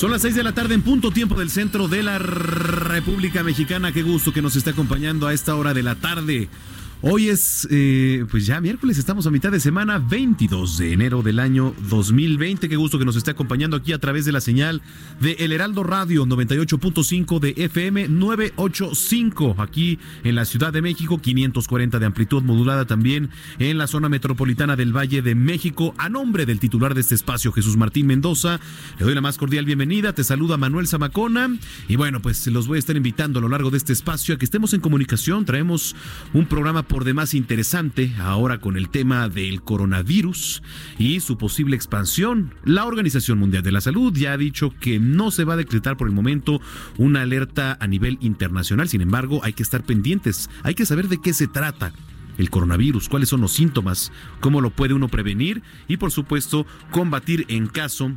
[0.00, 3.92] Son las 6 de la tarde en punto tiempo del centro de la República Mexicana.
[3.92, 6.48] Qué gusto que nos esté acompañando a esta hora de la tarde.
[7.02, 11.38] Hoy es, eh, pues ya miércoles, estamos a mitad de semana, 22 de enero del
[11.38, 12.68] año 2020.
[12.68, 14.82] Qué gusto que nos esté acompañando aquí a través de la señal
[15.18, 21.98] de El Heraldo Radio 98.5 de FM 985 aquí en la Ciudad de México, 540
[21.98, 25.94] de amplitud modulada también en la zona metropolitana del Valle de México.
[25.96, 28.60] A nombre del titular de este espacio, Jesús Martín Mendoza,
[28.98, 30.12] le doy la más cordial bienvenida.
[30.12, 31.48] Te saluda Manuel Zamacona
[31.88, 34.38] y bueno, pues los voy a estar invitando a lo largo de este espacio a
[34.38, 35.46] que estemos en comunicación.
[35.46, 35.96] Traemos
[36.34, 40.60] un programa por demás interesante ahora con el tema del coronavirus
[40.98, 42.52] y su posible expansión.
[42.64, 45.96] La Organización Mundial de la Salud ya ha dicho que no se va a decretar
[45.96, 46.60] por el momento
[46.98, 48.88] una alerta a nivel internacional.
[48.88, 51.92] Sin embargo, hay que estar pendientes, hay que saber de qué se trata
[52.38, 57.44] el coronavirus, cuáles son los síntomas, cómo lo puede uno prevenir y por supuesto combatir
[57.46, 58.16] en caso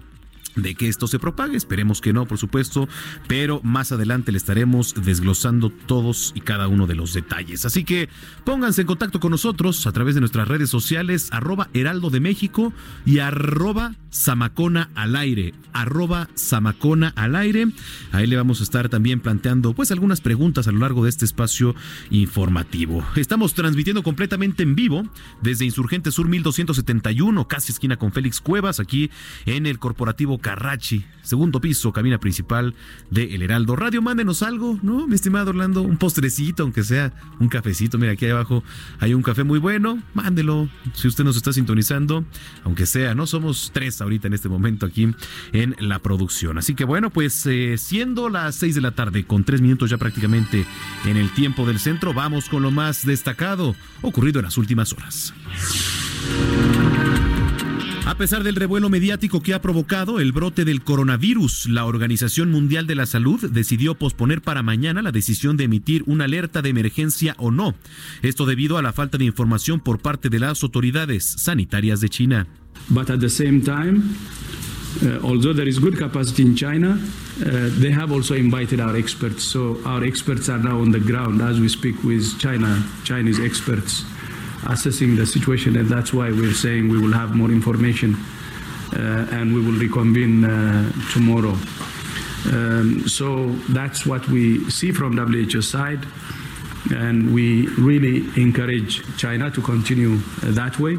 [0.56, 1.58] de que esto se propague.
[1.58, 2.88] Esperemos que no, por supuesto,
[3.28, 7.66] pero más adelante le estaremos desglosando todos y cada uno de los detalles.
[7.66, 8.10] Así que
[8.44, 12.74] pónganse en contacto con nosotros a través de nuestras redes sociales, arroba Heraldo de México
[13.06, 17.68] y arroba Samacona al aire, arroba Samacona al aire.
[18.12, 21.26] Ahí le vamos a estar también planteando pues algunas preguntas a lo largo de este
[21.26, 21.76] espacio
[22.12, 23.04] informativo.
[23.16, 25.04] Estamos transmitiendo completamente en vivo
[25.42, 29.10] desde Insurgente Sur 1271, casi esquina con Félix Cuevas, aquí
[29.46, 32.76] en el corporativo Carrachi, segundo piso, cabina principal
[33.10, 34.04] de El Heraldo Radio.
[34.04, 35.08] Mándenos algo, ¿no?
[35.08, 37.98] Mi estimado Orlando, un postrecito, aunque sea un cafecito.
[37.98, 38.64] Mira, aquí abajo
[39.00, 42.26] hay un café muy bueno, mándelo si usted nos está sintonizando,
[42.64, 43.26] aunque sea, ¿no?
[43.26, 45.16] Somos tres ahorita en este momento aquí
[45.54, 46.60] en la producción.
[46.60, 49.98] Así que bueno, pues eh, siendo las seis de la tarde, con tres minutos ya
[49.98, 50.68] prácticamente
[51.06, 55.34] en el tiempo del centro, vamos con lo más destacado ocurrido en las últimas horas.
[58.06, 62.86] A pesar del revuelo mediático que ha provocado el brote del coronavirus, la Organización Mundial
[62.86, 67.34] de la Salud decidió posponer para mañana la decisión de emitir una alerta de emergencia
[67.38, 67.76] o no.
[68.22, 72.48] Esto debido a la falta de información por parte de las autoridades sanitarias de China.
[72.90, 74.04] But at the same time,
[75.02, 79.44] uh, although there is good capacity in China, uh, they have also invited our experts.
[79.44, 84.04] So our experts are now on the ground as we speak with China, Chinese experts.
[84.68, 88.16] Assessing the situation, and that's why we're saying we will have more information
[88.94, 91.56] uh, and we will reconvene uh, tomorrow.
[92.52, 96.06] Um, so that's what we see from WHO side,
[96.92, 100.98] and we really encourage China to continue uh, that way,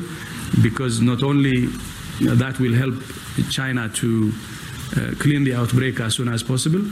[0.63, 1.67] because not only
[2.21, 2.95] that will help
[3.51, 4.33] China to
[4.97, 6.83] uh, clean the outbreak as soon as possible,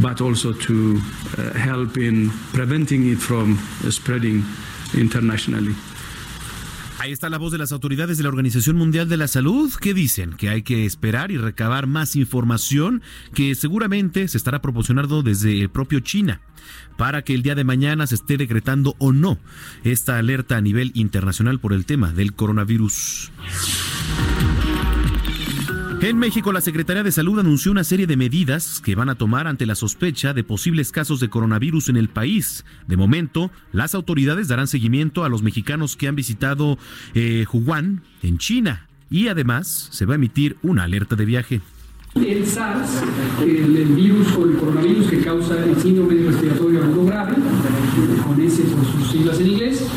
[0.00, 1.00] but also to
[1.38, 3.56] uh, help in preventing it from
[3.90, 4.44] spreading
[4.94, 5.74] internationally.
[7.04, 9.92] Ahí está la voz de las autoridades de la Organización Mundial de la Salud que
[9.92, 13.02] dicen que hay que esperar y recabar más información
[13.34, 16.40] que seguramente se estará proporcionando desde el propio China
[16.96, 19.38] para que el día de mañana se esté decretando o no
[19.82, 23.30] esta alerta a nivel internacional por el tema del coronavirus.
[26.04, 29.46] En México, la Secretaría de Salud anunció una serie de medidas que van a tomar
[29.46, 32.66] ante la sospecha de posibles casos de coronavirus en el país.
[32.86, 36.76] De momento, las autoridades darán seguimiento a los mexicanos que han visitado
[37.14, 41.62] eh, Wuhan, en China, y además se va a emitir una alerta de viaje.
[42.14, 43.02] El SARS,
[43.40, 47.34] el, virus o el coronavirus que causa el síndrome respiratorio agudo grave,
[48.26, 49.88] con ese por sus siglas en inglés,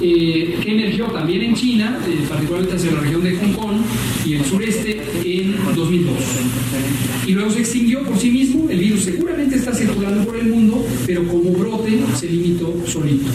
[0.00, 3.76] eh, que emergió también en China, eh, particularmente hacia la región de Hong Kong
[4.24, 6.14] y el sureste en 2002.
[7.26, 10.84] Y luego se extinguió por sí mismo, el virus seguramente está circulando por el mundo,
[11.06, 13.30] pero como brote se limitó solito.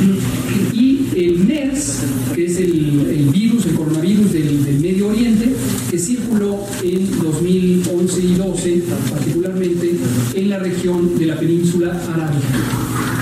[0.73, 2.03] Y el MERS,
[2.33, 5.53] que es el, virus, el coronavirus del, Medio Oriente,
[5.89, 9.91] que circuló en 2011 y 12, particularmente
[10.33, 12.34] en la región de la península arábica,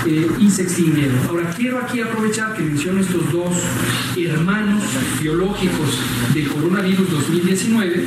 [0.06, 1.28] eh, y.
[1.28, 3.56] Ahora, quiero aquí aprovechar que menciono estos dos
[4.16, 4.82] hermanos
[5.20, 5.98] biológicos
[6.34, 8.04] del coronavirus 2019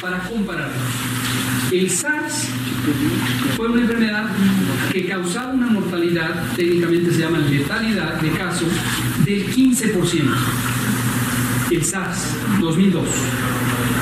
[0.00, 0.82] para compararlos.
[1.70, 2.48] El SARS
[3.56, 4.30] fue una enfermedad
[4.92, 8.68] que causaba una mortalidad, técnicamente se llama letalidad de casos,
[9.24, 10.22] del 15%.
[11.70, 13.04] El SARS 2002.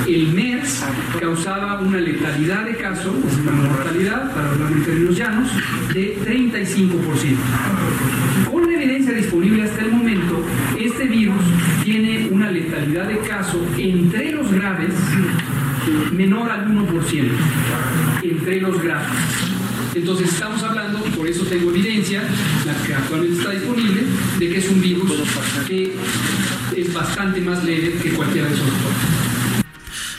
[0.06, 0.84] El MERS
[1.18, 3.12] causaba una letalidad de casos,
[3.42, 5.50] una mortalidad, para hablar en términos llanos,
[5.92, 8.50] de 35%.
[8.50, 10.44] Con la evidencia disponible hasta el momento,
[10.78, 11.42] este virus
[11.82, 14.94] tiene una letalidad de caso entre los graves
[16.12, 17.24] menor al 1%,
[18.22, 19.08] entre los graves.
[19.96, 22.22] Entonces estamos hablando, por eso tengo evidencia,
[22.64, 24.02] la que actualmente está disponible,
[24.38, 25.12] de que es un virus
[25.66, 25.92] que
[26.76, 29.35] es bastante más leve que cualquiera de esos otros.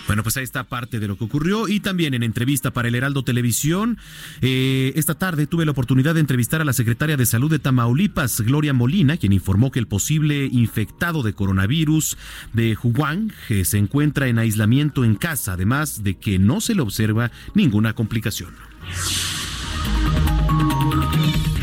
[0.08, 2.96] Bueno, pues ahí está parte de lo que ocurrió y también en entrevista para el
[2.96, 3.98] Heraldo Televisión.
[4.42, 8.40] Eh, esta tarde tuve la oportunidad de entrevistar a la secretaria de Salud de Tamaulipas,
[8.42, 12.18] Gloria Molina, quien informó que el posible infectado de coronavirus
[12.54, 16.82] de Wuhan que se encuentra en aislamiento en casa, además de que no se le
[16.82, 18.54] observa ninguna complicación.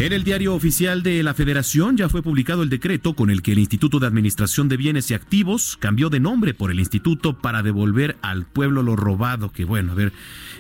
[0.00, 3.52] En el diario oficial de la Federación ya fue publicado el decreto con el que
[3.52, 7.62] el Instituto de Administración de Bienes y Activos cambió de nombre por el Instituto para
[7.62, 9.52] devolver al pueblo lo robado.
[9.52, 10.12] Que bueno, a ver,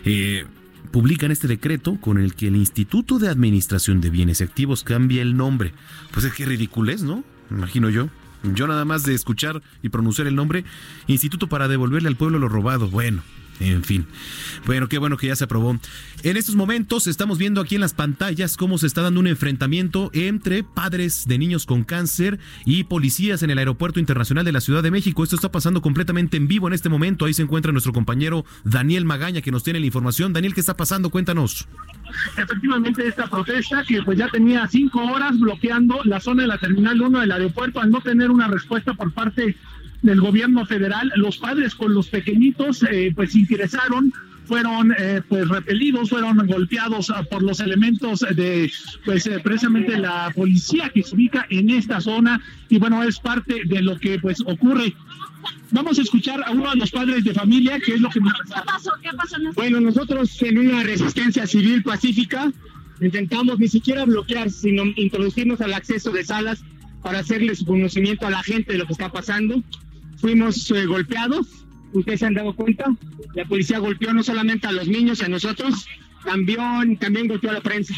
[0.04, 0.46] eh,
[0.92, 5.20] publican este decreto con el que el Instituto de Administración de Bienes y Activos cambia
[5.20, 5.74] el nombre.
[6.12, 7.24] Pues es que ridiculez, ¿no?
[7.50, 8.08] Imagino yo.
[8.54, 10.64] Yo nada más de escuchar y pronunciar el nombre,
[11.08, 12.88] Instituto para devolverle al pueblo lo robado.
[12.88, 13.22] Bueno,
[13.60, 14.06] en fin.
[14.66, 15.78] Bueno, qué bueno que ya se aprobó.
[16.22, 20.10] En estos momentos estamos viendo aquí en las pantallas cómo se está dando un enfrentamiento
[20.12, 24.82] entre padres de niños con cáncer y policías en el Aeropuerto Internacional de la Ciudad
[24.82, 25.22] de México.
[25.22, 27.24] Esto está pasando completamente en vivo en este momento.
[27.26, 30.32] Ahí se encuentra nuestro compañero Daniel Magaña que nos tiene la información.
[30.32, 31.10] Daniel, ¿qué está pasando?
[31.10, 31.68] Cuéntanos.
[32.36, 37.00] Efectivamente, esta protesta que pues ya tenía cinco horas bloqueando la zona de la Terminal
[37.00, 39.56] 1 del aeropuerto al no tener una respuesta por parte
[40.04, 44.12] del gobierno federal, los padres con los pequeñitos eh, pues ingresaron
[44.44, 48.70] fueron eh, pues repelidos, fueron golpeados ah, por los elementos de
[49.06, 53.62] pues eh, precisamente la policía que se ubica en esta zona y bueno es parte
[53.64, 54.94] de lo que pues ocurre.
[55.70, 58.34] Vamos a escuchar a uno de los padres de familia que es lo que nos
[58.34, 58.90] ¿Qué pasó?
[59.00, 59.36] ¿Qué pasó?
[59.54, 62.52] Bueno, nosotros en una resistencia civil pacífica
[63.00, 66.62] intentamos ni siquiera bloquear, sino introducirnos al acceso de salas
[67.02, 69.62] para hacerles conocimiento a la gente de lo que está pasando.
[70.24, 72.96] Fuimos eh, golpeados, ustedes se han dado cuenta,
[73.34, 75.86] la policía golpeó no solamente a los niños a nosotros,
[76.24, 77.94] también, también golpeó a la prensa,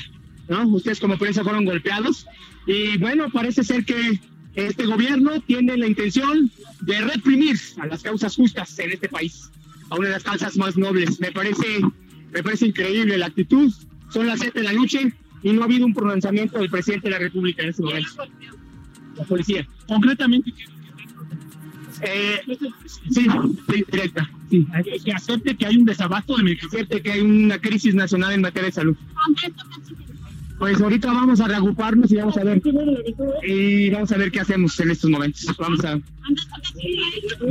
[0.48, 0.66] ¿no?
[0.66, 2.26] Ustedes como prensa fueron golpeados
[2.66, 4.18] y bueno, parece ser que
[4.56, 6.50] este gobierno tiene la intención
[6.80, 9.52] de reprimir a las causas justas en este país,
[9.88, 11.20] a una de las causas más nobles.
[11.20, 11.80] Me parece,
[12.32, 13.72] me parece increíble la actitud.
[14.10, 15.12] Son las 7 de la noche
[15.44, 18.24] y no ha habido un pronunciamiento del presidente de la República en este momento.
[19.14, 19.64] La policía.
[19.86, 20.52] concretamente
[22.02, 22.40] Eh,
[23.10, 23.26] sí,
[23.68, 24.28] sí, directa.
[24.50, 24.66] Sí.
[25.04, 26.80] que acepte que hay un desabasto de medicamentos.
[26.80, 28.96] Acepte que hay una crisis nacional en materia de salud.
[30.58, 32.62] Pues ahorita vamos a reagruparnos y vamos a ver
[33.46, 35.54] y vamos a ver qué hacemos en estos momentos.
[35.58, 36.00] Vamos a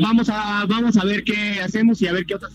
[0.02, 2.54] vamos a vamos a ver qué hacemos y a ver qué otras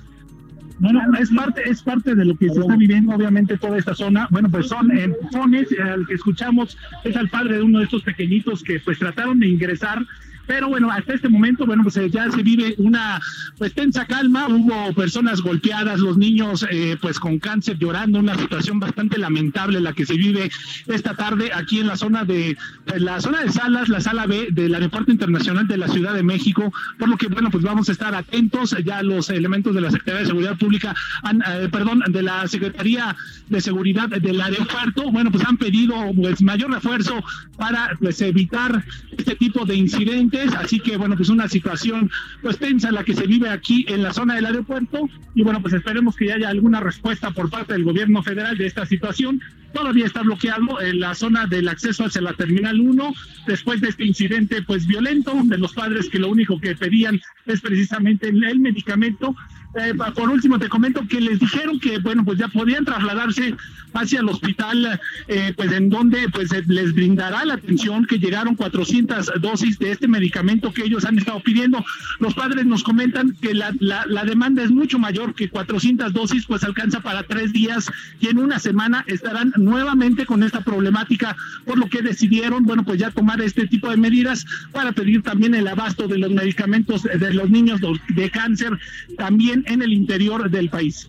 [0.81, 4.27] Bueno, es parte, es parte de lo que se está viviendo, obviamente, toda esta zona.
[4.31, 5.69] Bueno, pues son empujones.
[5.81, 9.49] Al que escuchamos es al padre de uno de estos pequeñitos que pues trataron de
[9.49, 10.05] ingresar.
[10.51, 13.21] Pero bueno, hasta este momento, bueno, pues eh, ya se vive una
[13.57, 14.49] pues tensa calma.
[14.49, 19.93] Hubo personas golpeadas, los niños eh, pues con cáncer llorando, una situación bastante lamentable la
[19.93, 20.51] que se vive
[20.89, 22.57] esta tarde aquí en la zona de
[22.97, 26.73] la zona de salas, la sala B del Aeropuerto Internacional de la Ciudad de México.
[26.99, 28.75] Por lo que bueno, pues vamos a estar atentos.
[28.85, 33.15] Ya los elementos de la Secretaría de Seguridad Pública, han, eh, perdón, de la Secretaría
[33.49, 37.23] de Seguridad del aeropuerto, bueno, pues han pedido pues mayor refuerzo
[37.57, 38.85] para pues evitar
[39.17, 40.40] este tipo de incidentes.
[40.59, 42.11] Así que bueno, pues una situación
[42.43, 45.75] pues tensa la que se vive aquí en la zona del aeropuerto y bueno, pues
[45.75, 49.41] esperemos que haya alguna respuesta por parte del gobierno federal de esta situación.
[49.73, 53.15] Todavía está bloqueado en la zona del acceso hacia la Terminal 1
[53.47, 57.61] después de este incidente pues violento de los padres que lo único que pedían es
[57.61, 59.37] precisamente el, medicamento
[59.77, 63.55] eh, por último te comento que les dijeron que bueno pues ya podían trasladarse
[63.93, 69.33] hacia el hospital eh, pues en donde pues les brindará la atención que llegaron 400
[69.41, 71.85] dosis de este medicamento que ellos han estado pidiendo
[72.19, 76.47] los padres nos comentan que la, la, la demanda es mucho mayor que 400 dosis
[76.47, 81.79] pues alcanza para tres días y en una semana estarán nuevamente con esta problemática por
[81.79, 85.69] lo que decidieron bueno pues ya tomar este tipo de medidas para pedir también el
[85.69, 88.79] abasto de los medicamentos de los niños de cáncer
[89.17, 91.09] también en el interior del país.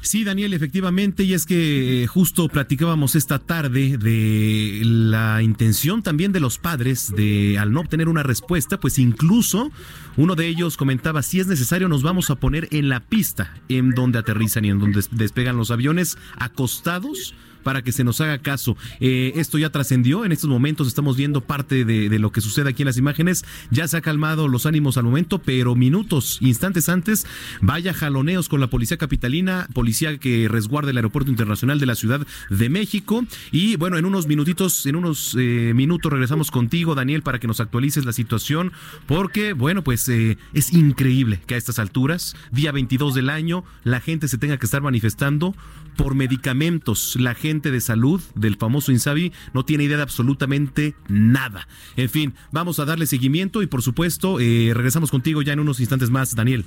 [0.00, 6.32] Sí, Daniel, efectivamente, y es que eh, justo platicábamos esta tarde de la intención también
[6.32, 9.70] de los padres de al no obtener una respuesta, pues incluso
[10.16, 13.90] uno de ellos comentaba, si es necesario nos vamos a poner en la pista en
[13.90, 18.76] donde aterrizan y en donde despegan los aviones acostados para que se nos haga caso.
[19.00, 22.82] Eh, esto ya trascendió, en estos momentos estamos viendo parte de, lo que sucede aquí
[22.82, 27.26] en las imágenes, ya se ha calmado los ánimos al momento, pero minutos, instantes antes,
[27.60, 32.26] vaya jaloneos con la policía capitalina, policía que resguarda el aeropuerto internacional de la Ciudad
[32.50, 33.24] de México.
[33.50, 37.60] Y bueno, en unos minutitos, en unos eh, minutos regresamos contigo, Daniel, para que nos
[37.60, 38.72] actualices la situación,
[39.06, 44.00] porque bueno, pues eh, es increíble que a estas alturas, día 22 del año, la
[44.00, 45.54] gente se tenga que estar manifestando
[45.96, 47.16] por medicamentos.
[47.18, 51.68] La gente de salud del famoso Insabi no tiene idea de absolutamente nada.
[51.96, 55.80] En fin, vamos a darle seguimiento y por supuesto eh, regresamos contigo ya en unos
[55.80, 56.64] instantes más, Daniel.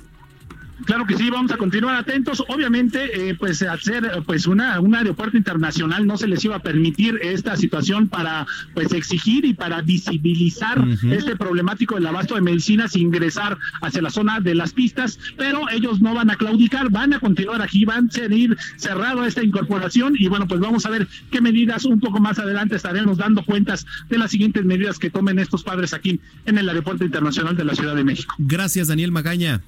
[0.84, 2.44] Claro que sí, vamos a continuar atentos.
[2.48, 7.18] Obviamente, eh, pues hacer pues una un aeropuerto internacional no se les iba a permitir
[7.22, 13.00] esta situación para pues exigir y para visibilizar este problemático del abasto de medicinas e
[13.00, 17.20] ingresar hacia la zona de las pistas, pero ellos no van a claudicar, van a
[17.20, 21.40] continuar aquí, van a seguir cerrado esta incorporación y bueno, pues vamos a ver qué
[21.40, 25.62] medidas un poco más adelante estaremos dando cuentas de las siguientes medidas que tomen estos
[25.62, 28.34] padres aquí en el aeropuerto internacional de la Ciudad de México.
[28.38, 29.62] Gracias, Daniel Magaña.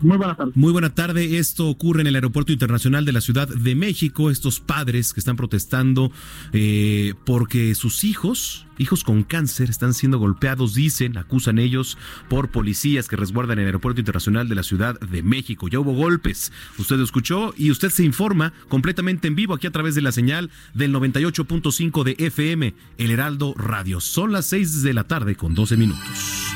[0.00, 0.52] Muy buena tarde.
[0.54, 1.38] Muy buena tarde.
[1.38, 4.30] Esto ocurre en el Aeropuerto Internacional de la Ciudad de México.
[4.30, 6.12] Estos padres que están protestando
[6.52, 11.96] eh, porque sus hijos, hijos con cáncer, están siendo golpeados, dicen, acusan ellos
[12.28, 15.68] por policías que resguardan el Aeropuerto Internacional de la Ciudad de México.
[15.68, 16.52] Ya hubo golpes.
[16.78, 20.50] Usted escuchó y usted se informa completamente en vivo aquí a través de la señal
[20.74, 24.00] del 98.5 de FM, El Heraldo Radio.
[24.00, 26.52] Son las 6 de la tarde con 12 minutos.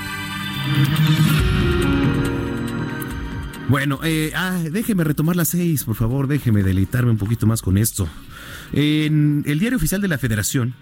[3.71, 7.79] Bueno, eh, ah, déjeme retomar las seis, por favor, déjeme deleitarme un poquito más con
[7.79, 8.09] esto.
[8.73, 10.75] En el diario oficial de la Federación,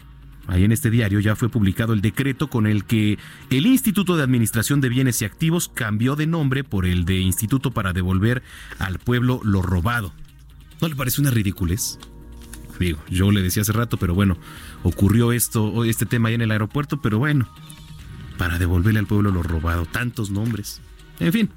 [0.47, 3.19] ahí en este diario ya fue publicado el decreto con el que
[3.51, 7.73] el Instituto de Administración de Bienes y Activos cambió de nombre por el de Instituto
[7.73, 8.43] para devolver
[8.79, 10.15] al pueblo lo robado.
[10.81, 11.99] ¿No le parece una ridiculez?
[12.81, 14.39] Digo, yo le decía hace rato, pero bueno,
[14.83, 17.51] ocurrió esto, este tema ahí en el aeropuerto, pero bueno,
[18.39, 20.81] para devolverle al pueblo lo robado, tantos nombres.
[21.21, 21.51] En fin.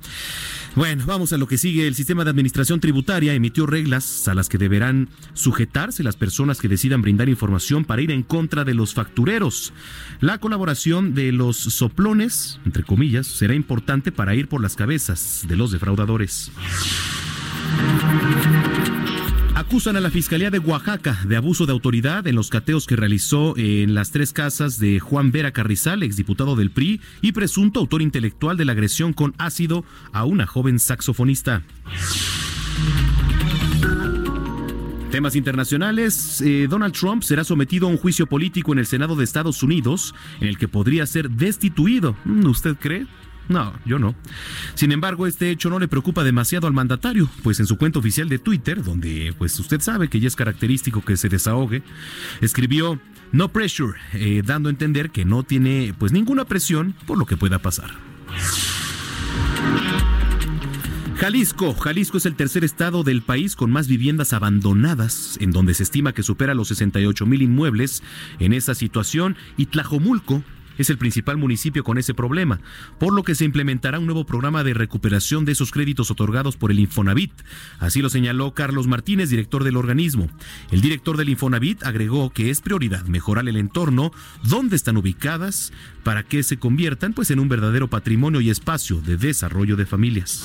[0.76, 1.86] Bueno, vamos a lo que sigue.
[1.86, 6.70] El sistema de administración tributaria emitió reglas a las que deberán sujetarse las personas que
[6.70, 9.74] decidan brindar información para ir en contra de los factureros.
[10.22, 15.58] La colaboración de los soplones, entre comillas, será importante para ir por las cabezas de
[15.58, 16.52] los defraudadores.
[19.62, 23.56] Acusan a la Fiscalía de Oaxaca de abuso de autoridad en los cateos que realizó
[23.58, 28.58] en las tres casas de Juan Vera Carrizal, exdiputado del PRI y presunto autor intelectual
[28.58, 31.62] de la agresión con ácido a una joven saxofonista.
[35.12, 36.42] Temas internacionales.
[36.42, 40.16] Eh, Donald Trump será sometido a un juicio político en el Senado de Estados Unidos
[40.40, 42.16] en el que podría ser destituido.
[42.26, 43.06] ¿Usted cree?
[43.50, 44.16] No, yo no.
[44.76, 48.30] Sin embargo, este hecho no le preocupa demasiado al mandatario, pues en su cuenta oficial
[48.30, 51.84] de Twitter, donde pues usted sabe que ya es característico que se desahogue,
[52.40, 53.00] escribió
[53.32, 57.38] no pressure, eh, dando a entender que no tiene pues ninguna presión por lo que
[57.38, 57.92] pueda pasar.
[61.22, 61.76] Jalisco.
[61.76, 66.14] Jalisco es el tercer estado del país con más viviendas abandonadas, en donde se estima
[66.14, 68.02] que supera los 68 mil inmuebles
[68.40, 70.44] en esa situación, y Tlajomulco
[70.82, 72.60] es el principal municipio con ese problema,
[73.00, 76.72] por lo que se implementará un nuevo programa de recuperación de esos créditos otorgados por
[76.72, 77.32] el Infonavit.
[77.80, 80.30] Así lo señaló Carlos Martínez, director del organismo.
[80.72, 84.12] El director del Infonavit agregó que es prioridad mejorar el entorno
[84.44, 85.72] donde están ubicadas
[86.04, 90.44] para que se conviertan pues en un verdadero patrimonio y espacio de desarrollo de familias.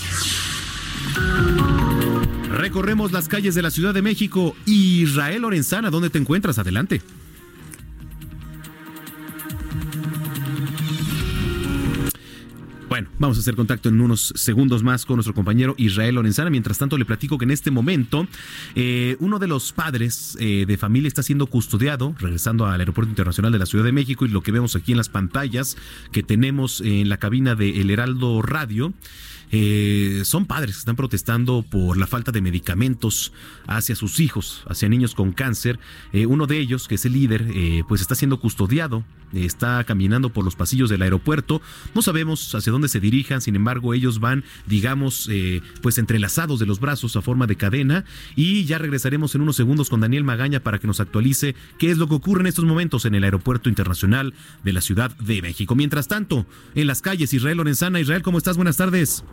[2.51, 4.57] Recorremos las calles de la Ciudad de México.
[4.65, 6.59] Israel Lorenzana, ¿dónde te encuentras?
[6.59, 7.03] Adelante.
[12.89, 16.51] Bueno, vamos a hacer contacto en unos segundos más con nuestro compañero Israel Lorenzana.
[16.51, 18.29] Mientras tanto, le platico que en este momento
[18.77, 23.51] eh, uno de los padres eh, de familia está siendo custodiado, regresando al Aeropuerto Internacional
[23.51, 25.77] de la Ciudad de México y lo que vemos aquí en las pantallas
[26.13, 28.95] que tenemos en la cabina de El Heraldo Radio.
[29.53, 33.33] Eh, son padres que están protestando por la falta de medicamentos
[33.67, 35.79] hacia sus hijos, hacia niños con cáncer.
[36.13, 40.31] Eh, uno de ellos, que es el líder, eh, pues está siendo custodiado, está caminando
[40.31, 41.61] por los pasillos del aeropuerto.
[41.95, 45.29] No sabemos hacia dónde se dirijan, sin embargo, ellos van, digamos,
[45.83, 48.05] pues entrelazados de los brazos a forma de cadena.
[48.37, 51.99] Y ya regresaremos en unos segundos con Daniel Magaña para que nos actualice qué es
[51.99, 55.75] lo que ocurre en estos momentos en el Aeropuerto Internacional de la Ciudad de México.
[55.75, 58.01] Mientras tanto, en las calles, Israel Lorenzana.
[58.01, 58.57] Israel, ¿cómo estás?
[58.57, 59.25] Buenas tardes.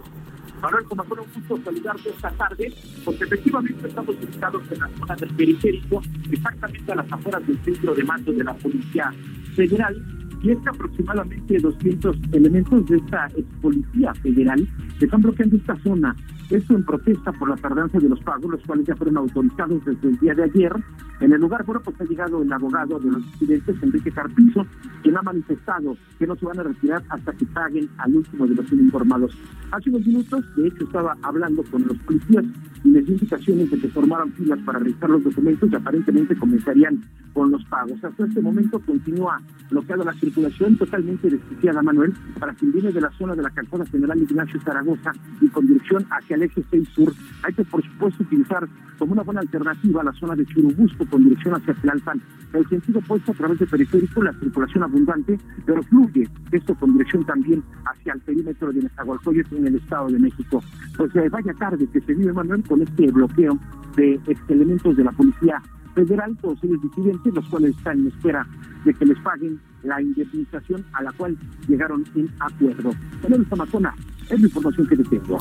[0.64, 5.16] Manuel, como fue un gusto saludarte esta tarde, porque efectivamente estamos ubicados en la zona
[5.18, 6.02] del periférico,
[6.32, 9.14] exactamente a las afueras del centro de mando de la Policía
[9.58, 10.02] Federal,
[10.44, 14.68] y es que aproximadamente 200 elementos de esta ex Policía Federal
[15.00, 16.16] están bloqueando esta zona
[16.50, 20.10] esto en protesta por la tardanza de los pagos, los cuales ya fueron autorizados desde
[20.10, 20.74] el día de ayer.
[21.20, 24.66] En el lugar, bueno, pues ha llegado el abogado de los estudiantes, Enrique Carpizo,
[25.02, 28.56] quien ha manifestado que no se van a retirar hasta que paguen al último de
[28.56, 29.38] los informados.
[29.72, 32.46] Hace unos minutos, de hecho, estaba hablando con los policías
[32.84, 37.02] y les dio indicaciones de que formaran filas para revisar los documentos y aparentemente comenzarían
[37.34, 38.04] con los pagos.
[38.04, 40.33] Hasta este momento continúa bloqueada la circulación
[40.78, 45.12] totalmente desquiciada, Manuel, para quien viene de la zona de la calzada general Ignacio Zaragoza
[45.42, 47.14] y con dirección hacia el eje 6 sur.
[47.44, 51.56] Hay que, por supuesto, utilizar como una buena alternativa la zona de Churubusco con dirección
[51.56, 52.22] hacia Tlalpan.
[52.54, 57.26] El sentido opuesto a través de periférico, la circulación abundante, pero fluye esto con dirección
[57.26, 60.64] también hacia el perímetro de Nezahualcóyotl en el Estado de México.
[60.98, 63.58] Pues eh, vaya tarde que se vive, Manuel, con este bloqueo
[63.96, 65.62] de elementos de la policía
[65.94, 68.48] federal, todos ellos disidentes, los cuales están en espera
[68.86, 71.38] de que les paguen la indemnización a la cual
[71.68, 72.92] llegaron en acuerdo.
[73.22, 73.94] Manuel Zamacona,
[74.30, 75.38] es la información que tengo.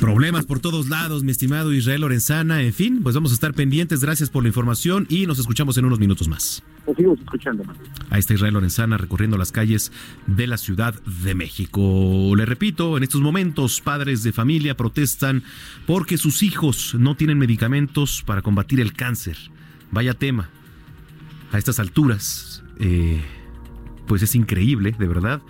[0.00, 2.62] Problemas por todos lados, mi estimado Israel Lorenzana.
[2.62, 4.02] En fin, pues vamos a estar pendientes.
[4.02, 6.62] Gracias por la información y nos escuchamos en unos minutos más.
[6.86, 7.76] Nos seguimos escuchando más.
[8.08, 9.92] Ahí está Israel Lorenzana recorriendo las calles
[10.26, 10.94] de la Ciudad
[11.24, 12.32] de México.
[12.36, 15.42] Le repito, en estos momentos padres de familia protestan
[15.86, 19.36] porque sus hijos no tienen medicamentos para combatir el cáncer.
[19.90, 20.50] Vaya tema.
[21.52, 23.20] A estas alturas, eh,
[24.10, 25.40] pues es increíble, de verdad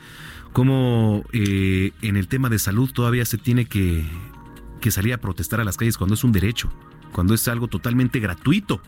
[0.52, 4.04] cómo eh, en el tema de salud todavía se tiene que,
[4.90, 6.70] salir a protestar a las calles cuando es un derecho,
[7.12, 8.82] cuando es algo totalmente gratuito.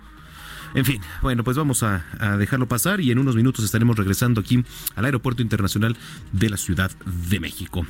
[0.74, 2.04] En fin, bueno, pues vamos a,
[2.38, 4.62] dejarlo pasar y en unos minutos estaremos regresando aquí
[4.94, 5.96] al Aeropuerto Internacional
[6.32, 6.90] de la Ciudad
[7.30, 7.86] de México.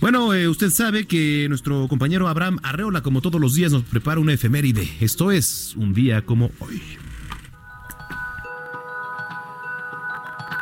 [0.00, 4.20] Bueno, eh, usted sabe que nuestro compañero Abraham Arreola, como todos los días, nos prepara
[4.20, 4.88] una efeméride.
[5.00, 6.80] Esto es un día como hoy.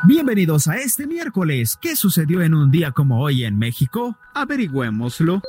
[0.05, 1.79] Bienvenidos a este miércoles.
[1.81, 4.19] ¿Qué sucedió en un día como hoy en México?
[4.35, 5.43] Averigüémoslo.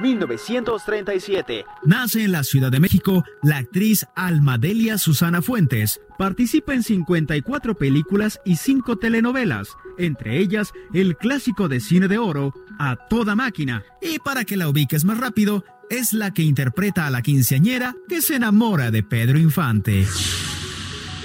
[0.00, 1.64] 1937.
[1.84, 6.00] Nace en la Ciudad de México la actriz Almadelia Susana Fuentes.
[6.18, 12.52] Participa en 54 películas y 5 telenovelas, entre ellas el clásico de cine de oro,
[12.80, 13.84] A Toda Máquina.
[14.02, 18.20] Y para que la ubiques más rápido, es la que interpreta a la quinceañera que
[18.20, 20.06] se enamora de Pedro Infante.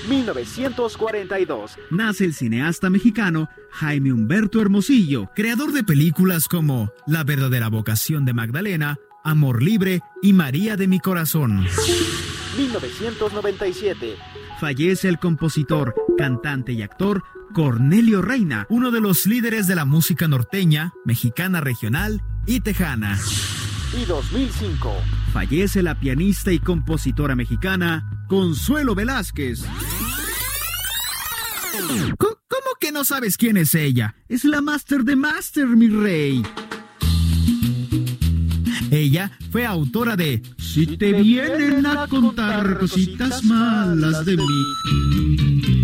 [0.08, 1.78] 1942.
[1.92, 8.34] Nace el cineasta mexicano Jaime Humberto Hermosillo, creador de películas como La verdadera vocación de
[8.34, 11.66] Magdalena, Amor libre y María de mi corazón.
[12.58, 14.16] 1997.
[14.60, 20.28] Fallece el compositor, cantante y actor Cornelio Reina, uno de los líderes de la música
[20.28, 23.18] norteña, mexicana regional y tejana.
[23.98, 24.94] Y 2005.
[25.32, 29.64] Fallece la pianista y compositora mexicana Consuelo Velázquez.
[32.18, 32.36] ¿Cómo
[32.80, 34.16] que no sabes quién es ella?
[34.28, 36.44] Es la Master de Master, mi rey.
[38.92, 45.75] Ella fue autora de Si te vienen a contar cositas malas de mí.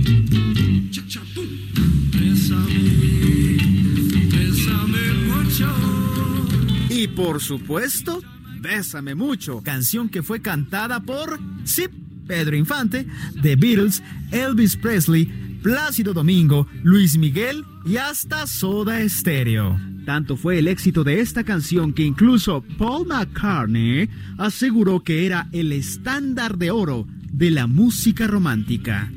[7.02, 8.22] Y por supuesto,
[8.60, 11.92] Bésame mucho, canción que fue cantada por Zip
[12.28, 13.08] Pedro Infante,
[13.42, 15.26] The Beatles, Elvis Presley,
[15.64, 19.80] Plácido Domingo, Luis Miguel y hasta Soda Stereo.
[20.06, 25.72] Tanto fue el éxito de esta canción que incluso Paul McCartney aseguró que era el
[25.72, 29.12] estándar de oro de la música romántica.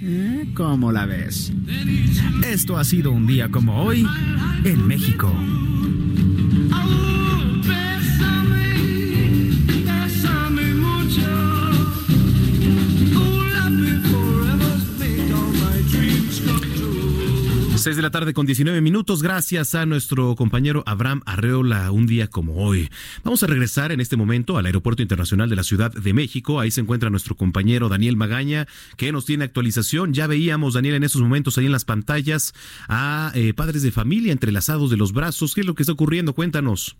[0.00, 0.52] ¿Eh?
[0.54, 1.52] ¿Cómo la ves?
[2.46, 4.06] Esto ha sido un día como hoy
[4.62, 5.34] en México.
[17.84, 22.28] 6 de la tarde con 19 minutos, gracias a nuestro compañero Abraham Arreola, un día
[22.28, 22.88] como hoy.
[23.24, 26.60] Vamos a regresar en este momento al Aeropuerto Internacional de la Ciudad de México.
[26.60, 28.64] Ahí se encuentra nuestro compañero Daniel Magaña,
[28.96, 30.14] que nos tiene actualización.
[30.14, 32.54] Ya veíamos, Daniel, en esos momentos ahí en las pantallas
[32.88, 35.54] a eh, padres de familia entrelazados de los brazos.
[35.54, 36.32] ¿Qué es lo que está ocurriendo?
[36.32, 36.96] Cuéntanos.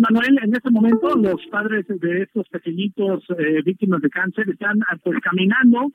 [0.00, 5.18] Manuel, en este momento los padres de estos pequeñitos eh, víctimas de cáncer están pues
[5.20, 5.92] caminando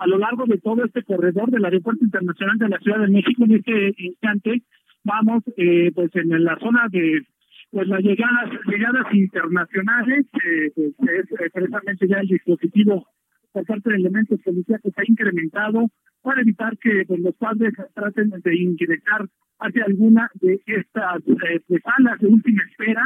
[0.00, 3.44] a lo largo de todo este corredor del Aeropuerto Internacional de la Ciudad de México.
[3.44, 4.62] En este instante
[5.04, 7.22] vamos eh, pues en la zona de
[7.70, 13.06] pues las llegadas llegadas internacionales, eh, pues es precisamente ya el dispositivo
[13.52, 15.90] por parte de elementos policiales se ha incrementado
[16.22, 21.82] para evitar que pues, los padres traten de ingresar hacia alguna de estas eh, pues,
[21.82, 23.04] salas de última espera.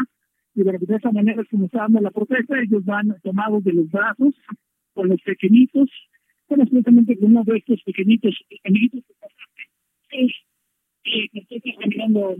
[0.55, 3.91] Y de esa manera es como está dando la protesta, ellos van tomados de los
[3.91, 4.35] brazos
[4.93, 5.91] con los pequeñitos
[7.21, 9.03] uno de estos pequeñitos amiguitos
[10.11, 10.27] que
[11.05, 12.37] sí, me estoy caminando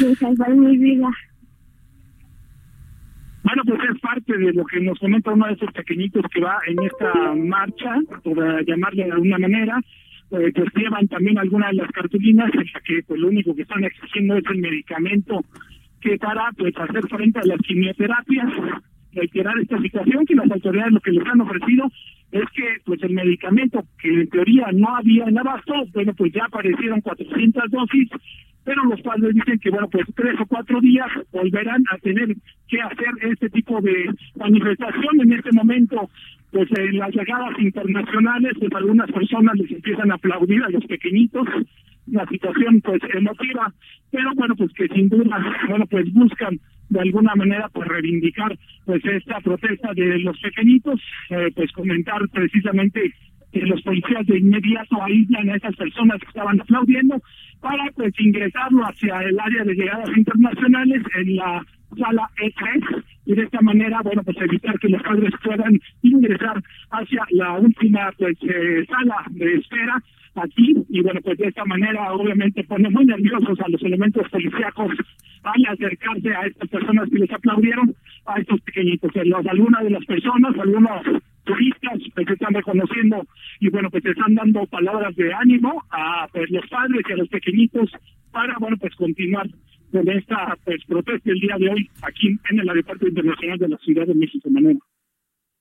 [0.00, 1.08] de salvar mi vida.
[3.42, 6.58] Bueno, pues es parte de lo que nos comenta uno de esos pequeñitos que va
[6.66, 9.80] en esta marcha, por llamarle de alguna manera,
[10.30, 13.62] eh, pues llevan también algunas de las cartulinas en la que pues lo único que
[13.62, 15.44] están exigiendo es el medicamento
[16.00, 18.48] que para pues hacer frente a las quimioterapias
[19.14, 21.90] reiterar esta situación, que las autoridades lo que les han ofrecido
[22.32, 26.44] es que pues el medicamento que en teoría no había en abasto, bueno, pues ya
[26.46, 28.08] aparecieron 400 dosis,
[28.64, 32.34] pero los padres dicen que, bueno, pues tres o cuatro días volverán a tener
[32.66, 35.20] que hacer este tipo de manifestación.
[35.20, 36.08] En este momento,
[36.50, 41.46] pues en las llegadas internacionales, pues algunas personas les empiezan a aplaudir a los pequeñitos,
[42.06, 43.72] la situación pues emotiva,
[44.10, 45.38] pero bueno, pues que sin duda,
[45.68, 46.58] bueno, pues buscan
[46.90, 53.12] de alguna manera pues reivindicar pues esta protesta de los pequeñitos, eh, pues comentar precisamente
[53.52, 57.22] que los policías de inmediato aíslan a esas personas que estaban aplaudiendo
[57.60, 61.64] para pues ingresarlo hacia el área de llegadas internacionales en la
[61.96, 67.22] sala E3 y de esta manera, bueno, pues evitar que los padres puedan ingresar hacia
[67.30, 70.02] la última pues eh, sala de espera
[70.34, 74.92] aquí y bueno, pues de esta manera obviamente pone muy nerviosos a los elementos policíacos
[75.42, 77.94] al acercarse a estas personas que les aplaudieron,
[78.26, 79.10] a estos pequeñitos.
[79.14, 83.26] Los, algunas de las personas, algunos turistas pues están reconociendo
[83.60, 87.28] y bueno, pues están dando palabras de ánimo a pues, los padres y a los
[87.28, 87.90] pequeñitos
[88.32, 89.46] para, bueno, pues continuar
[89.94, 93.78] con esta pues, protesta el día de hoy aquí en el Aeropuerto Internacional de la
[93.78, 94.80] Ciudad de México, Manera.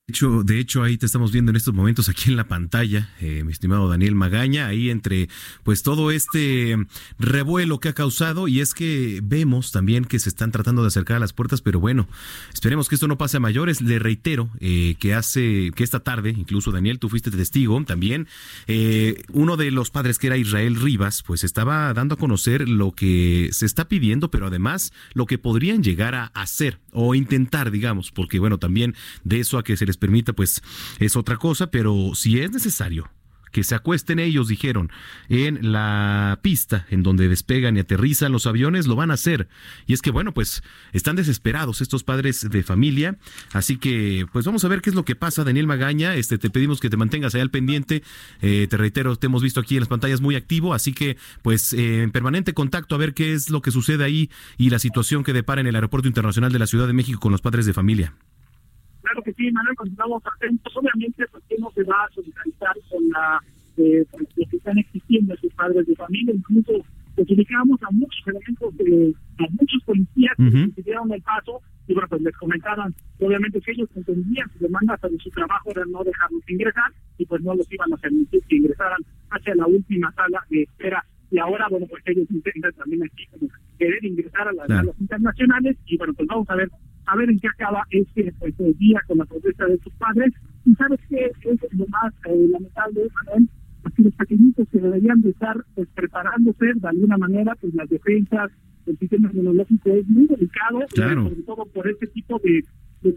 [0.05, 3.09] De hecho, de hecho, ahí te estamos viendo en estos momentos aquí en la pantalla,
[3.21, 5.29] eh, mi estimado Daniel Magaña, ahí entre
[5.63, 6.75] pues todo este
[7.19, 11.15] revuelo que ha causado y es que vemos también que se están tratando de acercar
[11.15, 12.09] a las puertas, pero bueno,
[12.53, 13.79] esperemos que esto no pase a mayores.
[13.79, 18.27] Le reitero eh, que hace que esta tarde, incluso Daniel, tú fuiste testigo también,
[18.67, 22.91] eh, uno de los padres que era Israel Rivas, pues estaba dando a conocer lo
[22.91, 28.11] que se está pidiendo, pero además lo que podrían llegar a hacer o intentar, digamos,
[28.11, 30.61] porque bueno, también de eso a que se les permita, pues
[30.99, 33.09] es otra cosa, pero si es necesario
[33.53, 34.91] que se acuesten ellos, dijeron,
[35.29, 39.47] en la pista en donde despegan y aterrizan los aviones, lo van a hacer.
[39.85, 43.17] Y es que, bueno, pues están desesperados estos padres de familia.
[43.53, 46.15] Así que, pues vamos a ver qué es lo que pasa, Daniel Magaña.
[46.15, 48.03] Este, te pedimos que te mantengas ahí al pendiente.
[48.41, 51.73] Eh, te reitero, te hemos visto aquí en las pantallas muy activo, así que, pues,
[51.73, 55.23] eh, en permanente contacto a ver qué es lo que sucede ahí y la situación
[55.23, 57.73] que depara en el Aeropuerto Internacional de la Ciudad de México con los padres de
[57.73, 58.15] familia.
[59.03, 60.73] Claro que sí, Manuel, cuando estamos atentos.
[60.75, 63.39] Obviamente, pues, no se va a solidarizar con la
[63.77, 66.33] eh, pues, que están existiendo sus padres de familia.
[66.33, 66.73] Incluso
[67.17, 72.21] ubicamos a muchos elementos, de, a muchos policías que dieron el paso y bueno, pues
[72.21, 76.91] les comentaban obviamente que ellos entendían su demanda, pero su trabajo era no dejarlos ingresar
[77.17, 81.05] y pues no los iban a permitir que ingresaran hacia la última sala de espera.
[81.29, 85.77] Y ahora, bueno, pues ellos intentan también aquí como querer ingresar a las salas internacionales
[85.85, 86.69] y bueno, pues vamos a ver
[87.05, 90.33] a ver en qué acaba este pues, día con la protesta de sus padres.
[90.65, 93.49] Y sabes qué es lo más eh, lamentable, Manuel,
[93.95, 98.51] que los pequeñitos que deberían de estar pues, preparándose de alguna manera, pues las defensas,
[98.85, 102.63] el sistema inmunológico es muy delicado, eh, sobre todo por este tipo de,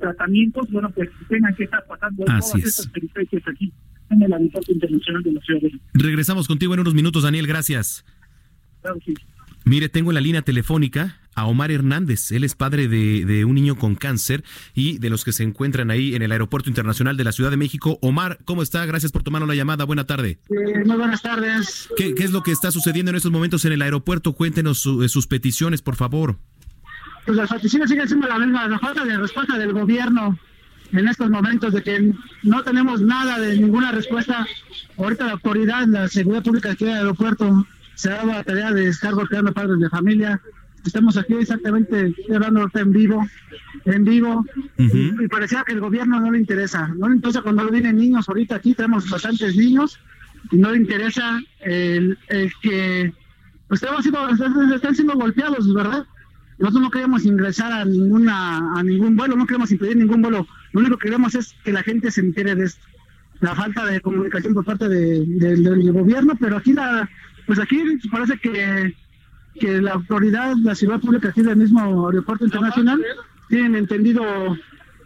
[0.01, 3.73] tratamientos, bueno, pues tengan que estar pasando todas estas peripecias aquí
[4.11, 5.85] en el Aeropuerto Internacional de la Ciudad de México.
[5.95, 8.05] Regresamos contigo en unos minutos, Daniel, gracias.
[8.83, 9.15] Claro, sí.
[9.65, 12.33] Mire, tengo en la línea telefónica a Omar Hernández.
[12.33, 14.43] Él es padre de, un niño con cáncer
[14.75, 17.57] y de los que se encuentran ahí en el Aeropuerto Internacional de la Ciudad de
[17.57, 17.99] México.
[18.03, 18.85] Omar, ¿cómo está?
[18.87, 19.85] Gracias por tomar la llamada.
[19.85, 20.41] Buena tarde.
[20.49, 21.89] muy buenas tardes.
[21.97, 24.33] ¿Qué, es lo que está sucediendo en estos momentos en el aeropuerto?
[24.33, 26.39] Cuéntenos eh, sus peticiones, por favor.
[27.27, 30.39] Pues las peticiones siguen siendo la misma, la falta de respuesta del gobierno
[30.93, 32.13] en estos momentos de que
[32.45, 34.47] no tenemos nada de ninguna respuesta.
[34.97, 38.89] Ahorita la autoridad, la seguridad pública aquí del aeropuerto se ha dado la tarea de
[38.89, 40.41] estar golpeando padres de familia.
[40.87, 43.27] Estamos aquí exactamente hablando en vivo,
[43.85, 44.45] en vivo,
[44.79, 46.89] y, parecía que el gobierno no le interesa.
[46.97, 49.99] No interesa cuando vienen niños, ahorita aquí tenemos bastantes niños,
[50.51, 52.17] y no le interesa el,
[52.63, 53.13] que
[53.69, 56.07] pues están siendo golpeados, ¿verdad?
[56.59, 60.47] Nosotros no queremos ingresar a ninguna a ningún vuelo, no queremos impedir ningún vuelo.
[60.73, 62.87] Lo único que queremos es que la gente se entere de esto.
[63.41, 67.09] La falta de comunicación por parte del gobierno, pero aquí la
[67.47, 68.95] pues aquí parece que,
[69.57, 73.01] que la autoridad, la ciudad pública aquí del mismo aeropuerto internacional
[73.49, 74.23] tienen entendido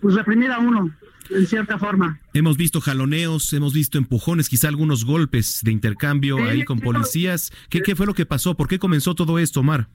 [0.00, 0.90] pues reprimir a uno
[1.30, 2.18] en cierta forma.
[2.34, 7.52] Hemos visto jaloneos, hemos visto empujones, quizá algunos golpes de intercambio ahí con policías.
[7.68, 8.56] ¿Qué, ¿Qué fue lo que pasó?
[8.56, 9.88] ¿Por qué comenzó todo esto, Omar?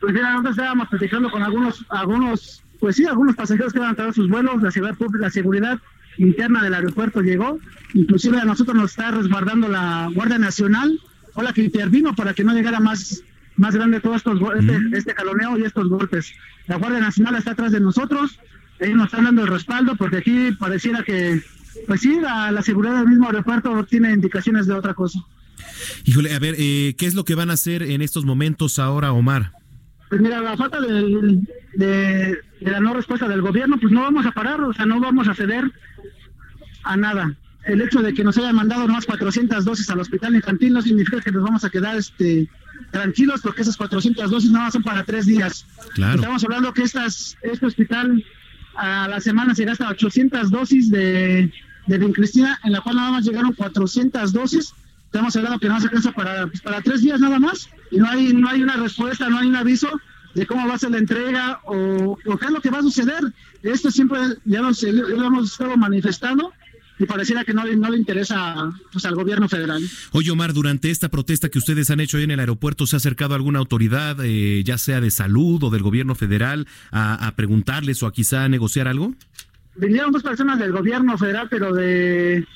[0.00, 3.94] Pues mira, nosotros estábamos platicando con algunos, algunos, pues sí, algunos pasajeros que iban a
[3.94, 5.80] traer sus vuelos, la ciudad pública, la seguridad
[6.18, 7.58] interna del aeropuerto llegó,
[7.94, 11.00] inclusive a nosotros nos está resguardando la Guardia Nacional,
[11.34, 13.22] o la que intervino para que no llegara más
[13.56, 16.32] más grande todo estos este, este caloneo y estos golpes.
[16.66, 18.38] La Guardia Nacional está atrás de nosotros,
[18.80, 21.42] ellos nos están dando el respaldo porque aquí pareciera que,
[21.86, 25.20] pues sí, la, seguridad del mismo aeropuerto tiene indicaciones de otra cosa.
[26.04, 29.12] Híjole, a ver, eh, ¿qué es lo que van a hacer en estos momentos ahora,
[29.12, 29.52] Omar?
[30.08, 31.40] Pues mira, la falta de,
[31.74, 35.28] de, la no respuesta del gobierno, pues no vamos a parar, o sea, no vamos
[35.28, 35.70] a ceder
[36.82, 37.34] a nada.
[37.64, 41.20] El hecho de que nos hayan mandado más 400 dosis al hospital infantil no significa
[41.20, 42.48] que nos vamos a quedar este
[42.90, 45.66] tranquilos porque esas 400 dosis nada más son para tres días.
[45.96, 48.24] Estamos hablando que estas, este hospital
[48.76, 51.52] a la semana se gasta 800 dosis de,
[51.86, 54.74] de Cristina, en la cual nada más llegaron 400 dosis.
[55.06, 58.08] Estamos hablando que no se alcanza para, pues, para tres días nada más y no
[58.08, 59.88] hay, no hay una respuesta, no hay un aviso
[60.34, 63.22] de cómo va a ser la entrega o, qué es lo que va a suceder.
[63.62, 66.52] Esto siempre ya, nos, ya lo hemos estado manifestando
[66.98, 69.82] y pareciera que no, no le interesa pues, al gobierno federal.
[70.12, 72.98] Oye, Omar, durante esta protesta que ustedes han hecho hoy en el aeropuerto, ¿se ha
[72.98, 78.06] acercado alguna autoridad, eh, ya sea de salud o del gobierno federal, a, preguntarles o
[78.06, 79.14] a quizá a negociar algo?
[79.76, 82.46] Vinieron dos personas del gobierno federal, pero de,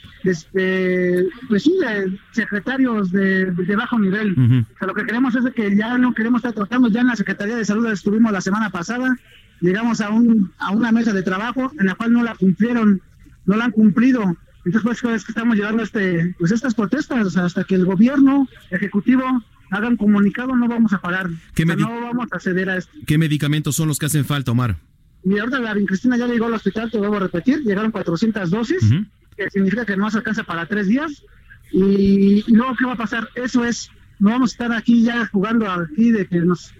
[0.53, 4.33] de, pues sí, de secretarios de, de bajo nivel.
[4.33, 7.17] o sea, lo que queremos es que ya no queremos estar tratando, ya en la
[7.17, 9.19] Secretaría de Salud estuvimos la semana pasada,
[9.61, 13.03] llegamos a, un, a una mesa de trabajo en la cual no la cumplieron
[13.49, 14.37] no la han cumplido.
[14.65, 19.25] Entonces, pues, es que estamos llevando este, pues estas protestas, hasta que el gobierno ejecutivo
[19.71, 21.29] haga un comunicado, no vamos a parar.
[21.31, 22.93] no vamos a ceder a esto.
[23.07, 24.77] ¿Qué medicamentos son los que hacen falta, Omar?
[25.25, 28.91] Y ahorita la Cristina ya llegó al hospital, te vuelvo a repetir, llegaron 400 dosis,
[29.37, 31.25] que significa que no se alcanza para tres días.
[31.73, 33.29] Y, luego, ¿qué va a pasar?
[33.35, 36.75] Eso es, no vamos a estar aquí ya jugando aquí de que nos,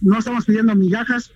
[0.00, 1.32] no estamos pidiendo migajas,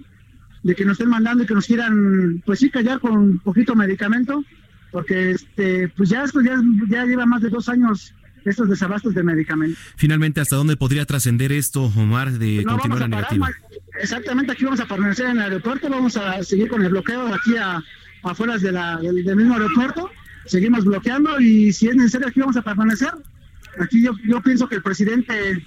[0.63, 3.75] de que nos estén mandando y que nos quieran, pues sí, callar con un poquito
[3.75, 4.45] medicamento
[4.93, 9.23] porque este, pues ya esto ya, ya lleva más de dos años estos desabastos de
[9.23, 9.79] medicamentos.
[9.97, 13.51] Finalmente, ¿hasta dónde podría trascender esto, Omar, de continuar la negativa?
[14.01, 17.57] Exactamente, aquí vamos a permanecer en el aeropuerto, vamos a seguir con el bloqueo aquí
[17.57, 17.83] a,
[18.23, 20.11] afuera de la, del, mismo aeropuerto,
[20.47, 23.11] seguimos bloqueando y si es necesario aquí vamos a permanecer.
[23.79, 25.65] Aquí yo, yo pienso que el presidente,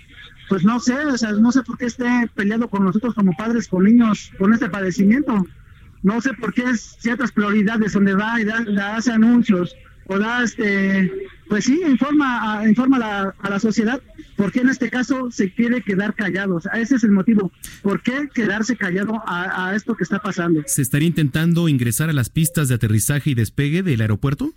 [0.49, 3.67] pues no sé, o sea, no sé por qué esté peleado con nosotros como padres,
[3.67, 5.47] con niños, con este padecimiento
[6.05, 11.11] no sé por qué ciertas prioridades donde va y da, hace anuncios o da este
[11.49, 13.99] pues sí informa a, informa a la, sociedad
[14.35, 17.51] por qué en este caso se quiere quedar callados ese es el motivo.
[17.81, 22.29] Por qué quedarse callado a esto que está pasando se estaría intentando ingresar a las
[22.29, 24.53] pistas de aterrizaje y despegue del aeropuerto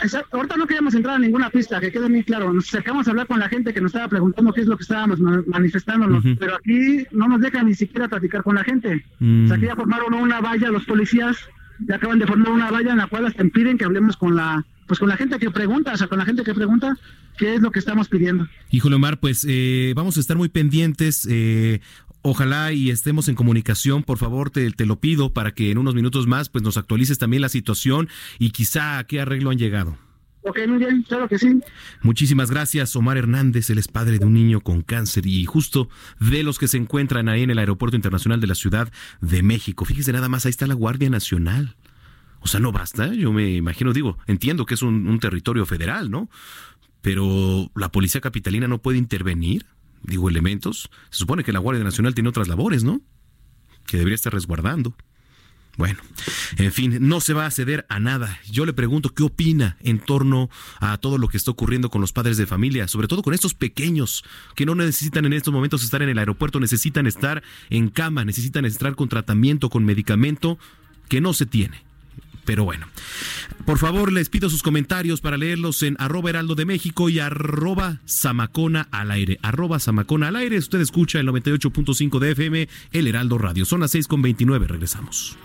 [0.00, 0.36] Exacto.
[0.36, 2.52] Ahorita no queríamos entrar a ninguna pista, que quede muy claro.
[2.52, 4.82] Nos acercamos a hablar con la gente que nos estaba preguntando qué es lo que
[4.82, 9.04] estábamos manifestándonos, pero aquí no nos dejan ni siquiera platicar con la gente.
[9.20, 11.36] O sea, aquí ya formaron una valla los policías,
[11.86, 14.64] ya acaban de formar una valla en la cual hasta impiden que hablemos con la
[14.88, 16.96] pues con la gente que pregunta, o sea, con la gente que pregunta
[17.36, 18.48] qué es lo que estamos pidiendo.
[18.70, 21.28] Híjole, Omar, pues eh, vamos a estar muy pendientes.
[21.30, 21.80] Eh,
[22.22, 25.94] ojalá y estemos en comunicación, por favor, te, te, lo pido para que en unos
[25.94, 29.96] minutos más pues nos actualices también la situación y quizá a qué arreglo han llegado.
[30.42, 31.60] Ok, muy bien, claro que sí.
[32.02, 35.88] Muchísimas gracias, Omar Hernández, él es padre de un niño con cáncer y justo
[36.20, 39.84] de los que se encuentran ahí en el Aeropuerto Internacional de la Ciudad de México.
[39.84, 41.76] Fíjese nada más, ahí está la Guardia Nacional.
[42.40, 46.10] O sea, no basta, yo me imagino, digo, entiendo que es un, un territorio federal,
[46.10, 46.30] ¿no?
[47.02, 49.66] Pero la policía capitalina no puede intervenir
[50.02, 50.90] digo, elementos.
[51.10, 53.00] Se supone que la Guardia Nacional tiene otras labores, ¿no?
[53.86, 54.94] Que debería estar resguardando.
[55.78, 56.00] Bueno,
[56.56, 58.40] en fin, no se va a ceder a nada.
[58.50, 62.12] Yo le pregunto qué opina en torno a todo lo que está ocurriendo con los
[62.12, 64.24] padres de familia, sobre todo con estos pequeños
[64.56, 68.64] que no necesitan en estos momentos estar en el aeropuerto, necesitan estar en cama, necesitan
[68.64, 70.58] estar con tratamiento, con medicamento
[71.08, 71.87] que no se tiene
[72.48, 72.86] Pero bueno,
[73.66, 78.00] por favor les pido sus comentarios para leerlos en arroba heraldo de México y arroba
[78.08, 79.38] zamacona al aire.
[79.42, 80.56] Arroba zamacona al aire.
[80.56, 83.66] Usted escucha el 98.5 de FM, el Heraldo Radio.
[83.66, 84.66] Son las 6 con 29.
[84.66, 85.36] Regresamos.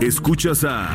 [0.00, 0.94] Escuchas a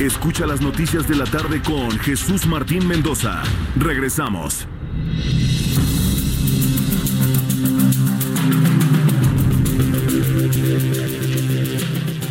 [0.00, 3.42] Escucha las noticias de la tarde con Jesús Martín Mendoza.
[3.74, 4.68] Regresamos.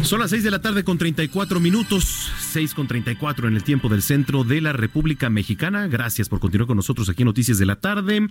[0.02, 3.90] Son las 6 de la tarde con 34 minutos, 6 con 34 en el tiempo
[3.90, 5.88] del centro de la República Mexicana.
[5.88, 8.30] Gracias por continuar con nosotros aquí en Noticias de la Tarde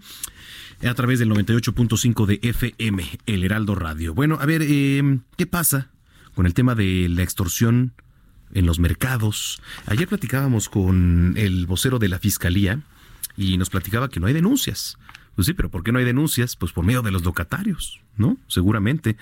[0.83, 4.15] a través del 98.5 de FM, El Heraldo Radio.
[4.15, 5.91] Bueno, a ver, eh, ¿qué pasa
[6.35, 7.93] con el tema de la extorsión
[8.53, 9.61] en los mercados?
[9.87, 12.81] Ayer platicábamos con el vocero de la Fiscalía
[13.37, 14.99] y nos platicaba que no hay denuncias.
[15.35, 16.57] Pues sí, pero ¿por qué no hay denuncias?
[16.57, 18.39] Pues por medio de los locatarios, ¿no?
[18.49, 19.17] Seguramente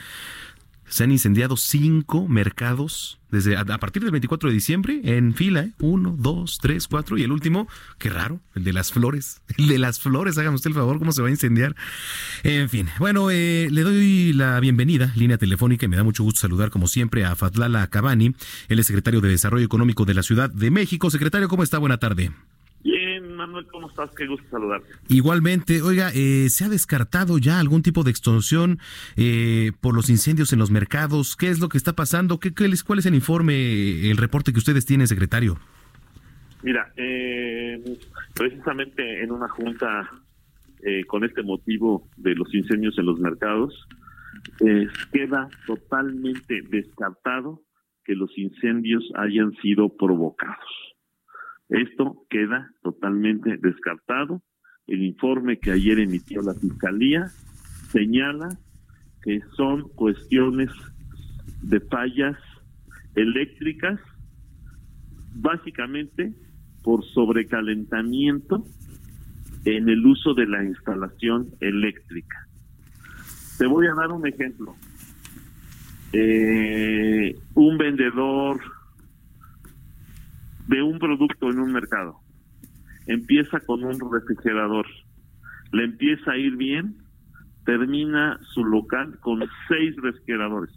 [0.89, 5.73] se han incendiado cinco mercados desde a, partir del 24 de diciembre en fila, ¿eh?
[5.81, 7.67] uno, dos, tres, cuatro y el último,
[7.99, 11.13] qué raro, el de las flores, el de las flores, hágame usted el favor, cómo
[11.13, 11.75] se va a incendiar.
[12.45, 16.41] En fin, bueno, eh, le doy la bienvenida, línea telefónica, y me da mucho gusto
[16.41, 18.35] saludar como siempre a Fatlala Cabani,
[18.69, 21.11] el secretario de Desarrollo Económico de la Ciudad de México.
[21.11, 21.79] Secretario, ¿cómo está?
[21.79, 22.31] Buena tarde.
[23.21, 24.13] Bien, Manuel, ¿cómo estás?
[24.17, 24.89] Qué gusto saludarte.
[25.09, 28.81] Igualmente, oiga, eh, ¿se ha descartado ya algún tipo de extorsión
[29.17, 31.37] eh, por los incendios en los mercados?
[31.37, 32.41] ¿Qué es lo que está pasando?
[32.41, 35.61] ¿Qué, qué, ¿Cuál es el informe, el reporte que ustedes tienen, secretario?
[36.65, 37.81] Mira, eh,
[38.35, 40.11] precisamente en una junta
[40.83, 43.87] eh, con este motivo de los incendios en los mercados,
[44.61, 47.63] eh, queda totalmente descartado
[48.05, 50.84] que los incendios hayan sido provocados.
[51.69, 54.43] Esto queda totalmente descartado.
[54.87, 57.29] El informe que ayer emitió la Fiscalía
[57.91, 58.49] señala
[59.23, 60.71] que son cuestiones
[61.63, 62.37] de fallas
[63.15, 63.99] eléctricas,
[65.35, 66.35] básicamente
[66.83, 68.65] por sobrecalentamiento
[69.65, 72.47] en el uso de la instalación eléctrica.
[73.59, 74.77] Te voy a dar un ejemplo.
[76.13, 78.61] Eh, un vendedor
[80.69, 82.17] de un producto en un mercado.
[83.07, 84.87] Empieza con un refrigerador,
[85.73, 86.97] le empieza a ir bien,
[87.65, 90.75] termina su local con seis refrigeradores.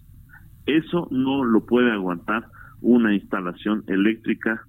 [0.65, 2.45] Eso no lo puede aguantar
[2.81, 4.61] una instalación eléctrica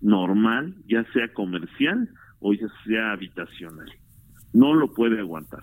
[0.00, 2.08] normal, ya sea comercial
[2.40, 3.90] o ya sea habitacional.
[4.52, 5.62] No lo puede aguantar.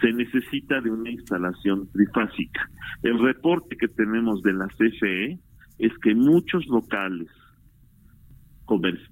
[0.00, 2.68] Se necesita de una instalación trifásica.
[3.02, 5.38] El reporte que tenemos de la CFE
[5.78, 7.28] es que muchos locales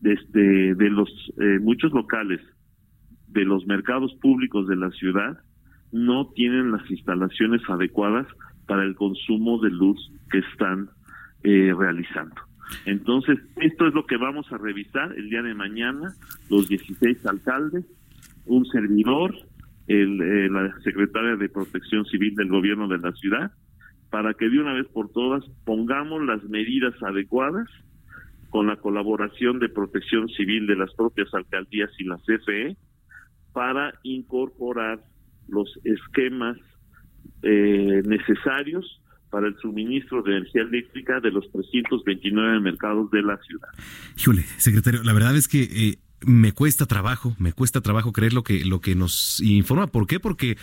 [0.01, 1.09] desde de los
[1.39, 2.41] eh, muchos locales
[3.29, 5.39] de los mercados públicos de la ciudad
[5.93, 8.27] no tienen las instalaciones adecuadas
[8.67, 9.99] para el consumo de luz
[10.31, 10.89] que están
[11.43, 12.37] eh, realizando.
[12.87, 16.15] Entonces, esto es lo que vamos a revisar el día de mañana,
[16.49, 17.85] los 16 alcaldes,
[18.47, 19.35] un servidor,
[19.89, 23.51] el, eh, la secretaria de Protección Civil del gobierno de la ciudad,
[24.11, 27.69] para que de una vez por todas pongamos las medidas adecuadas
[28.51, 32.77] con la colaboración de protección civil de las propias alcaldías y la CFE
[33.53, 35.01] para incorporar
[35.49, 36.57] los esquemas
[37.43, 43.69] eh, necesarios para el suministro de energía eléctrica de los 329 mercados de la ciudad.
[44.19, 48.43] Híjole, secretario, la verdad es que eh, me cuesta trabajo, me cuesta trabajo creer lo
[48.43, 49.87] que, lo que nos informa.
[49.87, 50.21] ¿Por qué?
[50.21, 50.59] Porque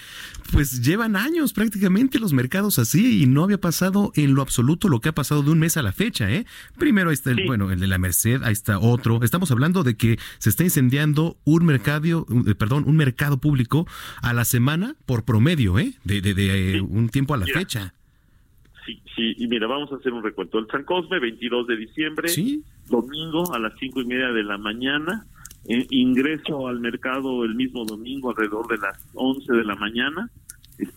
[0.51, 4.99] pues llevan años prácticamente los mercados así y no había pasado en lo absoluto lo
[4.99, 6.45] que ha pasado de un mes a la fecha, ¿eh?
[6.77, 9.23] Primero ahí está el, bueno, el de la Merced, ahí está otro.
[9.23, 13.87] Estamos hablando de que se está incendiando un mercado, eh, perdón, un mercado público
[14.21, 15.93] a la semana por promedio, ¿eh?
[16.03, 17.93] De, de, de un tiempo a la fecha.
[18.85, 20.59] Sí, sí, y mira, vamos a hacer un recuento.
[20.59, 22.31] El San Cosme, 22 de diciembre,
[22.87, 25.25] domingo a las cinco y media de la mañana,
[25.67, 30.29] eh, ingreso al mercado el mismo domingo alrededor de las 11 de la mañana.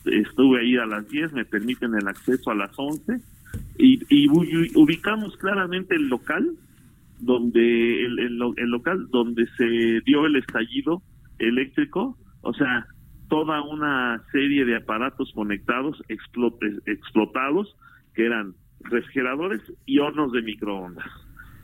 [0.05, 3.21] estuve ahí a las 10, me permiten el acceso a las 11
[3.79, 4.29] y,
[4.77, 6.53] ubicamos claramente el local
[7.19, 11.03] donde el, el, local donde se dio el estallido
[11.39, 12.87] eléctrico o sea,
[13.29, 17.77] toda una serie de aparatos conectados explotados
[18.15, 21.07] que eran refrigeradores y hornos de microondas.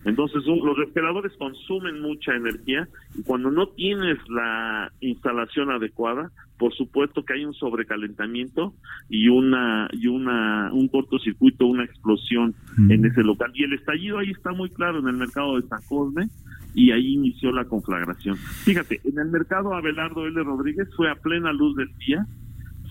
[0.07, 2.89] Entonces los refrigeradores consumen mucha energía
[3.19, 8.73] y cuando no tienes la instalación adecuada, por supuesto que hay un sobrecalentamiento
[9.11, 12.55] y una y una un cortocircuito, una explosión
[12.89, 13.51] en ese local.
[13.55, 16.29] Y el estallido ahí está muy claro en el mercado de San Cosme
[16.73, 18.37] y ahí inició la conflagración.
[18.37, 20.41] Fíjate, en el mercado Abelardo L.
[20.41, 22.25] Rodríguez fue a plena luz del día,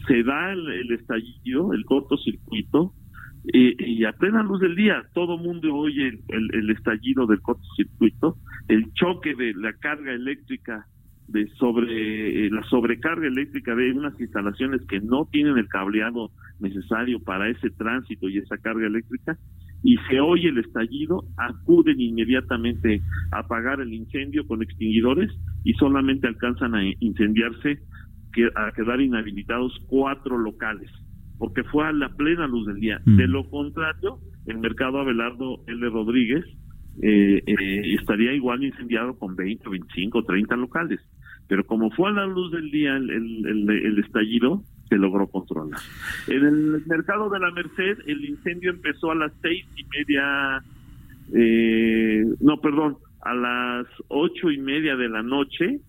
[0.05, 2.93] se da el estallido, el cortocircuito,
[3.53, 8.37] y a plena luz del día todo mundo oye el, estallido del cortocircuito,
[8.67, 10.87] el choque de la carga eléctrica
[11.27, 17.19] de sobre eh, la sobrecarga eléctrica de unas instalaciones que no tienen el cableado necesario
[17.19, 19.37] para ese tránsito y esa carga eléctrica
[19.83, 25.31] y se oye el estallido, acuden inmediatamente a apagar el incendio con extinguidores
[25.63, 27.79] y solamente alcanzan a incendiarse,
[28.55, 30.89] a quedar inhabilitados cuatro locales
[31.38, 33.01] porque fue a la plena luz del día.
[33.05, 35.89] De lo contrario, el mercado Abelardo L.
[35.89, 36.45] Rodríguez
[37.01, 40.99] eh, eh, estaría igual incendiado con 20, 25, 30 locales.
[41.47, 45.79] Pero como fue a la luz del día el, el, estallido, se logró controlar.
[46.27, 50.63] En el mercado de la Merced, el incendio empezó a las seis y media,
[51.33, 55.81] eh, no, perdón, a las ocho y media de la noche,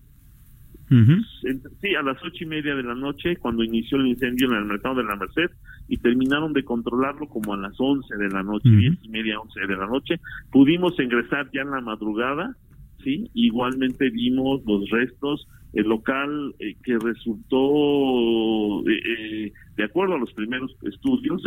[0.89, 4.65] Sí, a las ocho y media de la noche, cuando inició el incendio en el
[4.65, 5.51] mercado de la Merced,
[5.89, 9.59] y terminaron de controlarlo como a las once de la noche, diez y media, once
[9.59, 10.19] de la noche.
[10.51, 12.55] Pudimos ingresar ya en la madrugada,
[13.03, 15.47] sí, igualmente vimos los restos.
[15.73, 21.43] El local eh, que resultó, eh, eh, de acuerdo a los primeros estudios,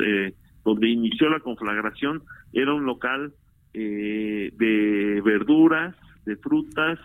[0.65, 2.23] donde inició la conflagración,
[2.53, 3.33] era un local
[3.73, 6.99] de verduras, de frutas,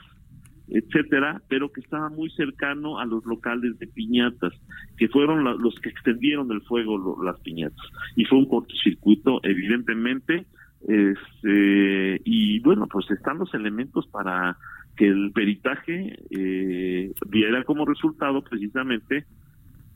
[0.68, 4.53] etcétera, pero que estaba muy cercano a los locales de piñatas,
[4.97, 7.86] que fueron los que extendieron el fuego las piñatas.
[8.16, 10.45] Y fue un cortocircuito, evidentemente,
[10.88, 14.57] este, y bueno, pues están los elementos para
[14.95, 19.26] que el peritaje eh, diera como resultado precisamente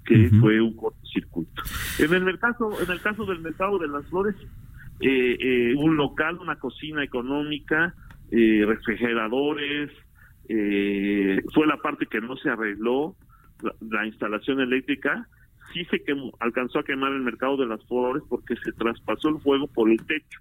[0.06, 1.62] que fue un cortocircuito.
[2.00, 4.36] En el caso, en el caso del mercado de las flores,
[5.00, 7.94] eh, eh, un local, una cocina económica,
[8.32, 9.92] refrigeradores,
[10.50, 13.16] eh, fue la parte que no se arregló,
[13.82, 15.28] la, instalación eléctrica,
[15.72, 19.40] sí se quemó, alcanzó a quemar el mercado de las flores porque se traspasó el
[19.40, 20.40] fuego por el techo.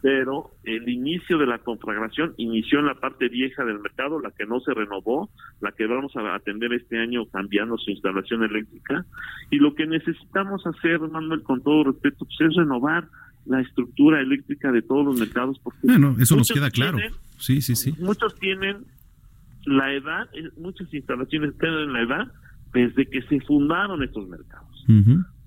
[0.00, 4.46] Pero el inicio de la conflagración inició en la parte vieja del mercado, la que
[4.46, 5.28] no se renovó,
[5.60, 9.04] la que vamos a atender este año cambiando su instalación eléctrica.
[9.50, 13.08] Y lo que necesitamos hacer, Manuel, con todo respeto, pues es renovar
[13.44, 15.58] la estructura eléctrica de todos los mercados.
[15.58, 16.98] Porque bueno, eso nos queda claro.
[17.36, 17.92] sí, sí, sí.
[17.98, 18.86] Muchos tienen
[19.76, 22.32] la edad, muchas instalaciones tienen la edad
[22.72, 24.68] desde que se fundaron estos mercados.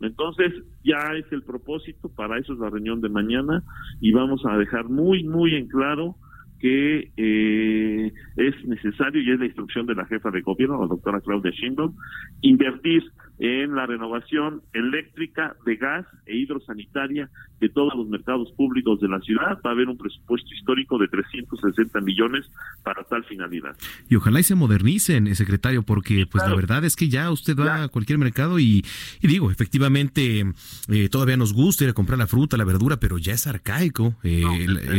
[0.02, 0.54] Entonces,
[0.84, 3.64] ya es el propósito, para eso es la reunión de mañana
[4.00, 6.16] y vamos a dejar muy, muy en claro
[6.60, 11.20] que eh, es necesario y es la instrucción de la jefa de gobierno, la doctora
[11.22, 11.96] Claudia Sheinbaum,
[12.42, 13.04] invertir
[13.42, 17.28] en la renovación eléctrica de gas e hidrosanitaria
[17.60, 19.58] de todos los mercados públicos de la ciudad.
[19.66, 22.46] Va a haber un presupuesto histórico de 360 millones
[22.84, 23.76] para tal finalidad.
[24.08, 27.58] Y ojalá y se modernicen, eh, secretario, porque pues la verdad es que ya usted
[27.58, 28.86] va a cualquier mercado y,
[29.24, 30.46] digo, efectivamente,
[30.90, 34.14] eh, todavía nos gusta ir a comprar la fruta, la verdura, pero ya es arcaico
[34.22, 34.44] eh,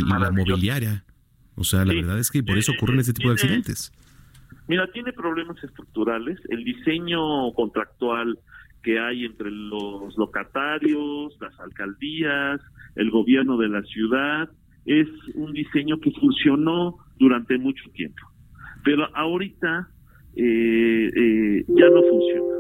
[0.04, 1.04] la mobiliaria.
[1.54, 3.92] O sea, la verdad es que por eso ocurren este tipo de accidentes.
[4.72, 6.40] Mira, tiene problemas estructurales.
[6.48, 8.38] El diseño contractual
[8.82, 12.58] que hay entre los locatarios, las alcaldías,
[12.96, 14.48] el gobierno de la ciudad,
[14.86, 18.22] es un diseño que funcionó durante mucho tiempo.
[18.82, 19.90] Pero ahorita
[20.36, 22.54] eh, eh, ya no funciona.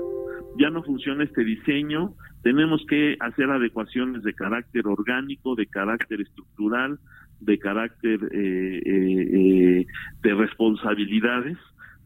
[0.58, 2.12] Ya no funciona este diseño.
[2.42, 6.98] Tenemos que hacer adecuaciones de carácter orgánico, de carácter estructural,
[7.42, 9.86] de carácter eh, eh,
[10.22, 11.58] de responsabilidades.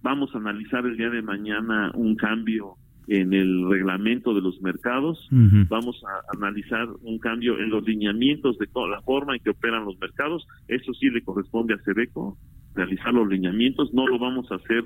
[0.03, 2.77] Vamos a analizar el día de mañana un cambio
[3.09, 5.29] en el reglamento de los mercados.
[5.31, 9.99] Vamos a analizar un cambio en los lineamientos de la forma en que operan los
[9.99, 10.47] mercados.
[10.69, 12.37] Eso sí le corresponde a Sedeco
[12.75, 13.95] realizar los lineamientos.
[13.95, 14.85] No lo vamos a hacer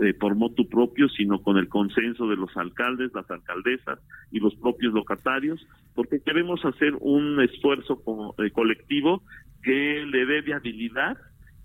[0.00, 3.98] eh, por motu propio, sino con el consenso de los alcaldes, las alcaldesas
[4.30, 8.02] y los propios locatarios, porque queremos hacer un esfuerzo
[8.52, 9.22] colectivo
[9.62, 11.16] que le dé viabilidad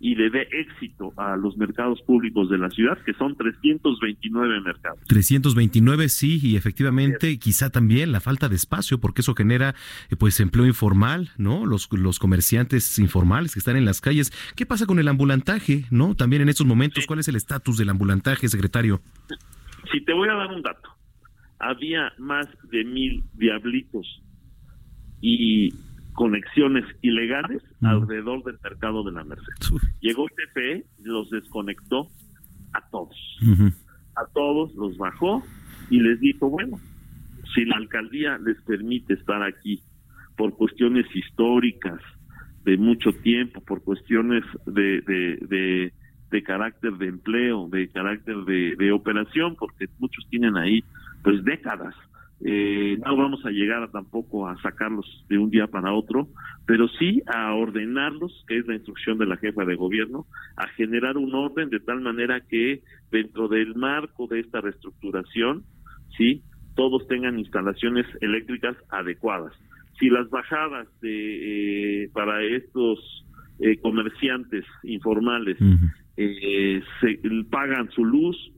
[0.01, 4.99] y le dé éxito a los mercados públicos de la ciudad, que son 329 mercados.
[5.07, 9.75] 329, sí, y efectivamente quizá también la falta de espacio, porque eso genera
[10.09, 11.67] eh, pues empleo informal, ¿no?
[11.67, 14.31] Los, los comerciantes informales que están en las calles.
[14.55, 16.15] ¿Qué pasa con el ambulantaje, no?
[16.15, 19.01] También en estos momentos, ¿cuál es el estatus del ambulantaje, secretario?
[19.91, 20.89] Si te voy a dar un dato.
[21.59, 24.19] Había más de mil diablitos
[25.21, 25.75] y
[26.21, 29.53] conexiones ilegales alrededor del mercado de la Merced.
[30.01, 32.09] Llegó TFE, los desconectó
[32.73, 33.17] a todos.
[34.15, 35.43] A todos los bajó
[35.89, 36.79] y les dijo, bueno,
[37.55, 39.81] si la alcaldía les permite estar aquí
[40.37, 41.99] por cuestiones históricas
[42.65, 45.91] de mucho tiempo, por cuestiones de, de,
[46.29, 50.83] de, carácter de empleo, de carácter de, de operación, porque muchos tienen ahí
[51.23, 51.95] pues décadas
[52.43, 56.27] eh, no vamos a llegar tampoco a sacarlos de un día para otro,
[56.65, 60.25] pero sí a ordenarlos, que es la instrucción de la jefa de gobierno,
[60.55, 62.81] a generar un orden de tal manera que
[63.11, 65.63] dentro del marco de esta reestructuración,
[66.17, 66.41] sí,
[66.75, 69.53] todos tengan instalaciones eléctricas adecuadas.
[69.99, 73.23] Si las bajadas de eh, para estos
[73.59, 75.57] eh, comerciantes informales
[76.15, 77.19] se
[77.49, 78.51] pagan su luz,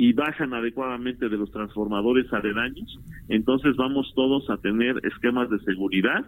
[0.00, 6.24] y bajan adecuadamente de los transformadores aledaños, entonces vamos todos a tener esquemas de seguridad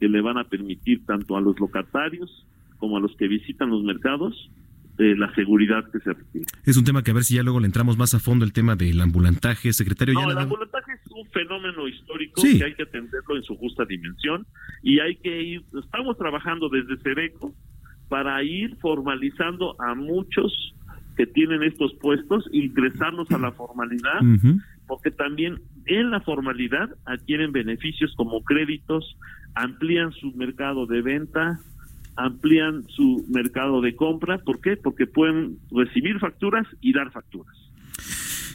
[0.00, 2.44] que le van a permitir tanto a los locatarios
[2.78, 4.50] como a los que visitan los mercados
[4.98, 6.46] eh, la seguridad que se requiere.
[6.64, 8.52] Es un tema que a ver si ya luego le entramos más a fondo el
[8.52, 10.14] tema del ambulantaje, secretario.
[10.14, 14.44] No, el ambulantaje es un fenómeno histórico que hay que atenderlo en su justa dimensión
[14.82, 17.54] y hay que ir, estamos trabajando desde Cereco
[18.08, 20.74] para ir formalizando a muchos
[21.16, 24.20] que tienen estos puestos, ingresarlos a la formalidad,
[24.86, 29.16] porque también en la formalidad adquieren beneficios como créditos,
[29.54, 31.60] amplían su mercado de venta,
[32.16, 34.38] amplían su mercado de compra.
[34.38, 34.76] ¿Por qué?
[34.76, 37.56] Porque pueden recibir facturas y dar facturas.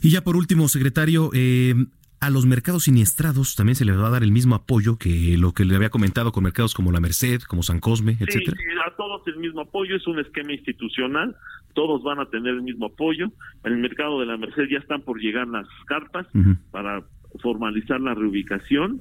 [0.02, 1.74] Y ya por último, secretario, eh,
[2.20, 5.54] a los mercados siniestrados también se les va a dar el mismo apoyo que lo
[5.54, 8.58] que le había comentado con mercados como la Merced, como San Cosme, etcétera.
[8.58, 11.36] Sí, a todos el mismo apoyo, es un esquema institucional,
[11.78, 13.28] todos van a tener el mismo apoyo.
[13.64, 16.26] En el mercado de la Merced ya están por llegar las cartas
[16.72, 17.04] para
[17.40, 19.00] formalizar la reubicación,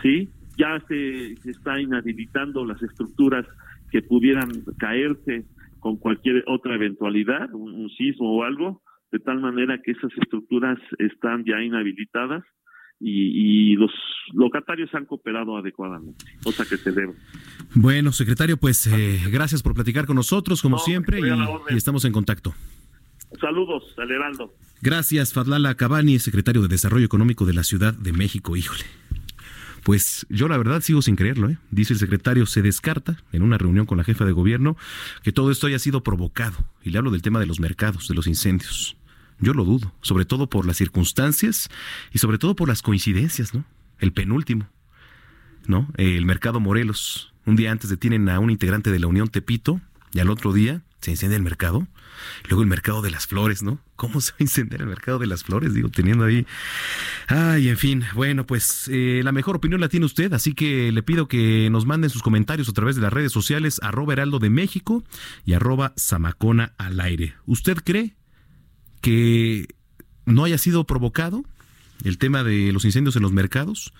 [0.00, 0.30] ¿sí?
[0.56, 3.44] Ya se, se está inhabilitando las estructuras
[3.90, 4.48] que pudieran
[4.78, 5.44] caerse
[5.78, 8.80] con cualquier otra eventualidad, un sismo o algo,
[9.12, 12.44] de tal manera que esas estructuras están ya inhabilitadas
[13.00, 13.90] y, los
[14.32, 17.14] locatarios han cooperado adecuadamente, cosa que se debe.
[17.74, 22.54] Bueno, secretario, pues eh, gracias por platicar con nosotros, como siempre, y, estamos en contacto.
[23.40, 24.54] Saludos, Aleraldo.
[24.80, 28.56] Gracias, Fadlala Cabani, secretario de Desarrollo Económico de la Ciudad de México.
[28.56, 28.84] Híjole.
[29.84, 31.58] Pues yo la verdad sigo sin creerlo, ¿eh?
[31.70, 34.76] Dice el secretario, se descarta en una reunión con la jefa de gobierno
[35.22, 36.56] que todo esto haya sido provocado.
[36.82, 38.96] Y le hablo del tema de los mercados, de los incendios.
[39.38, 41.68] Yo lo dudo, sobre todo por las circunstancias
[42.12, 43.64] y sobre todo por las coincidencias, ¿no?
[43.98, 44.68] El penúltimo,
[45.66, 45.88] ¿no?
[45.96, 47.32] El mercado Morelos.
[47.44, 49.80] Un día antes detienen a un integrante de la Unión Tepito
[50.12, 51.86] y al otro día se incendia el mercado.
[52.48, 53.78] Luego el mercado de las flores, ¿no?
[53.94, 55.74] ¿Cómo se va a incendiar el mercado de las flores?
[55.74, 56.46] Digo, teniendo ahí.
[57.28, 58.04] Ay, en fin.
[58.14, 61.86] Bueno, pues eh, la mejor opinión la tiene usted, así que le pido que nos
[61.86, 65.04] manden sus comentarios a través de las redes sociales, arroba heraldo de México
[65.44, 67.34] y arroba zamacona al aire.
[67.44, 68.16] ¿Usted cree
[69.00, 69.68] que
[70.24, 71.44] no haya sido provocado
[72.04, 73.92] el tema de los incendios en los mercados?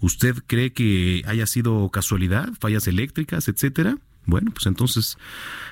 [0.00, 3.98] ¿Usted cree que haya sido casualidad, fallas eléctricas, etcétera?
[4.26, 5.16] Bueno, pues entonces,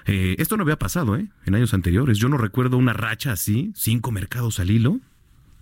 [0.07, 1.29] eh, esto no había pasado ¿eh?
[1.45, 2.19] en años anteriores.
[2.19, 4.99] Yo no recuerdo una racha así, cinco mercados al hilo,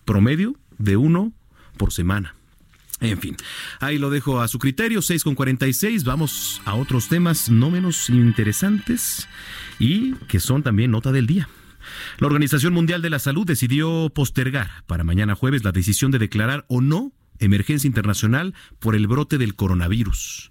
[0.05, 1.33] promedio de uno
[1.77, 2.35] por semana.
[3.01, 3.37] En fin,
[3.81, 6.05] ahí lo dejo a su criterio, 6 con 46.
[6.05, 9.29] Vamos a otros temas no menos interesantes
[9.79, 11.49] y que son también nota del día.
[12.18, 16.64] La Organización Mundial de la Salud decidió postergar para mañana jueves la decisión de declarar
[16.68, 20.51] o no emergencia internacional por el brote del coronavirus.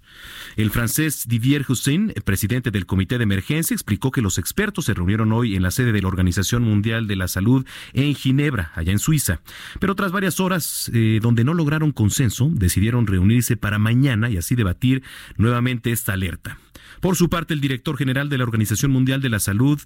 [0.56, 5.32] El francés Didier Hussein, presidente del Comité de Emergencia, explicó que los expertos se reunieron
[5.32, 8.98] hoy en la sede de la Organización Mundial de la Salud en Ginebra, allá en
[8.98, 9.40] Suiza.
[9.80, 14.54] Pero tras varias horas eh, donde no lograron consenso, decidieron reunirse para mañana y así
[14.54, 15.02] debatir
[15.36, 16.58] nuevamente esta alerta.
[17.00, 19.80] Por su parte, el director general de la Organización Mundial de la Salud,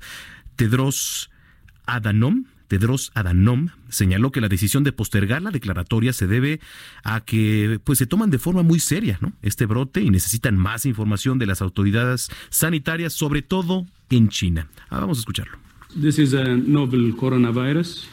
[0.56, 1.30] Tedros
[1.88, 6.60] Adhanom, Tedros Adhanom señaló que la decisión de postergar la declaratoria se debe
[7.02, 11.38] a que pues se toman de forma muy seria este brote y necesitan más información
[11.38, 14.68] de las autoridades sanitarias, sobre todo en China.
[14.90, 15.58] Ah, vamos a escucharlo.
[16.00, 18.06] This is a novel coronavirus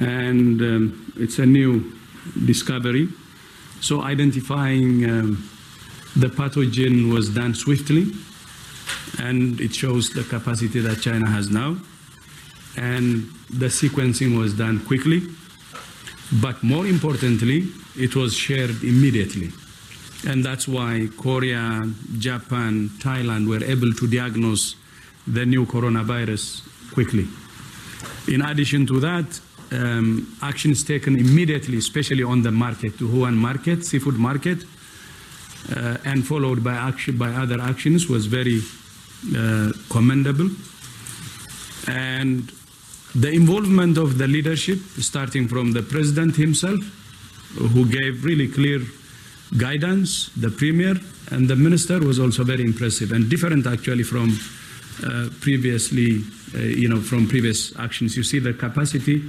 [0.00, 1.84] and um, it's a new
[2.44, 3.08] discovery.
[3.80, 5.48] So identifying um,
[6.16, 8.12] the pathogen was done swiftly
[9.18, 11.76] and it shows the capacity that China has now.
[12.80, 15.20] And the sequencing was done quickly.
[16.40, 19.50] But more importantly, it was shared immediately.
[20.26, 24.76] And that's why Korea, Japan, Thailand were able to diagnose
[25.26, 26.62] the new coronavirus
[26.92, 27.26] quickly.
[28.28, 29.40] In addition to that,
[29.72, 34.64] um, actions taken immediately, especially on the market, the Wuhan market, seafood market,
[35.76, 38.60] uh, and followed by action by other actions was very
[39.36, 40.48] uh, commendable.
[41.86, 42.50] And
[43.14, 46.80] the involvement of the leadership, starting from the president himself,
[47.56, 48.80] who gave really clear
[49.58, 50.94] guidance, the premier
[51.30, 54.38] and the minister was also very impressive and different actually from
[55.04, 56.22] uh, previously,
[56.54, 58.16] uh, you know, from previous actions.
[58.16, 59.22] You see the capacity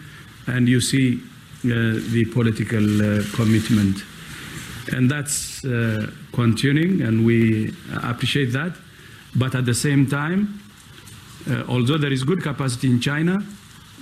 [0.48, 1.22] and you see
[1.64, 4.04] uh, the political uh, commitment.
[4.92, 7.74] And that's uh, continuing, and we
[8.04, 8.76] appreciate that.
[9.36, 10.60] But at the same time,
[11.50, 13.44] uh, although there is good capacity in China,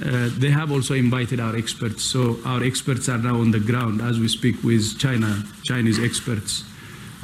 [0.06, 2.04] uh, they have also invited our experts.
[2.04, 6.64] So our experts are now on the ground as we speak with China, Chinese experts,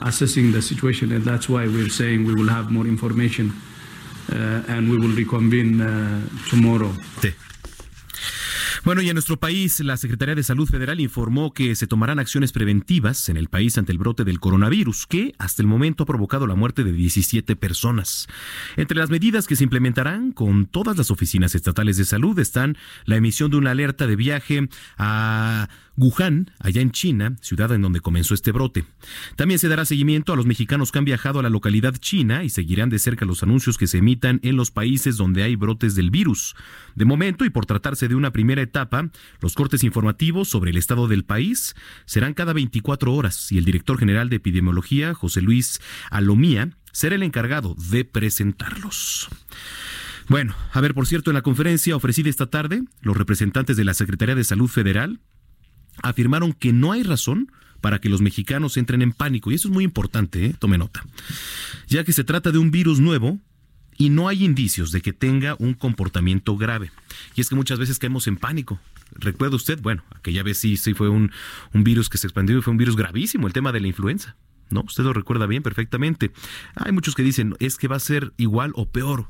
[0.01, 3.53] assessing the situation, and that's why we're saying we will have more information
[4.31, 6.91] uh, and we will reconvene uh, tomorrow.
[8.85, 12.51] Bueno, y en nuestro país, la Secretaría de Salud Federal informó que se tomarán acciones
[12.51, 16.45] preventivas en el país ante el brote del coronavirus, que hasta el momento ha provocado
[16.45, 18.27] la muerte de 17 personas.
[18.75, 23.15] Entre las medidas que se implementarán con todas las oficinas estatales de salud están la
[23.15, 24.69] emisión de una alerta de viaje
[24.99, 25.67] a
[25.97, 28.83] Wuhan, allá en China, ciudad en donde comenzó este brote.
[29.35, 32.49] También se dará seguimiento a los mexicanos que han viajado a la localidad china y
[32.49, 36.11] seguirán de cerca los anuncios que se emitan en los países donde hay brotes del
[36.11, 36.55] virus.
[36.95, 41.07] De momento, y por tratarse de una primera etapa, los cortes informativos sobre el estado
[41.07, 41.75] del país
[42.05, 45.79] serán cada 24 horas y el director general de epidemiología, José Luis
[46.09, 49.29] Alomía, será el encargado de presentarlos.
[50.27, 53.93] Bueno, a ver, por cierto, en la conferencia ofrecida esta tarde, los representantes de la
[53.93, 55.19] Secretaría de Salud Federal
[56.03, 59.51] afirmaron que no hay razón para que los mexicanos entren en pánico.
[59.51, 60.55] Y eso es muy importante, ¿eh?
[60.57, 61.05] tome nota.
[61.87, 63.39] Ya que se trata de un virus nuevo
[63.97, 66.91] y no hay indicios de que tenga un comportamiento grave.
[67.35, 68.79] Y es que muchas veces caemos en pánico.
[69.11, 69.79] ¿Recuerda usted?
[69.81, 71.31] Bueno, aquella vez sí, fue un,
[71.73, 74.35] un virus que se expandió y fue un virus gravísimo, el tema de la influenza.
[74.71, 74.81] ¿No?
[74.81, 76.31] Usted lo recuerda bien, perfectamente.
[76.75, 79.27] Hay muchos que dicen, es que va a ser igual o peor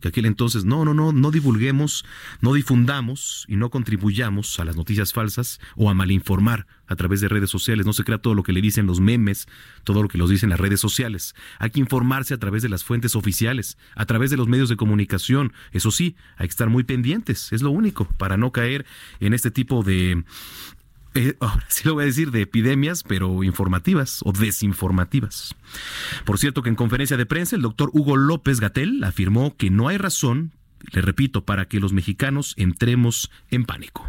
[0.00, 2.04] que aquel entonces, no, no, no, no divulguemos,
[2.40, 7.28] no difundamos y no contribuyamos a las noticias falsas o a malinformar a través de
[7.28, 7.86] redes sociales.
[7.86, 9.46] No se crea todo lo que le dicen los memes,
[9.84, 11.34] todo lo que los dicen las redes sociales.
[11.58, 14.76] Hay que informarse a través de las fuentes oficiales, a través de los medios de
[14.76, 15.52] comunicación.
[15.72, 18.86] Eso sí, hay que estar muy pendientes, es lo único, para no caer
[19.20, 20.24] en este tipo de,
[21.18, 25.54] eh, ahora sí lo voy a decir, de epidemias, pero informativas o desinformativas.
[26.24, 29.88] Por cierto que en conferencia de prensa el doctor Hugo López Gatel afirmó que no
[29.88, 30.52] hay razón,
[30.92, 34.06] le repito, para que los mexicanos entremos en pánico.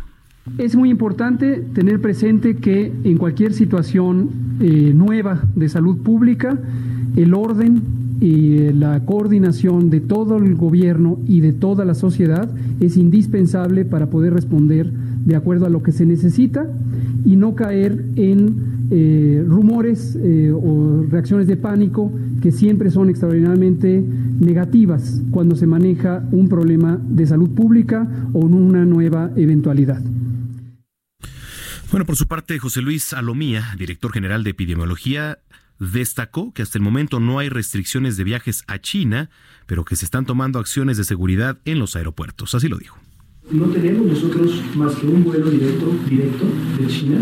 [0.57, 6.57] Es muy importante tener presente que en cualquier situación eh, nueva de salud pública,
[7.15, 7.81] el orden
[8.19, 12.49] y la coordinación de todo el gobierno y de toda la sociedad
[12.79, 14.91] es indispensable para poder responder
[15.29, 16.67] de acuerdo a lo que se necesita
[17.23, 22.11] y no caer en eh, rumores eh, o reacciones de pánico
[22.41, 24.03] que siempre son extraordinariamente
[24.39, 30.01] negativas cuando se maneja un problema de salud pública o una nueva eventualidad.
[31.91, 35.39] Bueno, por su parte, José Luis Alomía, director general de epidemiología,
[35.79, 39.29] destacó que hasta el momento no hay restricciones de viajes a China,
[39.67, 42.55] pero que se están tomando acciones de seguridad en los aeropuertos.
[42.55, 42.97] Así lo dijo.
[43.51, 46.45] No tenemos nosotros más que un vuelo directo, directo
[46.77, 47.17] de China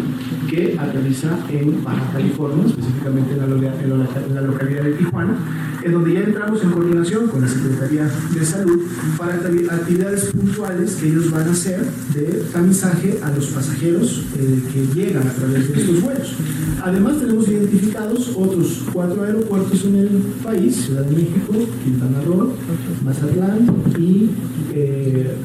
[0.49, 5.37] que aterriza en Baja California, específicamente en la, en la localidad de Tijuana,
[5.85, 8.81] en donde ya entramos en coordinación con la Secretaría de Salud
[9.17, 11.79] para actividades puntuales que ellos van a hacer
[12.13, 16.33] de tamizaje a los pasajeros eh, que llegan a través de estos vuelos.
[16.83, 20.09] Además tenemos identificados otros cuatro aeropuertos en el
[20.43, 21.53] país, Ciudad de México,
[21.85, 22.53] Quintana Roo,
[23.05, 23.65] Mazatlán
[23.97, 24.29] y
[24.73, 25.35] eh,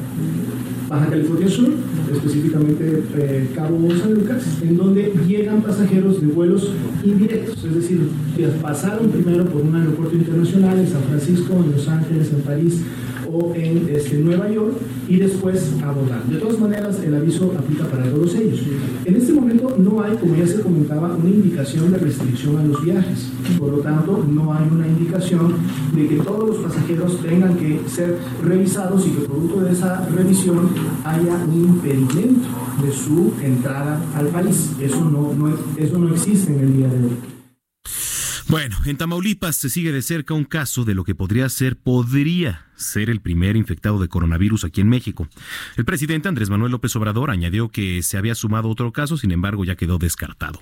[0.93, 1.73] Baja California Sur,
[2.13, 6.71] específicamente eh, Cabo San Lucas, en donde llegan pasajeros de vuelos
[7.03, 8.09] indirectos, es decir,
[8.61, 12.81] pasaron primero por un aeropuerto internacional en San Francisco, en Los Ángeles, en París
[13.33, 14.75] o en este, Nueva York
[15.07, 16.29] y después abordan.
[16.29, 18.61] De todas maneras, el aviso aplica para todos ellos.
[19.05, 22.83] En este momento no hay, como ya se comentaba, una indicación de restricción a los
[22.83, 23.29] viajes.
[23.57, 25.55] Por lo tanto, no hay una indicación
[25.95, 30.69] de que todos los pasajeros tengan que ser revisados y que producto de esa revisión
[31.03, 32.47] haya un impedimento
[32.83, 34.71] de su entrada al país.
[34.79, 37.32] Eso no, no, eso no existe en el día de hoy.
[38.53, 42.67] Bueno, en Tamaulipas se sigue de cerca un caso de lo que podría ser, podría
[42.75, 45.27] ser el primer infectado de coronavirus aquí en México.
[45.75, 49.65] El presidente Andrés Manuel López Obrador añadió que se había sumado otro caso, sin embargo
[49.65, 50.61] ya quedó descartado.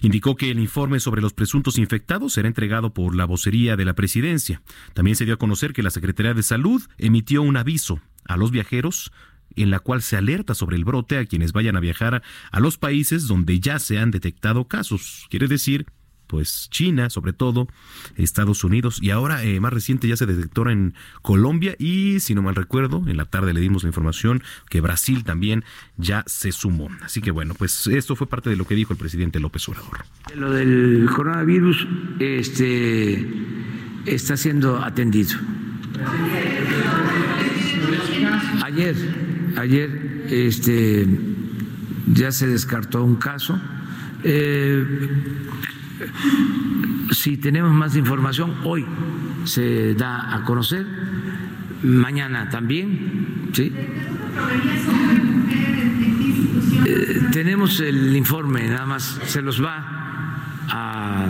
[0.00, 3.92] Indicó que el informe sobre los presuntos infectados será entregado por la vocería de la
[3.92, 4.62] presidencia.
[4.94, 8.50] También se dio a conocer que la Secretaría de Salud emitió un aviso a los
[8.52, 9.12] viajeros
[9.54, 12.78] en la cual se alerta sobre el brote a quienes vayan a viajar a los
[12.78, 15.26] países donde ya se han detectado casos.
[15.28, 15.84] Quiere decir
[16.28, 17.66] pues China, sobre todo,
[18.16, 22.42] Estados Unidos, y ahora eh, más reciente ya se detectó en Colombia y, si no
[22.42, 25.64] mal recuerdo, en la tarde le dimos la información que Brasil también
[25.96, 26.90] ya se sumó.
[27.02, 30.04] Así que bueno, pues esto fue parte de lo que dijo el presidente López Obrador.
[30.36, 31.86] Lo del coronavirus
[32.18, 33.26] este,
[34.06, 35.38] está siendo atendido.
[38.62, 38.94] Ayer,
[39.56, 41.06] ayer este,
[42.12, 43.58] ya se descartó un caso.
[44.24, 44.84] Eh,
[47.10, 48.84] si tenemos más información, hoy
[49.44, 50.86] se da a conocer,
[51.82, 53.72] mañana también, ¿sí?
[56.86, 59.98] Eh, tenemos el informe, nada más se los va
[60.68, 61.26] a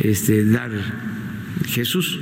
[0.00, 0.70] este, dar
[1.66, 2.18] Jesús.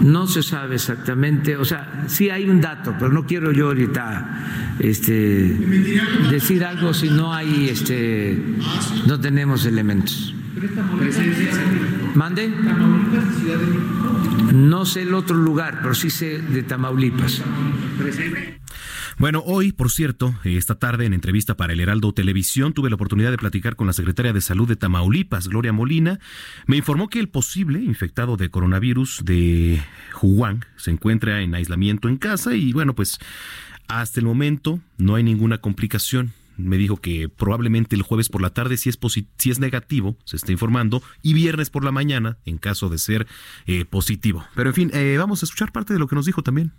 [0.00, 4.65] No se sabe exactamente, o sea, sí hay un dato, pero no quiero yo ahorita
[4.78, 5.56] este,
[6.30, 8.38] decir algo si no hay, este,
[9.06, 10.34] no tenemos elementos.
[12.14, 12.50] ¿Mande?
[14.54, 17.42] No sé el otro lugar, pero sí sé de Tamaulipas.
[19.18, 23.30] Bueno, hoy, por cierto, esta tarde en entrevista para el Heraldo Televisión tuve la oportunidad
[23.30, 26.18] de platicar con la secretaria de Salud de Tamaulipas, Gloria Molina.
[26.66, 29.82] Me informó que el posible infectado de coronavirus de
[30.20, 33.18] Huang se encuentra en aislamiento en casa y bueno, pues
[33.88, 38.50] hasta el momento no hay ninguna complicación me dijo que probablemente el jueves por la
[38.50, 38.98] tarde, si es,
[39.36, 43.26] si es negativo, se está informando, y viernes por la mañana, en caso de ser
[43.66, 44.44] eh, positivo.
[44.54, 46.72] Pero en fin, eh, vamos a escuchar parte de lo que nos dijo también.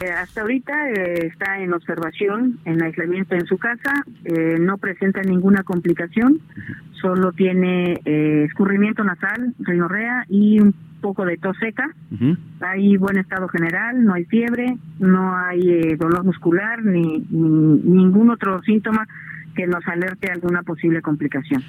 [0.00, 5.22] Eh, hasta ahorita eh, está en observación, en aislamiento en su casa, eh, no presenta
[5.22, 6.42] ninguna complicación,
[7.00, 8.00] solo tiene
[8.44, 11.88] escurrimiento nasal, rinorrea y un poco de tos seca.
[12.60, 19.06] Hay buen estado general, no hay fiebre, no hay dolor muscular ni, ningún otro síntoma
[19.54, 21.62] que nos alerte alguna posible complicación.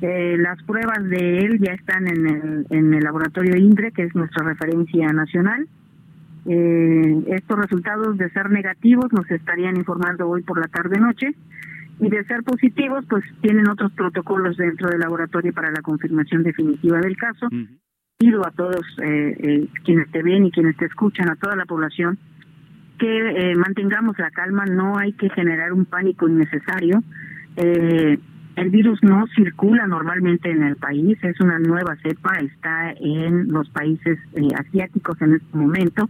[0.00, 4.44] las pruebas de él ya están en el, en el laboratorio INDRE, que es nuestra
[4.44, 5.66] referencia nacional
[6.48, 11.34] eh, estos resultados de ser negativos nos estarían informando hoy por la tarde-noche
[11.98, 17.00] y de ser positivos, pues tienen otros protocolos dentro del laboratorio para la confirmación definitiva
[17.00, 17.48] del caso.
[18.18, 21.66] Pido a todos eh, eh, quienes te ven y quienes te escuchan, a toda la
[21.66, 22.18] población,
[22.98, 27.02] que eh, mantengamos la calma, no hay que generar un pánico innecesario.
[27.56, 33.68] el virus no circula normalmente en el país, es una nueva cepa, está en los
[33.68, 34.18] países
[34.58, 36.08] asiáticos en este momento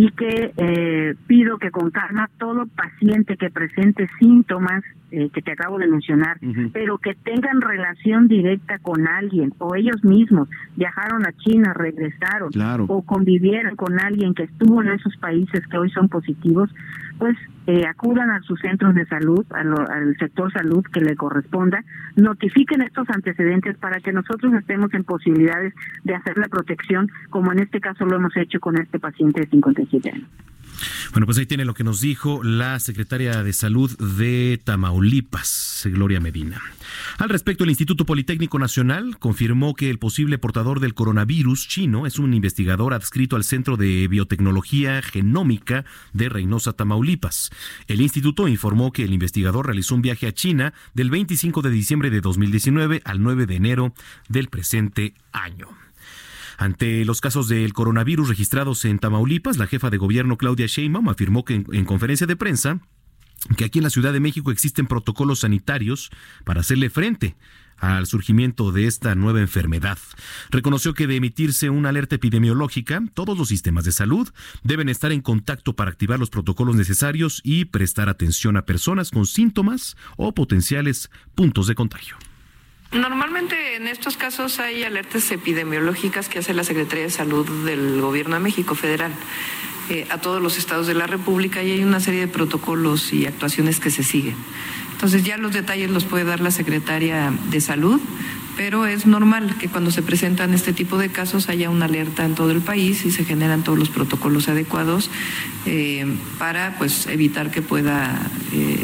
[0.00, 5.52] y que eh, pido que con calma todo paciente que presente síntomas eh, que te
[5.52, 6.38] acabo de mencionar,
[6.72, 12.50] pero que tengan relación directa con alguien o ellos mismos viajaron a China, regresaron
[12.88, 16.70] o convivieron con alguien que estuvo en esos países que hoy son positivos,
[17.18, 17.36] pues
[17.66, 21.84] eh, acudan a sus centros de salud, al sector salud que le corresponda,
[22.16, 27.60] notifiquen estos antecedentes para que nosotros estemos en posibilidades de hacer la protección, como en
[27.60, 30.28] este caso lo hemos hecho con este paciente de 57 años.
[31.12, 36.20] Bueno, pues ahí tiene lo que nos dijo la secretaria de Salud de Tamaulipas, Gloria
[36.20, 36.60] Medina.
[37.18, 42.18] Al respecto, el Instituto Politécnico Nacional confirmó que el posible portador del coronavirus chino es
[42.18, 47.49] un investigador adscrito al Centro de Biotecnología Genómica de Reynosa, Tamaulipas.
[47.86, 52.10] El instituto informó que el investigador realizó un viaje a China del 25 de diciembre
[52.10, 53.94] de 2019 al 9 de enero
[54.28, 55.68] del presente año.
[56.60, 61.42] Ante los casos del coronavirus registrados en Tamaulipas, la jefa de gobierno Claudia Sheinbaum afirmó
[61.42, 62.80] que en, conferencia de prensa
[63.56, 66.10] que aquí en la Ciudad de México existen protocolos sanitarios
[66.44, 67.34] para hacerle frente
[67.80, 69.98] al surgimiento de esta nueva enfermedad.
[70.50, 74.28] Reconoció que de emitirse una alerta epidemiológica, todos los sistemas de salud
[74.62, 79.26] deben estar en contacto para activar los protocolos necesarios y prestar atención a personas con
[79.26, 82.16] síntomas o potenciales puntos de contagio.
[82.92, 88.34] Normalmente en estos casos hay alertas epidemiológicas que hace la Secretaría de Salud del Gobierno
[88.34, 89.12] de México Federal
[89.90, 93.26] eh, a todos los estados de la República y hay una serie de protocolos y
[93.26, 94.36] actuaciones que se siguen.
[95.00, 97.98] Entonces ya los detalles los puede dar la Secretaria de Salud,
[98.58, 102.34] pero es normal que cuando se presentan este tipo de casos haya una alerta en
[102.34, 105.08] todo el país y se generan todos los protocolos adecuados
[105.64, 106.04] eh,
[106.38, 108.14] para pues evitar que pueda
[108.52, 108.76] eh,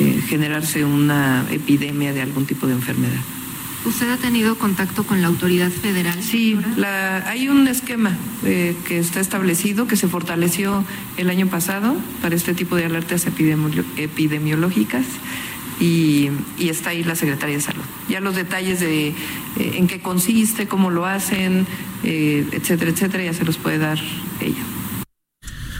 [0.00, 3.22] eh, generarse una epidemia de algún tipo de enfermedad.
[3.84, 6.22] ¿Usted ha tenido contacto con la autoridad federal?
[6.22, 6.58] Sí,
[7.26, 10.84] hay un esquema eh, que está establecido, que se fortaleció
[11.16, 15.06] el año pasado para este tipo de alertas epidemiológicas
[15.80, 16.28] y,
[16.58, 17.82] está ahí la Secretaría de Salud.
[18.08, 19.14] Ya los detalles de eh,
[19.56, 21.66] en qué consiste, cómo lo hacen,
[22.02, 23.98] etcétera, etcétera, ya se los puede dar
[24.40, 24.62] ella.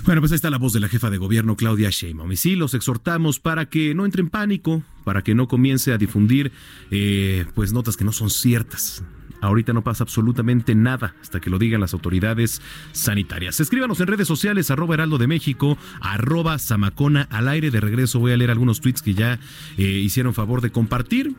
[0.04, 2.32] Bueno, pues ahí está la voz de la jefa de gobierno Claudia Sheinbaum.
[2.32, 5.98] Y sí, los exhortamos para que no entre en pánico, para que no comience a
[5.98, 6.52] difundir
[6.92, 9.02] eh, pues notas que no son ciertas.
[9.40, 13.58] Ahorita no pasa absolutamente nada hasta que lo digan las autoridades sanitarias.
[13.58, 17.72] Escríbanos en redes sociales, arroba heraldo de México, arroba zamacona al aire.
[17.72, 19.40] De regreso voy a leer algunos tweets que ya
[19.76, 21.34] eh, hicieron favor de compartir.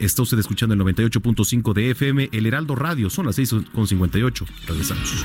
[0.00, 3.10] Está usted escuchando el 98.5 de FM, el Heraldo Radio.
[3.10, 4.44] Son las 6.58.
[4.66, 5.24] Regresamos.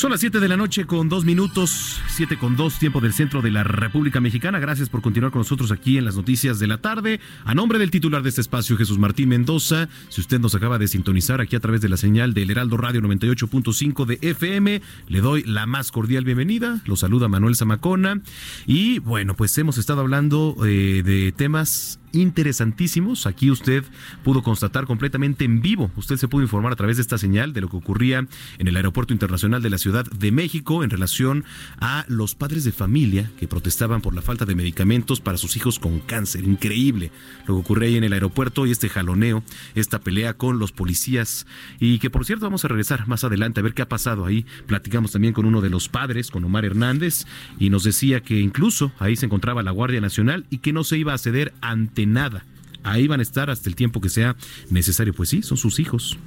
[0.00, 3.42] Son las 7 de la noche con dos minutos, 7 con dos, tiempo del centro
[3.42, 4.58] de la República Mexicana.
[4.58, 7.20] Gracias por continuar con nosotros aquí en las noticias de la tarde.
[7.44, 10.88] A nombre del titular de este espacio, Jesús Martín Mendoza, si usted nos acaba de
[10.88, 15.42] sintonizar aquí a través de la señal del Heraldo Radio 98.5 de FM, le doy
[15.42, 16.80] la más cordial bienvenida.
[16.86, 18.22] Lo saluda Manuel Zamacona.
[18.66, 23.26] Y bueno, pues hemos estado hablando eh, de temas interesantísimos.
[23.26, 23.84] Aquí usted
[24.24, 25.90] pudo constatar completamente en vivo.
[25.96, 28.26] Usted se pudo informar a través de esta señal de lo que ocurría
[28.58, 31.44] en el Aeropuerto Internacional de la Ciudad de México en relación
[31.80, 35.78] a los padres de familia que protestaban por la falta de medicamentos para sus hijos
[35.78, 36.44] con cáncer.
[36.44, 37.10] Increíble
[37.46, 39.42] lo que ocurre ahí en el aeropuerto y este jaloneo,
[39.74, 41.46] esta pelea con los policías.
[41.78, 44.46] Y que por cierto vamos a regresar más adelante a ver qué ha pasado ahí.
[44.66, 47.26] Platicamos también con uno de los padres, con Omar Hernández,
[47.58, 50.98] y nos decía que incluso ahí se encontraba la Guardia Nacional y que no se
[50.98, 52.44] iba a ceder ante nada.
[52.82, 54.36] Ahí van a estar hasta el tiempo que sea
[54.70, 55.12] necesario.
[55.12, 56.18] Pues sí, son sus hijos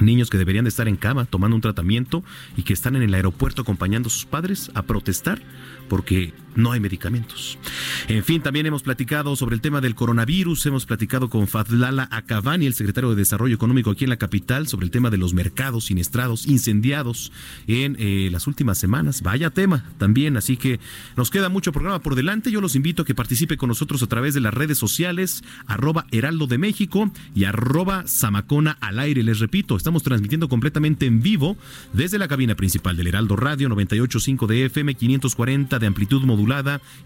[0.00, 2.24] niños que deberían de estar en cama tomando un tratamiento
[2.56, 5.40] y que están en el aeropuerto acompañando a sus padres a protestar
[5.88, 7.58] porque no hay medicamentos.
[8.08, 12.66] En fin, también hemos platicado sobre el tema del coronavirus, hemos platicado con Fadlala Acabani,
[12.66, 15.86] el secretario de Desarrollo Económico aquí en la capital, sobre el tema de los mercados
[15.86, 17.32] siniestrados, incendiados
[17.66, 19.22] en eh, las últimas semanas.
[19.22, 20.80] Vaya tema también, así que
[21.16, 22.50] nos queda mucho programa por delante.
[22.50, 26.06] Yo los invito a que participe con nosotros a través de las redes sociales, arroba
[26.10, 29.22] Heraldo de México y arroba Zamacona al aire.
[29.22, 31.56] Les repito, estamos transmitiendo completamente en vivo
[31.92, 36.43] desde la cabina principal del Heraldo Radio 985 de FM 540 de amplitud modulada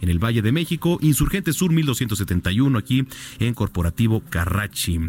[0.01, 3.07] en el Valle de México, Insurgente Sur 1271 aquí
[3.39, 5.01] en Corporativo Carrachi.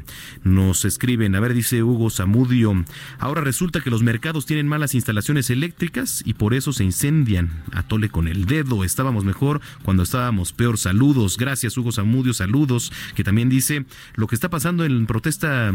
[0.44, 2.86] Nos escriben, a ver, dice Hugo Zamudio,
[3.18, 7.64] ahora resulta que los mercados tienen malas instalaciones eléctricas y por eso se incendian.
[7.74, 10.78] Atole con el dedo, estábamos mejor cuando estábamos peor.
[10.78, 15.74] Saludos, gracias Hugo Zamudio, saludos, que también dice lo que está pasando en protesta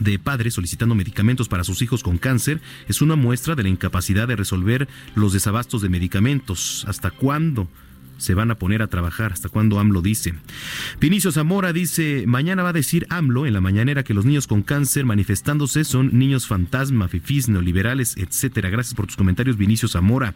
[0.00, 4.28] de padres solicitando medicamentos para sus hijos con cáncer es una muestra de la incapacidad
[4.28, 6.84] de resolver los desabastos de medicamentos.
[6.88, 7.68] ¿Hasta cuándo?
[8.16, 10.34] se van a poner a trabajar hasta cuándo AMLO dice.
[11.00, 14.62] Vinicio Zamora dice, mañana va a decir AMLO en la mañanera que los niños con
[14.62, 18.70] cáncer manifestándose son niños fantasma, fifís, neoliberales, etcétera.
[18.70, 20.34] Gracias por tus comentarios, Vinicio Zamora.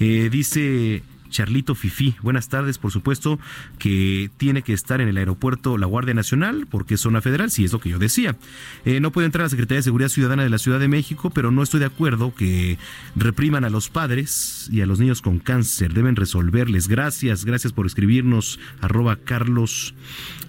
[0.00, 1.02] Eh, dice
[1.34, 2.14] Charlito Fifi.
[2.22, 3.40] Buenas tardes, por supuesto
[3.80, 7.64] que tiene que estar en el aeropuerto la Guardia Nacional porque es zona federal, sí
[7.64, 8.36] es lo que yo decía.
[8.84, 11.30] Eh, no puede entrar a la Secretaría de Seguridad Ciudadana de la Ciudad de México,
[11.30, 12.78] pero no estoy de acuerdo que
[13.16, 15.92] repriman a los padres y a los niños con cáncer.
[15.92, 16.86] Deben resolverles.
[16.86, 18.60] Gracias, gracias por escribirnos.
[18.80, 19.94] Arroba Carlos,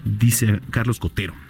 [0.04, 1.45] dice Carlos Cotero.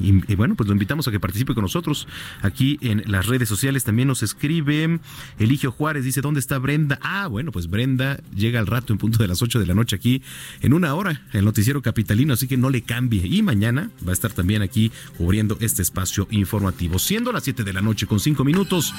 [0.00, 2.08] Y, bueno, pues lo invitamos a que participe con nosotros
[2.42, 3.84] aquí en las redes sociales.
[3.84, 5.00] También nos escribe
[5.38, 6.98] Eligio Juárez, dice, ¿dónde está Brenda?
[7.02, 9.96] Ah, bueno, pues Brenda llega al rato en punto de las 8 de la noche
[9.96, 10.22] aquí
[10.60, 13.26] en una hora, el noticiero capitalino, así que no le cambie.
[13.26, 16.98] Y mañana va a estar también aquí cubriendo este espacio informativo.
[16.98, 18.94] Siendo las 7 de la noche con 5 minutos,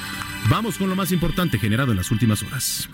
[0.49, 2.89] vamos con lo más importante generado en las últimas horas.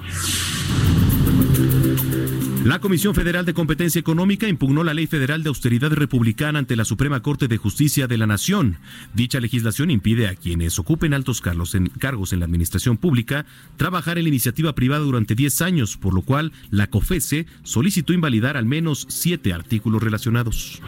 [2.68, 6.84] La Comisión Federal de Competencia Económica impugnó la Ley Federal de Austeridad Republicana ante la
[6.84, 8.78] Suprema Corte de Justicia de la Nación.
[9.13, 13.45] Dicha legislación impide a quienes ocupen altos cargos en, la administración pública
[13.78, 18.57] trabajar en la iniciativa privada durante 10 años, por lo cual la COFESE solicitó invalidar
[18.57, 20.82] al menos siete artículos relacionados.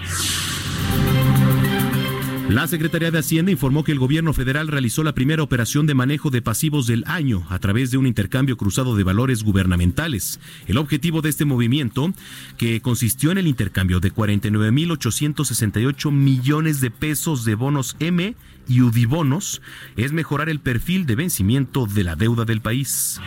[2.49, 6.31] La Secretaría de Hacienda informó que el gobierno federal realizó la primera operación de manejo
[6.31, 10.39] de pasivos del año a través de un intercambio cruzado de valores gubernamentales.
[10.65, 12.11] El objetivo de este movimiento,
[12.57, 18.33] que consistió en el intercambio de 49.868 millones de pesos de bonos M
[18.67, 19.61] y UDIBonos,
[19.95, 23.21] es mejorar el perfil de vencimiento de la deuda del país.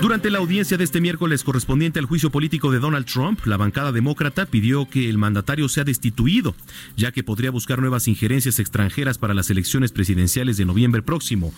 [0.00, 3.92] Durante la audiencia de este miércoles correspondiente al juicio político de Donald Trump, la bancada
[3.92, 6.54] demócrata pidió que el mandatario sea destituido,
[6.96, 11.52] ya que podría buscar nuevas injerencias extranjeras para las elecciones presidenciales de noviembre próximo.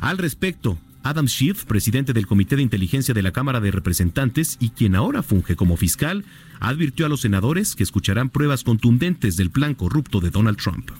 [0.00, 4.70] Al respecto, Adam Schiff, presidente del Comité de Inteligencia de la Cámara de Representantes y
[4.70, 6.24] quien ahora funge como fiscal,
[6.60, 10.90] advirtió a los senadores que escucharán pruebas contundentes del plan corrupto de Donald Trump.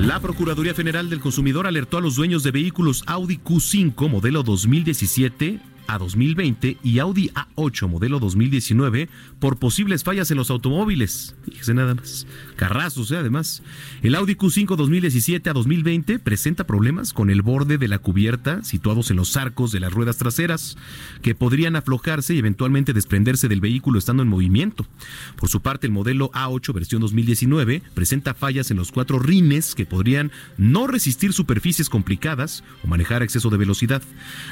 [0.00, 5.60] La Procuraduría General del Consumidor alertó a los dueños de vehículos Audi Q5 modelo 2017
[5.90, 9.08] a 2020 y Audi A8 modelo 2019
[9.40, 11.34] por posibles fallas en los automóviles.
[11.44, 12.26] Fíjese nada más.
[12.56, 13.16] Carrazos, ¿eh?
[13.16, 13.62] además.
[14.02, 19.10] El Audi Q5 2017 a 2020 presenta problemas con el borde de la cubierta situados
[19.10, 20.76] en los arcos de las ruedas traseras
[21.22, 24.86] que podrían aflojarse y eventualmente desprenderse del vehículo estando en movimiento.
[25.36, 29.86] Por su parte, el modelo A8 versión 2019 presenta fallas en los cuatro rines que
[29.86, 34.02] podrían no resistir superficies complicadas o manejar exceso de velocidad.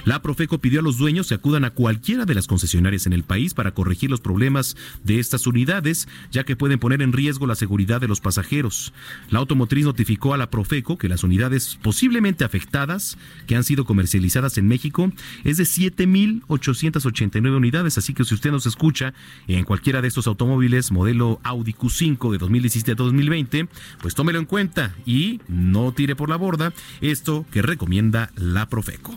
[0.05, 3.22] La Profeco pidió a los dueños se acudan a cualquiera de las concesionarias en el
[3.22, 7.55] país para corregir los problemas de estas unidades, ya que pueden poner en riesgo la
[7.55, 8.95] seguridad de los pasajeros.
[9.29, 14.57] La automotriz notificó a la Profeco que las unidades posiblemente afectadas, que han sido comercializadas
[14.57, 15.12] en México,
[15.45, 19.12] es de 7.889 unidades, así que si usted nos escucha
[19.47, 23.68] en cualquiera de estos automóviles, modelo Audi Q5 de 2017 a 2020,
[24.01, 26.72] pues tómelo en cuenta y no tire por la borda
[27.03, 29.14] esto que recomienda la Profeco.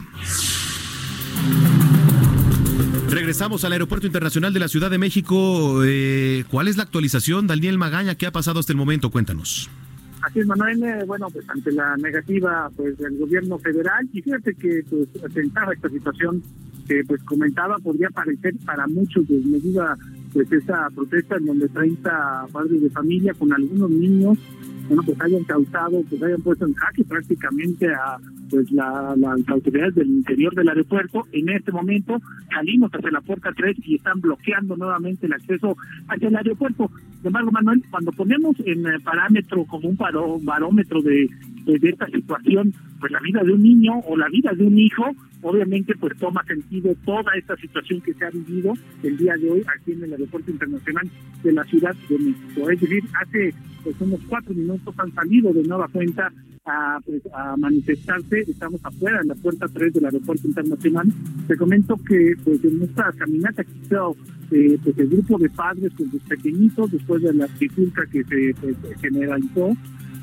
[3.09, 5.83] Regresamos al Aeropuerto Internacional de la Ciudad de México.
[5.83, 8.15] Eh, ¿Cuál es la actualización, Daniel Magaña?
[8.15, 9.09] ¿Qué ha pasado hasta el momento?
[9.09, 9.69] Cuéntanos.
[10.21, 10.81] Así es, Manuel.
[10.83, 15.73] Eh, bueno, pues ante la negativa pues del gobierno federal, y fíjate que pues presentaba
[15.73, 16.41] esta situación
[16.87, 19.97] que pues comentaba, podría parecer para muchos desmedida
[20.33, 24.37] pues esa protesta en donde 30 padres de familia con algunos niños
[24.91, 28.17] bueno, pues hayan causado, pues hayan puesto en jaque prácticamente a
[28.49, 31.25] pues la, las autoridades del interior del aeropuerto.
[31.31, 32.19] En este momento
[32.53, 35.77] salimos hacia la puerta 3 y están bloqueando nuevamente el acceso
[36.09, 36.91] hacia el aeropuerto.
[37.19, 39.97] Sin embargo, Manuel, cuando ponemos en eh, parámetro como un
[40.43, 41.29] barómetro de,
[41.65, 45.05] de, esta situación, pues la vida de un niño o la vida de un hijo,
[45.41, 48.73] obviamente pues toma sentido toda esta situación que se ha vivido
[49.03, 51.09] el día de hoy aquí en el Aeropuerto Internacional
[51.43, 52.69] de la Ciudad de México.
[52.69, 56.31] Es decir, hace pues, unos cuatro minutos han salido de nueva cuenta
[56.65, 58.41] a, pues, a manifestarse.
[58.41, 61.07] Estamos afuera, en la puerta 3 del Aeropuerto Internacional.
[61.47, 64.15] Te comento que pues en esta caminata que hizo
[64.51, 68.53] eh, pues, el grupo de padres con sus pequeñitos, después de la trifulca que se
[68.59, 69.75] pues, generalizó,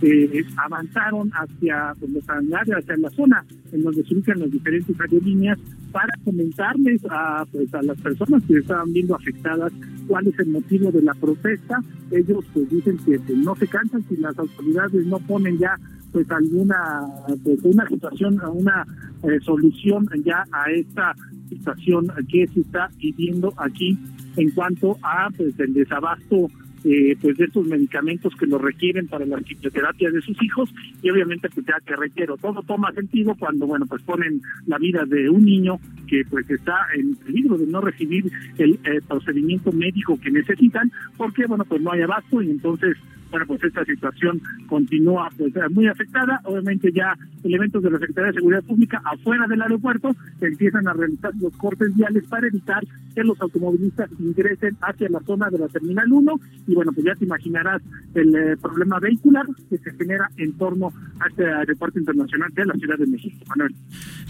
[0.02, 5.58] eh, avanzaron hacia pues, los hacia la zona en donde se ubican las diferentes aerolíneas
[5.92, 9.72] para comentarles a, pues, a las personas que estaban viendo afectadas
[10.06, 11.82] cuál es el motivo de la protesta.
[12.10, 15.76] Ellos pues dicen que pues, no se cansan si las autoridades no ponen ya
[16.12, 17.06] pues alguna
[17.44, 18.86] pues, una situación, una
[19.22, 21.14] eh, solución ya a esta
[21.48, 23.98] situación que se está viviendo aquí
[24.36, 26.48] en cuanto a pues el desabasto
[26.84, 30.70] eh, pues de estos medicamentos que lo requieren para la quimioterapia de sus hijos.
[31.02, 35.04] Y obviamente pues ya que requiero todo toma sentido cuando bueno pues ponen la vida
[35.06, 40.30] de un niño que pues está en peligro de no recibir el procedimiento médico que
[40.30, 42.96] necesitan porque bueno pues no hay abasto y entonces
[43.30, 46.40] bueno, pues esta situación continúa pues muy afectada.
[46.44, 51.32] Obviamente ya elementos de la Secretaría de Seguridad Pública afuera del aeropuerto empiezan a realizar
[51.40, 56.10] los cortes viales para evitar que los automovilistas ingresen hacia la zona de la Terminal
[56.10, 57.82] 1 y bueno, pues ya te imaginarás
[58.14, 62.74] el eh, problema vehicular que se genera en torno a este aeropuerto internacional de la
[62.74, 63.36] Ciudad de México.
[63.48, 63.74] Manuel.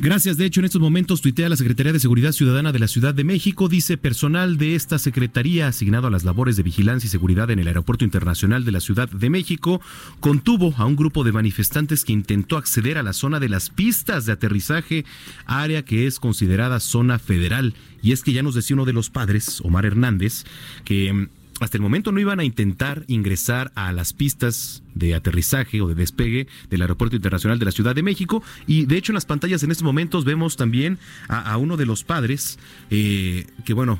[0.01, 0.36] Gracias.
[0.36, 3.24] De hecho, en estos momentos tuitea la Secretaría de Seguridad Ciudadana de la Ciudad de
[3.24, 7.59] México, dice personal de esta Secretaría asignado a las labores de vigilancia y seguridad en
[7.59, 9.80] el Aeropuerto Internacional de la Ciudad de México
[10.20, 14.26] contuvo a un grupo de manifestantes que intentó acceder a la zona de las pistas
[14.26, 15.05] de aterrizaje,
[15.47, 17.74] área que es considerada zona federal.
[18.03, 20.45] Y es que ya nos decía uno de los padres, Omar Hernández,
[20.84, 21.28] que mm,
[21.61, 25.95] hasta el momento no iban a intentar ingresar a las pistas de aterrizaje o de
[25.95, 28.43] despegue del Aeropuerto Internacional de la Ciudad de México.
[28.66, 32.05] Y de hecho en las pantallas en estos momentos vemos también a, uno de los
[32.05, 32.59] padres
[32.91, 33.99] eh, que, bueno,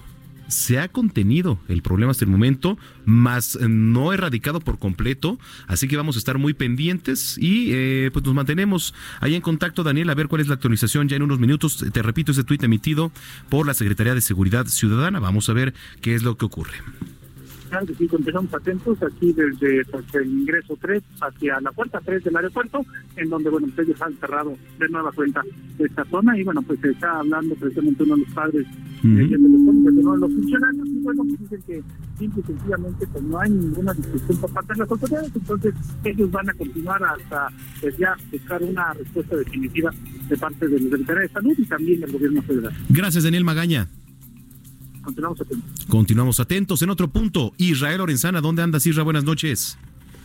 [0.49, 5.97] se ha contenido el problema hasta el momento, más no erradicado por completo, así que
[5.97, 10.15] vamos a estar muy pendientes y eh, pues nos mantenemos ahí en contacto, Daniel, a
[10.15, 11.85] ver cuál es la actualización ya en unos minutos.
[11.93, 13.13] Te repito, ese tuit emitido
[13.49, 16.79] por la Secretaría de Seguridad Ciudadana, vamos a ver qué es lo que ocurre.
[17.69, 22.37] Que sí, continuamos atentos aquí desde pues, el ingreso 3 hacia la puerta 3 del
[22.37, 22.85] aeropuerto,
[23.17, 25.43] en donde, bueno, ellos han cerrado de nueva cuenta
[25.79, 29.29] esta zona y, bueno, pues se está hablando precisamente uno de los padres uh -huh.
[29.29, 31.83] de uno de los funcionarios y, bueno, pues dicen que
[32.19, 36.31] simple y sencillamente pues no hay ninguna discusión por parte de las autoridades, entonces ellos
[36.31, 37.49] van a continuar hasta
[37.81, 39.93] pues ya buscar una respuesta definitiva
[40.29, 42.73] de parte del Secretaría de Salud y también del Gobierno Federal.
[42.89, 43.89] Gracias, Daniel Magaña.
[45.09, 45.87] Continuamos atentos.
[45.89, 46.83] Continuamos atentos.
[46.83, 49.03] En otro punto, Israel Lorenzana, ¿dónde andas, Isra?
[49.05, 49.79] Buenas noches.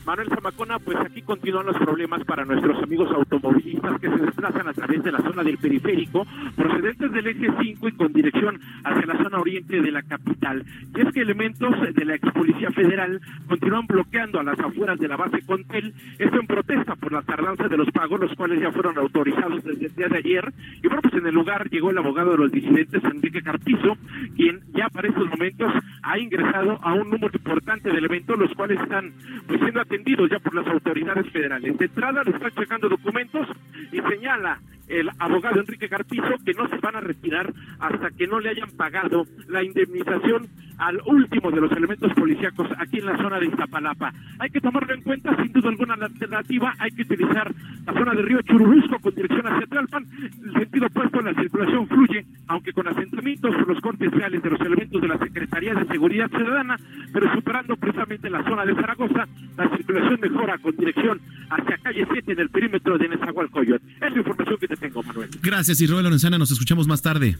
[0.06, 4.74] Manuel Zamacona, pues aquí continúan los problemas para nuestros amigos automovilistas que se desplazan a
[4.74, 6.28] través de la zona del periférico,
[6.58, 10.66] procedentes del eje 5 y con dirección hacia la zona oriente de la capital.
[10.93, 15.08] Y es que elementos de la ex policía federal continúan bloqueando a las afueras de
[15.08, 18.72] la base Contel, esto en protesta por la tardanza de los pagos, los cuales ya
[18.72, 20.54] fueron autorizados desde el día de ayer.
[20.82, 23.95] Y bueno, pues en el lugar llegó el abogado de los disidentes, Enrique Carpizo,
[24.36, 28.82] quien ya para estos momentos ha ingresado a un número importante de elementos, los cuales
[28.82, 29.14] están
[29.47, 31.77] pues siendo atendidos ya por las autoridades federales.
[31.77, 33.47] De entrada le están checando documentos
[33.91, 34.59] y señala
[34.99, 38.69] el abogado Enrique Carpizo que no se van a retirar hasta que no le hayan
[38.71, 44.13] pagado la indemnización al último de los elementos policíacos aquí en la zona de Iztapalapa.
[44.39, 47.53] Hay que tomarlo en cuenta, sin duda alguna, la alternativa, hay que utilizar
[47.85, 50.05] la zona de Río Churubusco con dirección hacia Tlalpan,
[50.43, 54.59] el sentido opuesto la circulación fluye, aunque con asentamientos por los cortes reales de los
[54.61, 56.77] elementos de la Secretaría de Seguridad Ciudadana,
[57.13, 59.27] pero superando precisamente la zona de Zaragoza,
[59.57, 63.85] la circulación mejora con dirección hacia calle 7 en el perímetro de Nezahualcóyotl.
[64.01, 65.29] Es la información que te tengo, Manuel.
[65.41, 67.38] Gracias, Israel Lorenzana, nos escuchamos más tarde.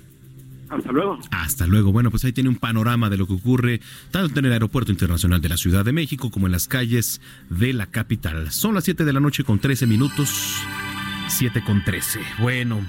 [0.70, 1.20] Hasta luego.
[1.32, 1.92] Hasta luego.
[1.92, 3.82] Bueno, pues ahí tiene un panorama de lo que ocurre
[4.12, 7.74] tanto en el Aeropuerto Internacional de la Ciudad de México como en las calles de
[7.74, 8.52] la capital.
[8.52, 10.64] Son las 7 de la noche con 13 minutos.
[11.28, 12.22] 7 con 13.
[12.40, 12.82] Bueno,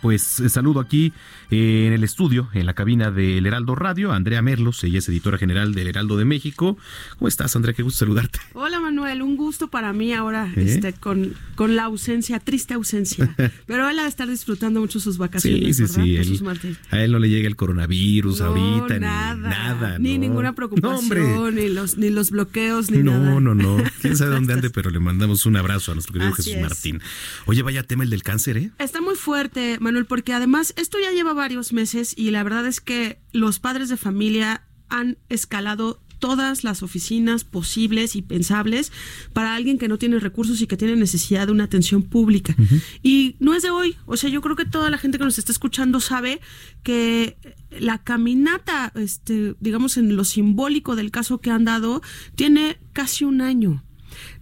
[0.00, 1.12] pues saludo aquí
[1.50, 5.38] eh, en el estudio, en la cabina del Heraldo Radio, Andrea Merlos, ella es editora
[5.38, 6.76] general del Heraldo de México.
[7.18, 7.74] ¿Cómo estás, Andrea?
[7.74, 8.40] Qué gusto saludarte.
[8.54, 10.64] Hola, Manuel, un gusto para mí ahora ¿Eh?
[10.66, 13.34] este, con, con la ausencia, triste ausencia.
[13.66, 16.04] Pero él ha de estar disfrutando mucho sus vacaciones, sí, sí, ¿verdad?
[16.04, 16.16] sí.
[16.16, 16.76] Jesús Él, Martín.
[16.90, 19.98] a él no le llega el coronavirus No, ahorita, nada, ni nada.
[19.98, 20.20] Ni no.
[20.20, 21.52] ninguna No, preocupación, hombre.
[21.52, 23.76] ni, los, ni los bloqueos, ni No, no, no.
[24.00, 26.62] Quién sabe dónde ande, pero le mandamos un abrazo a nuestro querido Así Jesús es.
[26.62, 27.00] Martín.
[27.46, 28.70] Oye, vaya tema el del cáncer, ¿eh?
[28.78, 32.80] Está muy fuerte, Manuel, porque además esto ya lleva varios meses y la verdad es
[32.80, 38.92] que los padres de familia han escalado todas las oficinas posibles y pensables
[39.34, 42.56] para alguien que no tiene recursos y que tiene necesidad de una atención pública.
[43.02, 45.36] Y no es de hoy, o sea, yo creo que toda la gente que nos
[45.36, 46.40] está escuchando sabe
[46.82, 47.36] que
[47.78, 52.00] la caminata, este, digamos en lo simbólico del caso que han dado,
[52.36, 53.84] tiene casi un año.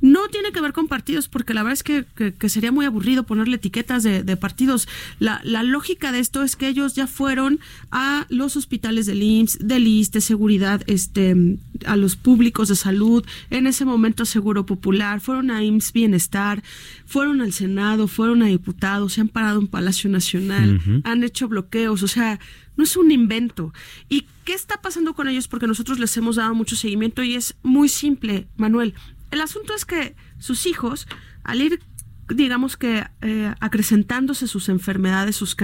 [0.03, 2.85] No tiene que ver con partidos, porque la verdad es que, que- que sería muy
[2.85, 4.87] aburrido ponerle etiquetas de, de partidos.
[5.19, 9.59] La, la lógica de esto es que ellos ya fueron a los hospitales del IMSS,
[9.67, 15.51] del ISSSTE, seguridad, este, a los públicos de salud, en ese momento Seguro Popular, fueron
[15.51, 16.63] a IMSS Bienestar,
[17.07, 22.03] fueron al Senado, fueron a diputados, se han parado en Palacio Nacional, han hecho bloqueos,
[22.03, 22.41] o sea,
[22.77, 23.73] no es un invento.
[24.09, 25.47] ¿Y qué está pasando con ellos?
[25.47, 28.95] Porque nosotros les hemos dado mucho seguimiento y es muy simple, Manuel.
[29.33, 31.09] El asunto es que sus hijos,
[31.43, 31.81] al ir,
[32.29, 35.57] digamos que eh, acrecentándose sus enfermedades, sus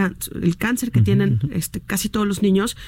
[0.43, 2.79] el cáncer que tienen este, casi todos los niños,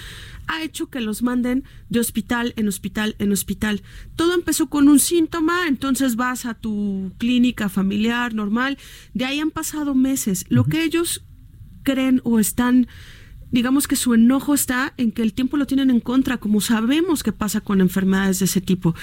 [0.47, 3.83] ha hecho que los manden de hospital en hospital en hospital.
[4.17, 8.79] Todo empezó con un síntoma, entonces vas a tu clínica familiar normal,
[9.13, 10.47] de ahí han pasado meses.
[10.49, 11.23] Lo que ellos
[11.83, 12.89] creen o están
[13.53, 17.23] digamos que su enojo está en que el tiempo lo tienen en contra, como sabemos
[17.23, 18.95] que pasa con enfermedades de ese tipo.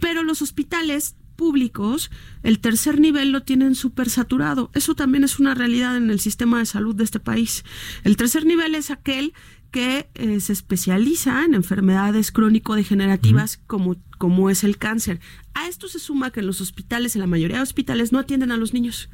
[0.00, 2.10] Pero los hospitales públicos,
[2.42, 4.70] el tercer nivel lo tienen súper saturado.
[4.74, 7.64] Eso también es una realidad en el sistema de salud de este país.
[8.02, 9.32] El tercer nivel es aquel
[9.70, 15.20] que eh, se especializa en enfermedades crónico-degenerativas como, como es el cáncer.
[15.54, 18.50] A esto se suma que en los hospitales, en la mayoría de hospitales, no atienden
[18.50, 19.08] a los niños.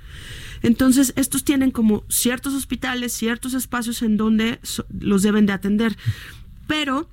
[0.63, 5.97] Entonces, estos tienen como ciertos hospitales, ciertos espacios en donde so- los deben de atender.
[6.67, 7.11] Pero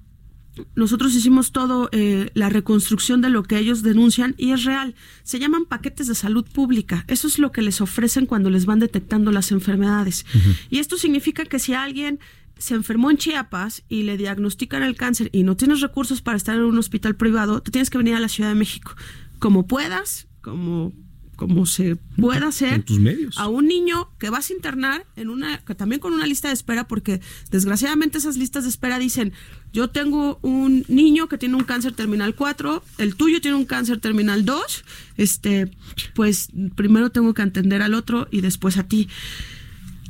[0.75, 4.95] nosotros hicimos todo eh, la reconstrucción de lo que ellos denuncian y es real.
[5.23, 7.05] Se llaman paquetes de salud pública.
[7.07, 10.25] Eso es lo que les ofrecen cuando les van detectando las enfermedades.
[10.69, 12.19] Y esto significa que si alguien
[12.57, 16.55] se enfermó en Chiapas y le diagnostican el cáncer y no tienes recursos para estar
[16.55, 18.95] en un hospital privado, te tienes que venir a la Ciudad de México.
[19.39, 20.93] Como puedas, como,
[21.41, 23.35] como se pueda hacer Con tus medios.
[23.39, 26.53] a un niño que vas a internar en una que también con una lista de
[26.53, 27.19] espera porque
[27.49, 29.33] desgraciadamente esas listas de espera dicen
[29.73, 33.99] yo tengo un niño que tiene un cáncer terminal 4, el tuyo tiene un cáncer
[33.99, 34.85] terminal 2,
[35.17, 35.71] este
[36.13, 39.09] pues primero tengo que atender al otro y después a ti.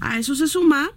[0.02, 0.92] A eso se suma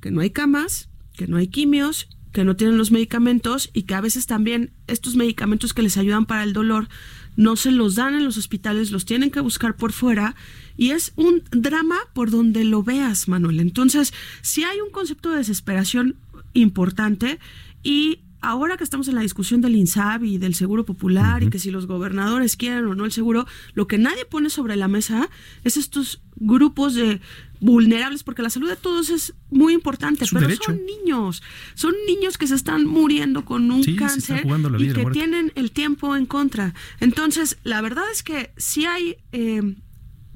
[0.00, 3.94] que no hay camas, que no hay quimios, que no tienen los medicamentos y que
[3.94, 6.88] a veces también estos medicamentos que les ayudan para el dolor
[7.36, 10.34] no se los dan en los hospitales, los tienen que buscar por fuera
[10.76, 13.60] y es un drama por donde lo veas, Manuel.
[13.60, 16.16] Entonces, si hay un concepto de desesperación
[16.54, 17.38] importante
[17.82, 21.58] y ahora que estamos en la discusión del INSABI y del Seguro Popular y que
[21.58, 25.30] si los gobernadores quieren o no el seguro, lo que nadie pone sobre la mesa
[25.64, 27.20] es estos grupos de
[27.60, 31.42] vulnerables, porque la salud de todos es muy importante, pero son niños,
[31.74, 34.44] son niños que se están muriendo con un cáncer
[34.78, 36.74] y que tienen el tiempo en contra.
[36.98, 39.16] Entonces, la verdad es que si hay...
[39.32, 39.76] Eh,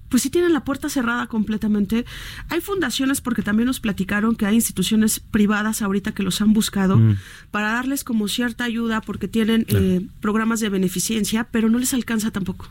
[0.08, 2.04] pues sí tienen la puerta cerrada completamente.
[2.48, 6.96] Hay fundaciones porque también nos platicaron que hay instituciones privadas ahorita que los han buscado
[6.96, 7.16] mm.
[7.50, 12.30] para darles como cierta ayuda porque tienen eh, programas de beneficencia, pero no les alcanza
[12.30, 12.68] tampoco.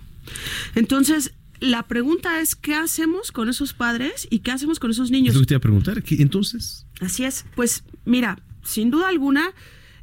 [0.76, 5.36] Entonces, la pregunta es, ¿qué hacemos con esos padres y qué hacemos con esos niños?
[5.36, 6.86] Eso te iba a preguntar, entonces?
[7.02, 9.52] Así es, pues mira, sin duda alguna,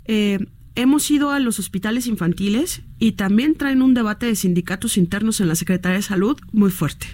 [0.06, 5.40] eh, hemos ido a los hospitales infantiles y también traen un debate de sindicatos internos
[5.40, 7.06] en la Secretaría de Salud muy fuerte.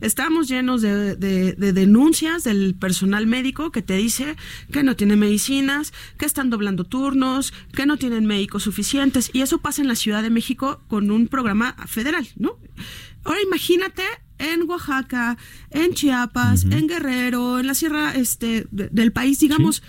[0.00, 4.36] Estamos llenos de, denuncias del personal médico que te dice
[4.70, 9.30] que no tiene medicinas, que están doblando turnos, que no tienen médicos suficientes.
[9.32, 12.58] Y eso pasa en la Ciudad de México con un programa federal, ¿no?
[13.24, 14.02] Ahora imagínate
[14.38, 15.36] en Oaxaca,
[15.70, 19.82] en Chiapas, en Guerrero, en la sierra este, del país, digamos,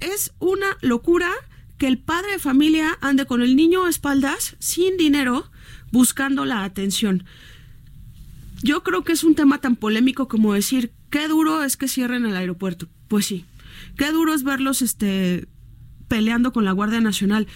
[0.00, 1.30] es una locura
[1.78, 5.50] que el padre de familia ande con el niño a espaldas, sin dinero,
[5.92, 7.24] buscando la atención.
[8.62, 12.26] Yo creo que es un tema tan polémico como decir, qué duro es que cierren
[12.26, 12.88] el aeropuerto.
[13.06, 13.44] Pues sí,
[13.96, 15.46] qué duro es verlos este,
[16.08, 17.46] peleando con la Guardia Nacional.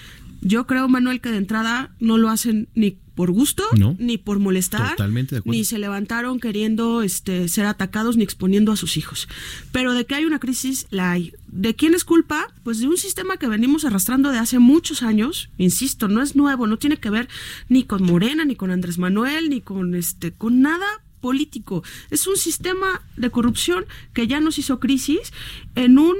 [0.41, 3.65] Yo creo, Manuel, que de entrada no lo hacen ni por gusto,
[3.99, 4.97] ni por molestar,
[5.45, 9.29] ni se levantaron queriendo este, ser atacados ni exponiendo a sus hijos.
[9.71, 11.35] Pero de que hay una crisis, la hay.
[11.49, 12.49] ¿De quién es culpa?
[12.63, 16.67] Pues de un sistema que venimos arrastrando de hace muchos años, insisto, no es nuevo,
[16.67, 17.29] no tiene que ver
[17.69, 20.87] ni con Morena, ni con Andrés Manuel, ni con este, con nada
[21.21, 21.83] político.
[22.11, 23.85] Es un sistema de corrupción
[24.15, 25.33] que ya nos hizo crisis
[25.75, 26.17] en un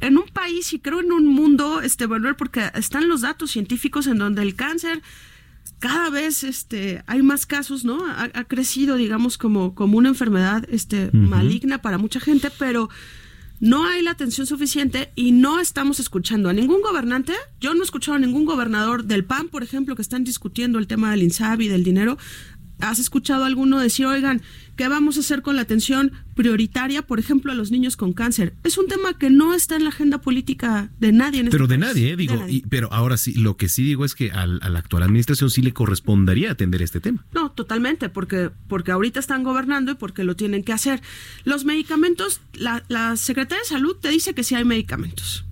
[0.00, 4.08] en un país y creo en un mundo, este Manuel, porque están los datos científicos
[4.08, 5.00] en donde el cáncer
[5.78, 7.98] cada vez este, hay más casos, ¿no?
[8.06, 12.88] Ha, crecido, digamos, como, como una enfermedad este, maligna para mucha gente, pero
[13.58, 17.32] no hay la atención suficiente y no estamos escuchando a ningún gobernante.
[17.60, 20.86] Yo no he escuchado a ningún gobernador del PAN, por ejemplo, que están discutiendo el
[20.86, 22.16] tema del INSABI, del dinero.
[22.78, 24.42] ¿Has escuchado a alguno decir, oigan,
[24.76, 28.54] ¿Qué vamos a hacer con la atención prioritaria, por ejemplo, a los niños con cáncer?
[28.64, 31.40] Es un tema que no está en la agenda política de nadie.
[31.40, 32.16] En este pero de nadie, ¿eh?
[32.16, 32.34] digo.
[32.68, 35.72] pero ahora sí, lo que sí digo es que a la actual administración sí le
[35.72, 37.24] correspondería atender este tema.
[37.32, 41.02] No, totalmente, porque, porque ahorita están gobernando y porque lo tienen que hacer.
[41.44, 45.44] Los medicamentos, la, la Secretaría de Salud te dice que sí hay medicamentos.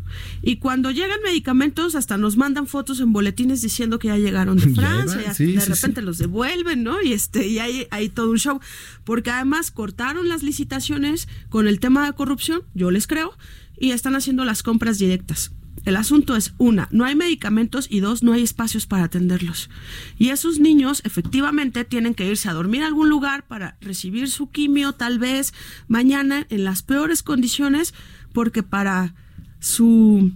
[0.43, 4.69] Y cuando llegan medicamentos, hasta nos mandan fotos en boletines diciendo que ya llegaron de
[4.75, 7.03] Francia, y de repente los devuelven, ¿no?
[7.03, 8.61] Y este, y hay, hay todo un show.
[9.05, 13.37] Porque además cortaron las licitaciones con el tema de corrupción, yo les creo,
[13.79, 15.53] y están haciendo las compras directas.
[15.85, 19.71] El asunto es, una, no hay medicamentos y dos, no hay espacios para atenderlos.
[20.19, 24.51] Y esos niños efectivamente tienen que irse a dormir a algún lugar para recibir su
[24.51, 25.55] quimio tal vez
[25.89, 27.95] mañana en las peores condiciones,
[28.35, 29.15] porque para
[29.61, 30.33] su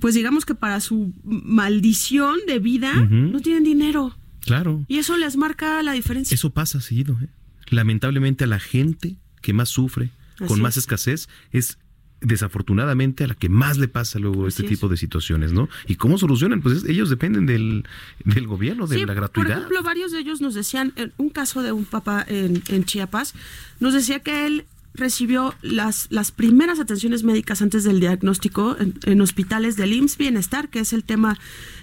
[0.00, 4.16] pues digamos que para su maldición de vida no tienen dinero.
[4.40, 4.84] Claro.
[4.88, 6.34] Y eso les marca la diferencia.
[6.34, 7.18] Eso pasa seguido.
[7.20, 7.28] ¿eh?
[7.70, 10.10] Lamentablemente a la gente que más sufre,
[10.46, 11.78] con más escasez, es
[12.20, 15.68] desafortunadamente a la que más le pasa luego este tipo de situaciones, ¿no?
[15.86, 16.62] ¿Y cómo solucionan?
[16.62, 17.84] Pues ellos dependen del,
[18.24, 19.48] del gobierno, de la gratuidad.
[19.48, 22.84] Por ejemplo, varios de ellos nos decían, en un caso de un papá en, en
[22.84, 23.34] Chiapas,
[23.80, 24.66] nos decía que él
[24.96, 30.80] recibió las, las primeras atenciones médicas antes del diagnóstico en, hospitales del IMSS Bienestar, que
[30.80, 31.38] es el tema,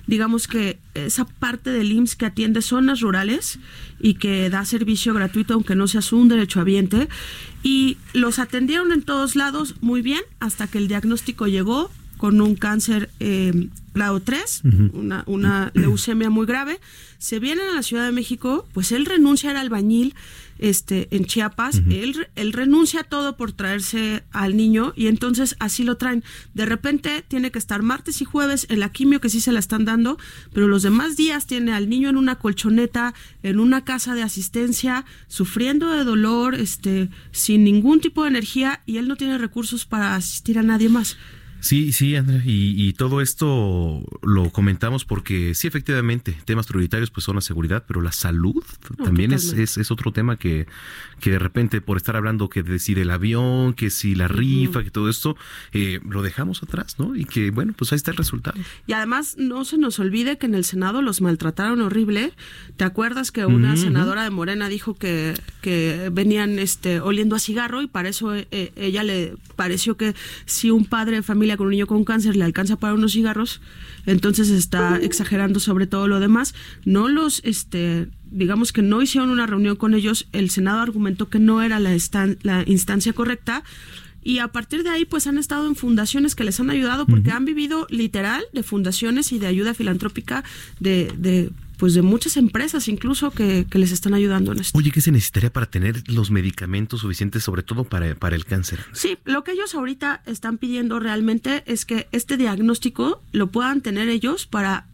[0.07, 3.59] digamos que esa parte del IMSS que atiende zonas rurales
[3.99, 7.09] y que da servicio gratuito, aunque no seas un derecho derechohabiente.
[7.63, 12.55] Y los atendieron en todos lados muy bien hasta que el diagnóstico llegó con un
[12.55, 14.61] cáncer eh, grado 3,
[14.93, 16.79] una, una leucemia muy grave.
[17.17, 20.15] Se vienen a la Ciudad de México, pues él renuncia al albañil
[20.59, 25.83] este, en Chiapas, él, él renuncia a todo por traerse al niño y entonces así
[25.83, 26.23] lo traen.
[26.53, 29.59] De repente tiene que estar martes y jueves en la quimio que sí se la
[29.59, 30.17] están dando,
[30.53, 35.05] pero los demás días tiene al niño en una colchoneta, en una casa de asistencia,
[35.27, 40.15] sufriendo de dolor, este, sin ningún tipo de energía y él no tiene recursos para
[40.15, 41.17] asistir a nadie más.
[41.63, 47.35] Sí, sí, Andrea, y, todo esto lo comentamos porque sí, efectivamente, temas prioritarios pues son
[47.35, 48.61] la seguridad, pero la salud
[49.01, 50.67] también es, es, otro tema que,
[51.21, 54.91] que de repente por estar hablando que decide el avión, que si la rifa, que
[54.91, 55.37] todo esto,
[55.71, 57.15] eh, lo dejamos atrás, ¿no?
[57.15, 58.59] Y que bueno, pues ahí está el resultado.
[58.85, 62.33] Y además no se nos olvide que en el Senado los maltrataron horrible.
[62.75, 67.81] ¿Te acuerdas que una senadora de Morena dijo que, que venían este, oliendo a cigarro
[67.81, 70.13] y para eso eh, eh, ella le pareció que
[70.45, 73.61] si un padre de familia con un niño con cáncer le alcanza para unos cigarros,
[74.05, 76.53] entonces está exagerando sobre todo lo demás.
[76.85, 81.39] No los, este, digamos que no hicieron una reunión con ellos, el Senado argumentó que
[81.39, 81.95] no era la,
[82.43, 83.63] la instancia correcta
[84.23, 87.31] y a partir de ahí pues han estado en fundaciones que les han ayudado porque
[87.31, 90.43] han vivido literal de fundaciones y de ayuda filantrópica
[90.79, 91.51] de, de
[91.83, 94.77] pues de muchas empresas incluso que, les están ayudando en esto.
[94.77, 98.79] Oye, ¿qué se necesitaría para tener los medicamentos suficientes, sobre todo para, para el cáncer?
[98.93, 104.07] Sí, lo que ellos ahorita están pidiendo realmente es que este diagnóstico lo puedan tener
[104.07, 104.87] ellos para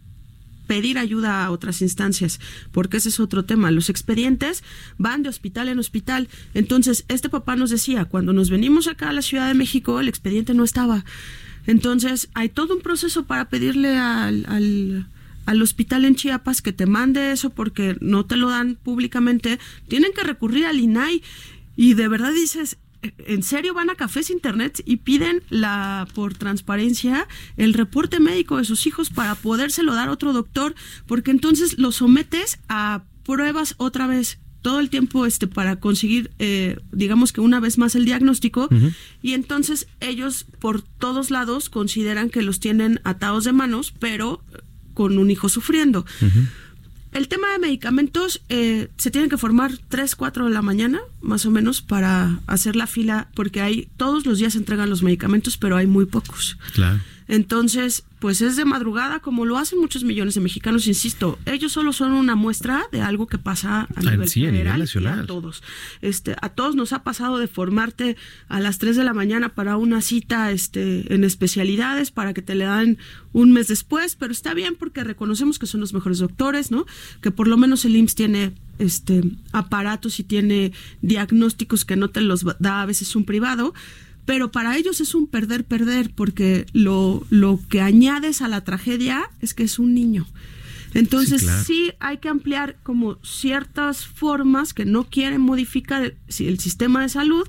[0.66, 2.40] pedir ayuda a otras instancias,
[2.72, 3.70] porque ese es otro tema.
[3.70, 4.64] Los expedientes
[4.98, 6.28] van de hospital en hospital.
[6.54, 10.08] Entonces, este papá nos decía, cuando nos venimos acá a la Ciudad de México, el
[10.08, 11.04] expediente no estaba.
[11.68, 15.06] Entonces, hay todo un proceso para pedirle al al
[15.62, 19.58] hospital en Chiapas que te mande eso porque no te lo dan públicamente,
[19.88, 21.22] tienen que recurrir al INAI.
[21.76, 27.26] Y de verdad dices, ¿en serio van a cafés internet y piden la por transparencia
[27.56, 30.74] el reporte médico de sus hijos para podérselo dar a otro doctor?
[31.06, 36.78] Porque entonces lo sometes a pruebas otra vez todo el tiempo este para conseguir eh,
[36.92, 38.68] digamos que una vez más el diagnóstico.
[39.22, 44.42] Y entonces ellos por todos lados consideran que los tienen atados de manos pero
[44.94, 46.04] con un hijo sufriendo.
[47.12, 51.44] El tema de medicamentos, eh, se tienen que formar 3, 4 de la mañana, más
[51.44, 55.56] o menos, para hacer la fila, porque hay, todos los días se entregan los medicamentos,
[55.56, 56.56] pero hay muy pocos.
[56.72, 57.00] Claro.
[57.30, 61.92] Entonces, pues es de madrugada, como lo hacen muchos millones de mexicanos, insisto, ellos solo
[61.92, 65.62] son una muestra de algo que pasa a nivel federal Y a todos.
[66.02, 68.16] Este, a todos nos ha pasado de formarte
[68.48, 72.56] a las 3 de la mañana para una cita este, en especialidades para que te
[72.56, 72.98] le dan
[73.32, 76.84] un mes después, pero está bien porque reconocemos que son los mejores doctores, ¿no?
[77.20, 82.22] Que por lo menos el IMSS tiene este aparatos y tiene diagnósticos que no te
[82.22, 83.72] los da a veces un privado
[84.24, 89.54] pero para ellos es un perder-perder porque lo, lo que añades a la tragedia es
[89.54, 90.26] que es un niño.
[90.94, 97.02] Entonces sí, hay que ampliar como ciertas formas que no quieren modificar el, el sistema
[97.02, 97.46] de salud,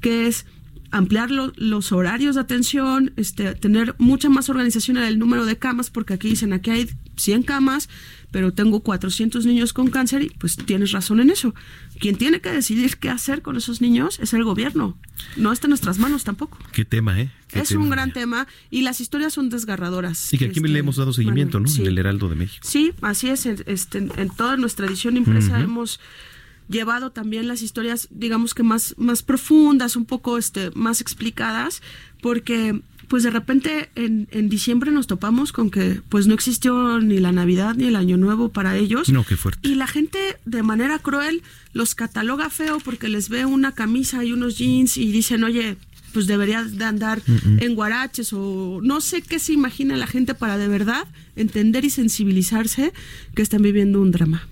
[0.00, 0.46] que es
[0.92, 5.90] ampliar los horarios de atención, este, tener mucha más organización en el número de camas,
[5.90, 7.88] porque aquí dicen, aquí hay 100 camas,
[8.30, 11.54] pero tengo 400 niños con cáncer y pues tienes razón en eso.
[12.02, 14.98] Quien tiene que decidir qué hacer con esos niños es el gobierno.
[15.36, 16.58] No está en nuestras manos tampoco.
[16.72, 17.30] Qué tema, ¿eh?
[17.52, 20.34] es un gran tema y las historias son desgarradoras.
[20.34, 21.70] Y que aquí le hemos dado seguimiento, ¿no?
[21.72, 22.66] En el Heraldo de México.
[22.68, 23.46] Sí, así es.
[23.46, 26.00] Este, en toda nuestra edición impresa hemos
[26.68, 31.82] llevado también las historias, digamos que más, más profundas, un poco este, más explicadas,
[32.20, 37.18] porque pues de repente en, en, diciembre nos topamos con que pues no existió ni
[37.18, 39.08] la Navidad ni el Año Nuevo para ellos.
[39.08, 39.68] No, qué fuerte.
[39.68, 41.42] Y la gente de manera cruel
[41.72, 45.76] los cataloga feo porque les ve una camisa y unos jeans y dicen, oye,
[46.12, 50.58] pues debería de andar en guaraches o no sé qué se imagina la gente para
[50.58, 51.06] de verdad
[51.36, 52.92] entender y sensibilizarse
[53.34, 54.46] que están viviendo un drama.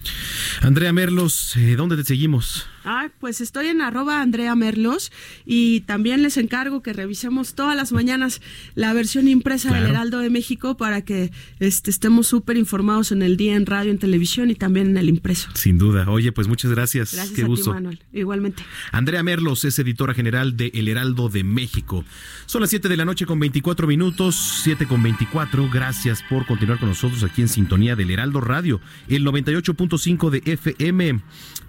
[0.62, 2.66] Andrea Merlos, eh, ¿dónde te seguimos?
[2.84, 5.12] Ah, pues estoy en arroba Andrea Merlos
[5.44, 8.40] y también les encargo que revisemos todas las mañanas
[8.74, 13.36] la versión impresa del Heraldo de México para que este, estemos súper informados en el
[13.36, 15.50] día en radio, en televisión y también en el impreso.
[15.54, 16.08] Sin duda.
[16.08, 17.12] Oye, pues muchas gracias.
[17.12, 17.70] Gracias Qué a gusto.
[17.70, 18.02] Ti, Manuel.
[18.12, 18.62] Igualmente.
[18.92, 22.04] Andrea Merlos es editora general de El Heraldo de México.
[22.50, 25.70] Son las 7 de la noche con 24 minutos, 7 con 24.
[25.72, 31.20] Gracias por continuar con nosotros aquí en sintonía del Heraldo Radio, el 98.5 de FM.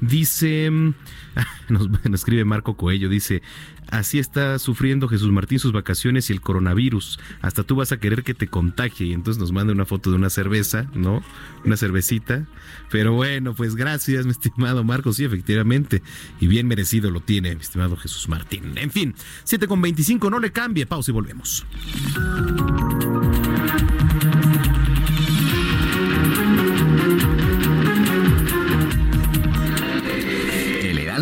[0.02, 0.72] Dice,
[1.69, 3.44] nos, escribe Marco Coello, dice,
[3.90, 7.19] así está sufriendo Jesús Martín sus vacaciones y el coronavirus.
[7.41, 9.07] Hasta tú vas a querer que te contagie.
[9.07, 11.23] Y entonces nos manda una foto de una cerveza, ¿no?
[11.64, 12.48] Una cervecita.
[12.90, 15.14] Pero bueno, pues gracias, mi estimado Marco.
[15.14, 16.02] Sí, efectivamente.
[16.40, 18.73] Y bien merecido lo tiene, mi estimado Jesús Martín.
[18.78, 19.14] En fin,
[19.44, 20.88] 7 con 25, no le cambie.
[20.88, 21.65] Pausa y volvemos.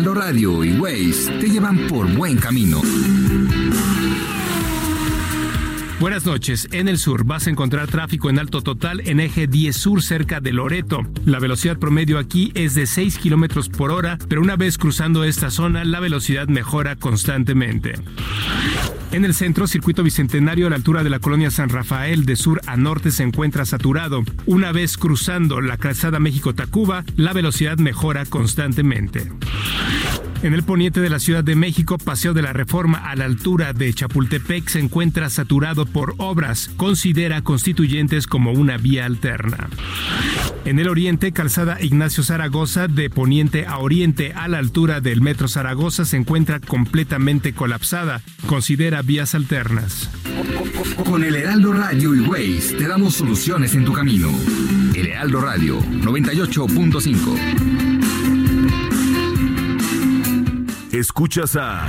[0.04, 2.80] Radio y Waze te llevan por buen camino.
[6.00, 6.66] Buenas noches.
[6.72, 10.40] En el sur vas a encontrar tráfico en alto total en eje 10 sur cerca
[10.40, 11.02] de Loreto.
[11.26, 15.50] La velocidad promedio aquí es de 6 kilómetros por hora, pero una vez cruzando esta
[15.50, 17.92] zona, la velocidad mejora constantemente.
[19.12, 22.62] En el centro, circuito bicentenario a la altura de la colonia San Rafael de sur
[22.64, 24.22] a norte se encuentra saturado.
[24.46, 29.28] Una vez cruzando la calzada México-Tacuba, la velocidad mejora constantemente.
[30.42, 33.74] En el poniente de la Ciudad de México, Paseo de la Reforma a la altura
[33.74, 36.70] de Chapultepec se encuentra saturado por obras.
[36.76, 39.68] Considera constituyentes como una vía alterna.
[40.64, 45.48] En el oriente, calzada Ignacio Zaragoza de poniente a oriente a la altura del Metro
[45.48, 48.22] Zaragoza se encuentra completamente colapsada.
[48.46, 50.08] Considera vías alternas.
[51.04, 54.30] Con el Heraldo Radio y Waze te damos soluciones en tu camino.
[54.94, 57.36] El Heraldo Radio 98.5.
[60.92, 61.88] Escuchas a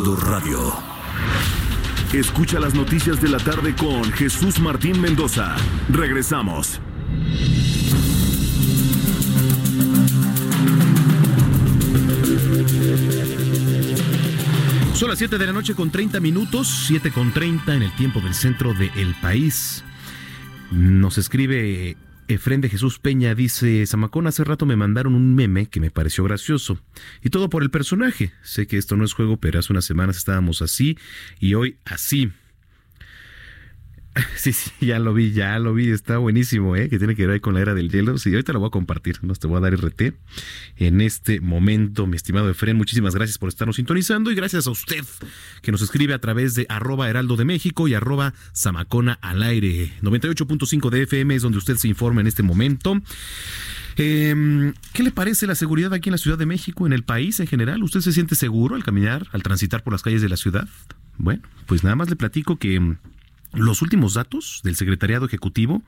[0.00, 0.72] Heraldo Radio.
[2.12, 5.56] Escucha las noticias de la tarde con Jesús Martín Mendoza.
[5.90, 6.80] Regresamos.
[14.94, 18.20] Son las 7 de la noche con 30 minutos, 7 con 30 en el tiempo
[18.20, 19.84] del centro del país.
[20.70, 21.96] Nos escribe
[22.30, 26.22] Efren de Jesús Peña dice, Zamacón, hace rato me mandaron un meme que me pareció
[26.22, 26.80] gracioso.
[27.24, 28.32] Y todo por el personaje.
[28.42, 30.96] Sé que esto no es juego, pero hace unas semanas estábamos así
[31.40, 32.30] y hoy así.
[34.36, 36.88] Sí, sí, ya lo vi, ya lo vi, está buenísimo, ¿eh?
[36.88, 38.18] Que tiene que ver ahí con la era del hielo.
[38.18, 40.14] Sí, ahorita lo voy a compartir, no te voy a dar RT
[40.76, 42.76] en este momento, mi estimado Efren.
[42.76, 45.04] Muchísimas gracias por estarnos sintonizando y gracias a usted
[45.62, 49.92] que nos escribe a través de arroba heraldo de México y arroba zamacona al aire.
[50.02, 53.00] 98.5 de FM es donde usted se informa en este momento.
[53.96, 57.40] Eh, ¿Qué le parece la seguridad aquí en la Ciudad de México, en el país
[57.40, 57.82] en general?
[57.82, 60.68] ¿Usted se siente seguro al caminar, al transitar por las calles de la ciudad?
[61.18, 62.96] Bueno, pues nada más le platico que
[63.52, 65.82] los últimos datos del Secretariado Ejecutivo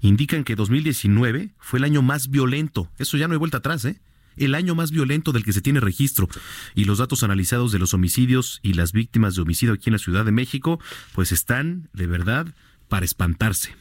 [0.00, 2.88] indican que 2019 fue el año más violento.
[2.98, 4.00] Eso ya no hay vuelta atrás, ¿eh?
[4.36, 6.28] El año más violento del que se tiene registro.
[6.74, 9.98] Y los datos analizados de los homicidios y las víctimas de homicidio aquí en la
[9.98, 10.78] Ciudad de México,
[11.14, 12.46] pues están de verdad
[12.88, 13.74] para espantarse.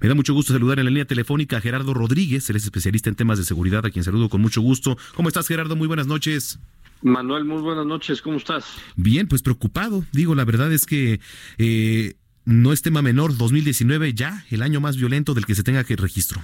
[0.00, 3.08] Me da mucho gusto saludar en la línea telefónica a Gerardo Rodríguez, él es especialista
[3.08, 4.98] en temas de seguridad, a quien saludo con mucho gusto.
[5.14, 5.76] ¿Cómo estás, Gerardo?
[5.76, 6.58] Muy buenas noches.
[7.02, 8.64] Manuel, muy buenas noches, ¿cómo estás?
[8.94, 10.04] Bien, pues preocupado.
[10.12, 11.20] Digo, la verdad es que
[11.58, 15.84] eh, no es tema menor, 2019 ya, el año más violento del que se tenga
[15.84, 16.40] que registro.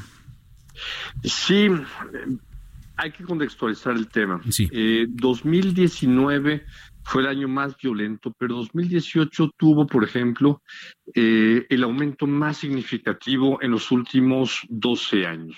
[1.25, 1.69] Sí,
[2.97, 4.41] hay que contextualizar el tema.
[4.51, 4.69] Sí.
[5.09, 6.65] 2019
[7.05, 10.63] fue el año más violento, pero 2018 tuvo, por ejemplo,
[11.15, 15.57] eh, el aumento más significativo en los últimos 12 años,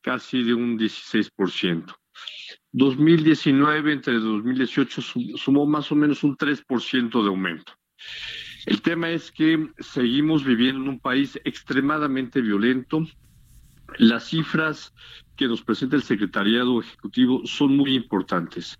[0.00, 1.94] casi de un 16%.
[2.72, 5.02] 2019 entre 2018
[5.36, 7.72] sumó más o menos un 3% de aumento.
[8.68, 13.02] El tema es que seguimos viviendo en un país extremadamente violento.
[13.96, 14.92] Las cifras
[15.36, 18.78] que nos presenta el Secretariado Ejecutivo son muy importantes.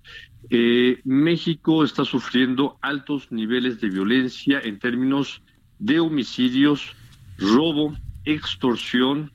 [0.51, 5.41] Eh, México está sufriendo altos niveles de violencia en términos
[5.79, 6.95] de homicidios,
[7.39, 7.97] robo,
[8.27, 9.33] extorsión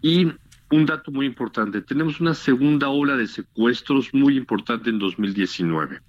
[0.00, 0.32] y
[0.72, 6.00] un dato muy importante, tenemos una segunda ola de secuestros muy importante en 2019.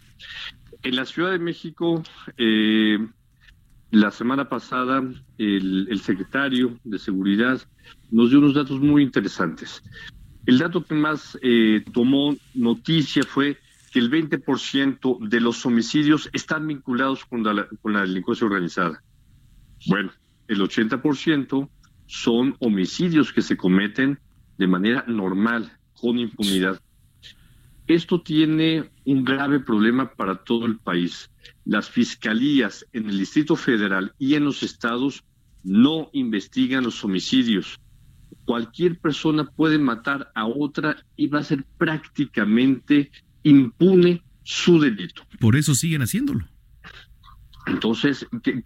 [0.82, 2.02] En la Ciudad de México,
[2.38, 2.98] eh,
[3.94, 5.04] la semana pasada,
[5.38, 7.62] el, secretario de Seguridad
[8.10, 9.84] nos dio unos datos muy interesantes.
[10.48, 13.60] El dato que más eh, tomó noticia fue
[13.92, 19.04] que el 20% de los homicidios están vinculados con la, con la delincuencia organizada.
[19.86, 20.12] Bueno,
[20.48, 21.70] el 80%
[22.08, 24.18] son homicidios que se cometen
[24.58, 26.82] de manera normal, con impunidad.
[27.86, 31.30] Esto tiene un grave problema para todo el país.
[31.66, 35.24] Las fiscalías en el Distrito Federal y en los estados
[35.64, 37.80] no investigan los homicidios.
[38.46, 43.12] Cualquier persona puede matar a otra y va a ser prácticamente
[43.44, 45.24] impune su delito.
[45.40, 46.46] Por eso siguen haciéndolo.
[47.66, 48.62] Entonces, que,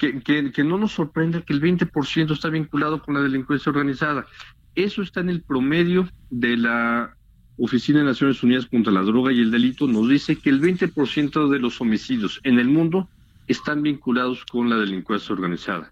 [0.51, 4.25] que no nos sorprenda que el 20% está vinculado con la delincuencia organizada.
[4.73, 7.16] Eso está en el promedio de la
[7.59, 11.49] Oficina de Naciones Unidas contra la Droga y el Delito nos dice que el 20%
[11.49, 13.09] de los homicidios en el mundo
[13.47, 15.91] están vinculados con la delincuencia organizada.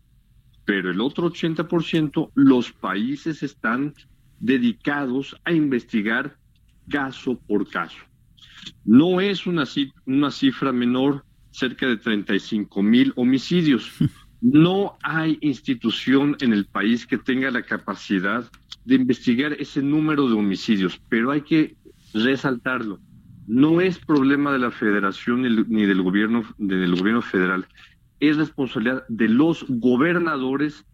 [0.65, 3.93] Pero el otro 80%, los países están
[4.39, 6.37] dedicados a investigar
[6.89, 7.97] caso por caso.
[8.83, 9.63] No es una,
[10.05, 13.91] una cifra menor cerca de 35 mil homicidios.
[14.41, 18.47] No hay institución en el país que tenga la capacidad
[18.85, 21.75] de investigar ese número de homicidios, pero hay que
[22.13, 22.99] resaltarlo.
[23.47, 27.67] No es problema de la federación ni del gobierno, del gobierno federal.
[28.19, 30.85] Es responsabilidad de los gobernadores,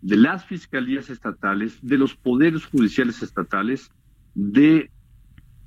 [0.00, 3.90] de las fiscalías estatales, de los poderes judiciales estatales,
[4.34, 4.90] de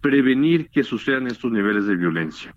[0.02, 2.56] prevenir que sucedan estos niveles de violencia.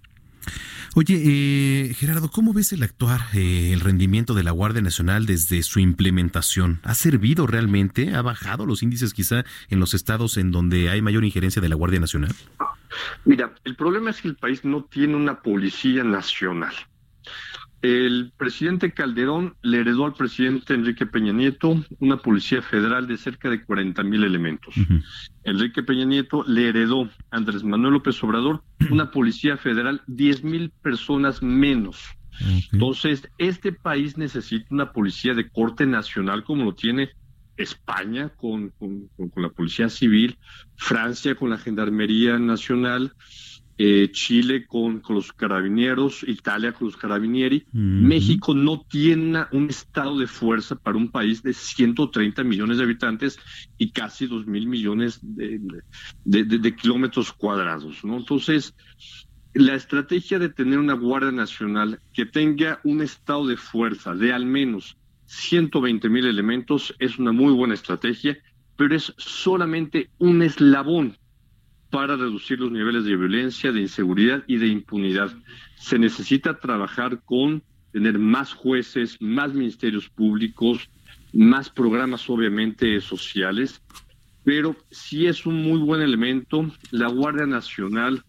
[0.98, 5.62] Oye, eh, Gerardo, ¿cómo ves el actuar, eh, el rendimiento de la Guardia Nacional desde
[5.62, 6.80] su implementación?
[6.84, 8.14] ¿Ha servido realmente?
[8.14, 11.74] ¿Ha bajado los índices quizá en los estados en donde hay mayor injerencia de la
[11.74, 12.34] Guardia Nacional?
[13.26, 16.74] Mira, el problema es que el país no tiene una policía nacional.
[17.86, 23.48] El presidente Calderón le heredó al presidente Enrique Peña Nieto una policía federal de cerca
[23.48, 24.74] de 40 mil elementos.
[25.44, 30.70] Enrique Peña Nieto le heredó a Andrés Manuel López Obrador una policía federal 10 mil
[30.82, 32.02] personas menos.
[32.72, 37.10] Entonces, este país necesita una policía de corte nacional como lo tiene
[37.56, 40.38] España con, con la policía civil,
[40.74, 43.12] Francia con la Gendarmería Nacional,
[43.78, 47.66] eh, Chile con, los carabineros, Italia con los carabinieri.
[47.72, 53.38] México no tiene un estado de fuerza para un país de 130 millones de habitantes
[53.76, 55.60] y casi 2 mil millones de,
[56.24, 58.02] de, kilómetros cuadrados.
[58.02, 58.16] ¿no?
[58.16, 58.74] Entonces,
[59.52, 64.46] la estrategia de tener una Guardia Nacional que tenga un estado de fuerza de al
[64.46, 64.96] menos
[65.26, 68.38] 120 mil elementos es una muy buena estrategia,
[68.76, 71.16] pero es solamente un eslabón
[71.90, 75.32] para reducir los niveles de violencia, de inseguridad y de impunidad.
[75.78, 80.90] Se necesita trabajar con tener más jueces, más ministerios públicos,
[81.32, 83.82] más programas obviamente sociales,
[84.44, 86.70] pero sí es un muy buen elemento.
[86.90, 88.24] La Guardia Nacional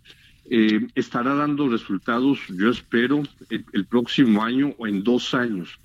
[0.49, 5.79] eh, estará dando resultados, yo espero, el, próximo año o en dos años.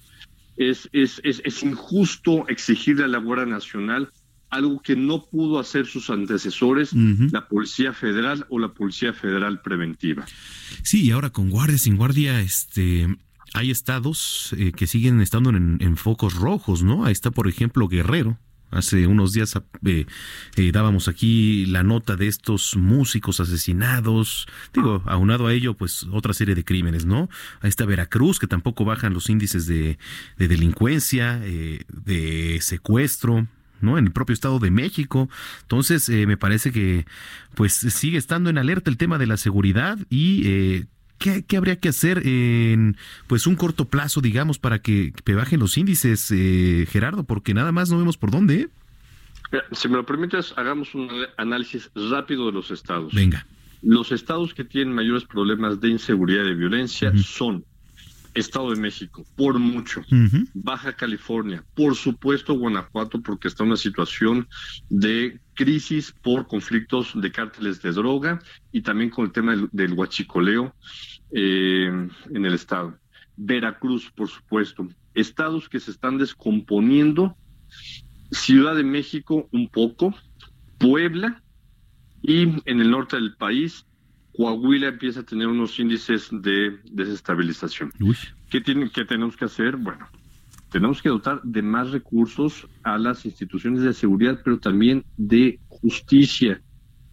[0.57, 4.11] Es, es, es, es injusto exigirle a la Guardia Nacional
[4.53, 10.27] algo que no pudo hacer sus antecesores, la Policía Federal o la Policía Federal Preventiva.
[10.83, 13.09] Sí, y ahora con guardia, sin guardia, este...
[13.55, 17.05] Hay estados eh, que siguen estando en, focos rojos, ¿no?
[17.05, 18.39] Ahí está, por ejemplo, Guerrero,
[18.71, 19.55] Hace unos días
[19.85, 20.07] eh,
[20.57, 24.47] eh, dábamos aquí la nota de estos músicos asesinados.
[24.73, 27.29] Digo, aunado a ello, pues otra serie de crímenes, ¿no?
[27.61, 29.99] Ahí está Veracruz, que tampoco bajan los índices de,
[30.39, 33.47] delincuencia, de secuestro.
[33.83, 33.99] ¿No?
[33.99, 35.29] En el propio Estado de México.
[35.63, 37.07] Entonces, eh, me parece que
[37.55, 40.87] pues sigue estando en alerta el tema de la seguridad y eh,
[41.19, 42.97] ¿qué, habría que hacer en
[43.27, 47.25] pues un corto plazo, digamos, para que, bajen los índices, eh, Gerardo?
[47.25, 48.69] Porque nada más no vemos por dónde.
[49.73, 53.13] Si me lo permites, hagamos un análisis rápido de los estados.
[53.13, 53.47] Venga.
[53.83, 57.65] Los estados que tienen mayores problemas de inseguridad y violencia son
[58.35, 60.03] Estado de México, por mucho.
[60.55, 64.49] Baja California, por supuesto Guanajuato, porque está en una situación
[64.89, 68.41] de crisis por conflictos de cárteles de droga
[68.73, 70.75] y también con el tema del, huachicoleo
[71.31, 72.99] eh, en el Estado.
[73.37, 74.89] Veracruz, por supuesto.
[75.15, 77.37] Estados que se están descomponiendo.
[78.31, 80.15] Ciudad de México, un poco.
[80.79, 81.43] Puebla
[82.23, 83.85] y en el norte del país
[84.37, 87.93] Coahuila empieza a tener unos índices de desestabilización.
[88.51, 89.77] ¿Qué, tienen, ¿Qué tenemos que hacer?
[89.77, 90.09] Bueno,
[90.71, 96.63] tenemos que dotar de más recursos a las instituciones de seguridad, pero también de justicia.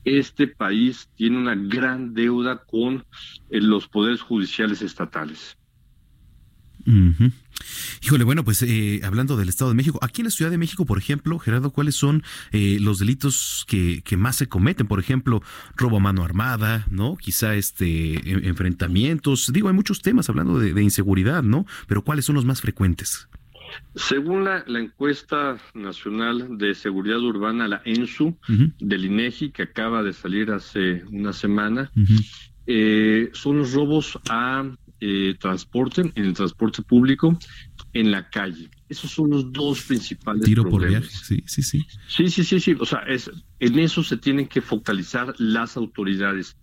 [0.05, 3.05] Este país tiene una gran deuda con
[3.49, 5.57] eh, los poderes judiciales estatales.
[8.01, 10.85] Híjole, bueno, pues eh, hablando del Estado de México, aquí en la Ciudad de México,
[10.85, 14.87] por ejemplo, Gerardo, ¿cuáles son eh, los delitos que, más se cometen?
[14.87, 15.41] Por ejemplo,
[15.75, 17.15] robo a mano armada, ¿no?
[17.15, 19.51] Quizá este e, enfrentamientos.
[19.53, 21.65] Digo, hay muchos temas hablando de, inseguridad, ¿no?
[21.87, 23.27] Pero ¿cuáles son los más frecuentes?
[23.95, 28.35] Según la, encuesta nacional de seguridad urbana, la ENSU,
[28.79, 31.91] del INEGI, que acaba de salir hace una semana,
[32.65, 34.63] eh, son los robos a
[35.01, 37.37] eh, transporte, en el transporte público,
[37.93, 38.69] en la calle.
[38.87, 41.85] Esos son los dos principales Tiro por viaje, sí, sí, sí.
[42.07, 42.75] Sí, sí, sí, sí.
[42.79, 46.57] O sea, es, en eso se tienen que focalizar las autoridades.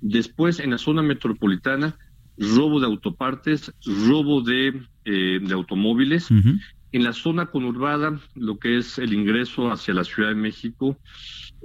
[0.00, 1.98] Después, en la zona metropolitana,
[2.38, 6.28] robo de autopartes, robo de, eh, de automóviles.
[6.92, 10.98] En la zona conurbada, lo que es el ingreso hacia la Ciudad de México,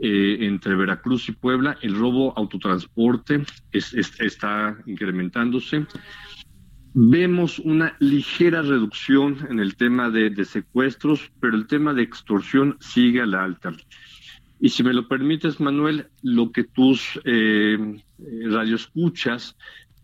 [0.02, 5.86] eh, entre Veracruz y Puebla, el robo autotransporte está incrementándose.
[6.94, 13.22] Vemos una ligera reducción en el tema de, secuestros, pero el tema de extorsión sigue
[13.22, 13.74] a la alta.
[14.60, 18.02] Y si me lo permites, Manuel, lo que tus eh,
[18.49, 19.58] radioescuchas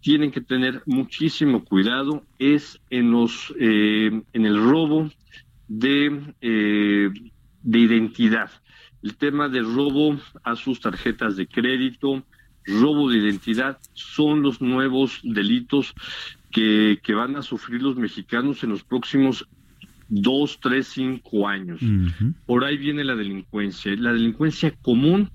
[0.03, 5.09] tienen que tener muchísimo cuidado es en los eh, en el robo
[5.69, 7.09] de, eh,
[7.63, 8.51] de identidad.
[9.01, 12.21] El tema de robo a sus tarjetas de crédito,
[12.65, 15.93] robo de identidad, son los nuevos delitos
[16.51, 19.47] que, que van a sufrir los mexicanos en los próximos
[20.09, 21.79] dos, tres, cinco años.
[22.45, 23.95] Por ahí viene la delincuencia.
[23.97, 25.31] La delincuencia común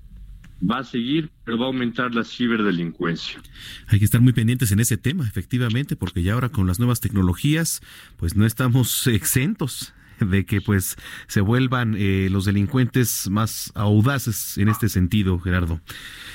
[0.61, 3.41] va a seguir, pero va a aumentar la ciberdelincuencia.
[3.87, 6.99] Hay que estar muy pendientes en ese tema, efectivamente, porque ya ahora con las nuevas
[6.99, 7.81] tecnologías,
[8.17, 14.67] pues no estamos exentos de que pues se vuelvan eh, los delincuentes más audaces en
[14.67, 15.79] este sentido, Gerardo.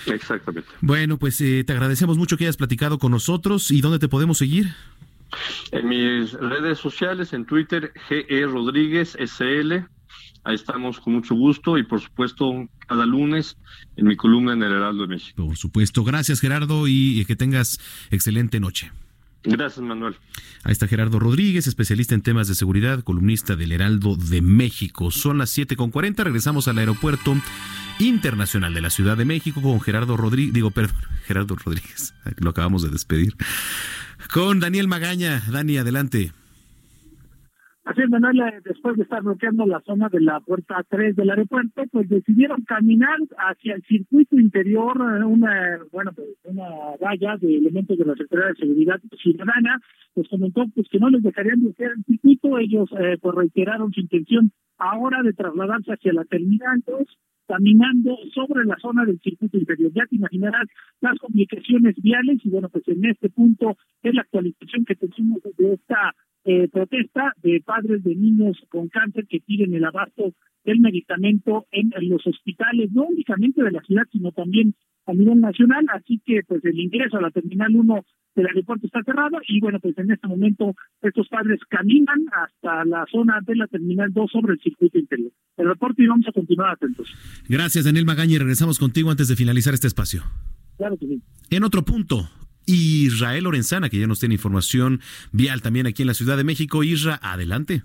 [0.07, 0.69] Exactamente.
[0.81, 4.39] Bueno, pues eh, te agradecemos mucho que hayas platicado con nosotros y dónde te podemos
[4.39, 4.75] seguir.
[5.73, 9.85] En mis redes sociales, en Twitter, GE Rodríguez SL,
[10.45, 13.57] ahí estamos con mucho gusto y por supuesto cada lunes
[13.97, 15.47] en mi columna en el Heraldo de México.
[15.47, 17.81] Por supuesto, gracias Gerardo y que tengas
[18.11, 18.93] excelente noche.
[19.45, 20.17] Gracias, Manuel.
[20.63, 25.11] Ahí está Gerardo Rodríguez, especialista en temas de seguridad, columnista del Heraldo de México.
[25.11, 27.37] Son las 7.40, regresamos al aeropuerto
[27.99, 30.97] internacional de la Ciudad de México con Gerardo Rodríguez, digo, perdón,
[31.27, 33.37] Gerardo Rodríguez, lo acabamos de despedir.
[34.33, 35.43] Con Daniel Magaña.
[35.51, 36.33] Dani, adelante.
[37.85, 41.29] Así es, Manuel, eh, después de estar bloqueando la zona de la puerta 3 del
[41.29, 46.65] aeropuerto, pues decidieron caminar hacia el circuito interior, eh, una, bueno, pues una
[46.99, 49.83] valla de elementos de la Secretaría de Seguridad Ciudadana,
[50.15, 54.01] pues comentó pues que no les dejarían bloquear el circuito, ellos eh, pues reiteraron su
[54.01, 57.03] intención ahora de trasladarse hacia la terminal 2,
[57.47, 59.93] caminando sobre la zona del circuito interior.
[59.95, 60.69] Ya te imaginarás
[61.03, 65.75] las complicaciones viales y bueno, pues en este punto es la actualización que tenemos de
[65.75, 70.35] esta eh, protesta de padres de niños con cáncer que piden el abasto
[70.65, 74.75] del medicamento en, los hospitales, no únicamente de la ciudad, sino también
[75.07, 75.87] a nivel nacional.
[75.93, 78.05] Así que, pues, el ingreso a la Terminal 1
[78.35, 83.07] del aeropuerto está cerrado y, bueno, pues en este momento estos padres caminan hasta la
[83.11, 85.31] zona de la Terminal 2 sobre el circuito interior.
[85.57, 87.09] El reporte y vamos a continuar atentos.
[87.49, 90.23] Gracias, Daniel Magaña, y regresamos contigo antes de finalizar este espacio.
[90.77, 91.23] Claro que sí.
[91.51, 92.29] En otro punto,
[92.67, 95.01] Israel Lorenzana, que ya nos tiene información
[95.33, 96.83] vial también aquí en la Ciudad de México.
[96.83, 97.85] Isra, adelante.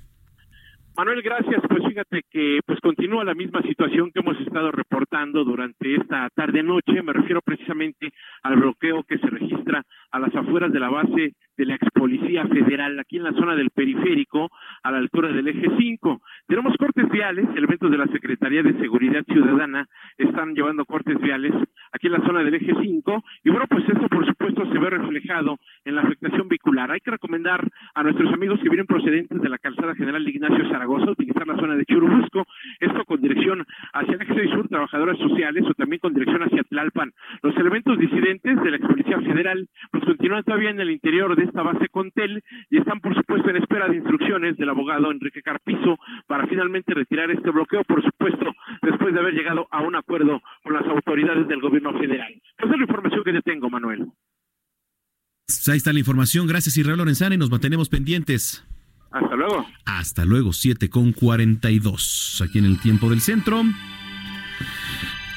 [0.99, 1.61] Manuel, gracias.
[1.69, 6.61] Pues fíjate que pues continúa la misma situación que hemos estado reportando durante esta tarde
[6.61, 7.01] noche.
[7.01, 8.11] Me refiero precisamente
[8.43, 9.81] al bloqueo que se registra
[10.11, 13.55] a las afueras de la base de la ex policía federal aquí en la zona
[13.55, 14.49] del periférico
[14.83, 16.21] a la altura del eje 5.
[16.47, 19.85] Tenemos cortes viales, elementos de la Secretaría de Seguridad Ciudadana
[20.17, 21.53] están llevando cortes viales
[21.93, 24.89] aquí en la zona del eje 5 y bueno, pues esto por supuesto se ve
[24.89, 26.91] reflejado en la afectación vehicular.
[26.91, 30.88] Hay que recomendar a nuestros amigos que vienen procedentes de la calzada general Ignacio Zaragoza
[30.97, 32.45] utilizar la zona de Churubusco,
[32.79, 37.13] esto con dirección hacia el eje sur, trabajadoras sociales o también con dirección hacia Tlalpan.
[37.41, 41.43] Los elementos disidentes de la ex policía federal pues continúan todavía en el interior de
[41.43, 45.97] esta base Contel y están por supuesto en espera de instrucciones del abogado Enrique Carpizo
[46.27, 50.73] para finalmente retirar este bloqueo, por supuesto, después de haber llegado a un acuerdo con
[50.73, 52.33] las autoridades del gobierno federal.
[52.57, 54.07] Esa es la información que te tengo, Manuel.
[55.67, 56.47] Ahí está la información.
[56.47, 58.63] Gracias, Israel Lorenzana, y nos mantenemos pendientes.
[59.11, 59.65] Hasta luego.
[59.85, 62.43] Hasta luego, 7 con 42.
[62.45, 63.63] Aquí en el tiempo del centro.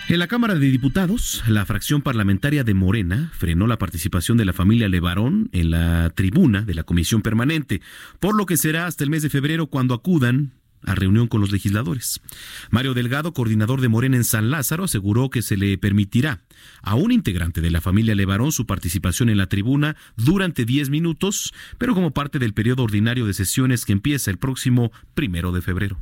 [0.08, 4.52] En la Cámara de Diputados, la fracción parlamentaria de Morena frenó la participación de la
[4.52, 7.80] familia Levarón en la tribuna de la comisión permanente,
[8.20, 10.52] por lo que será hasta el mes de febrero cuando acudan
[10.84, 12.20] a reunión con los legisladores.
[12.70, 16.40] Mario Delgado, coordinador de Morena en San Lázaro, aseguró que se le permitirá
[16.82, 21.52] a un integrante de la familia Levarón su participación en la tribuna durante 10 minutos,
[21.78, 26.00] pero como parte del periodo ordinario de sesiones que empieza el próximo primero de febrero.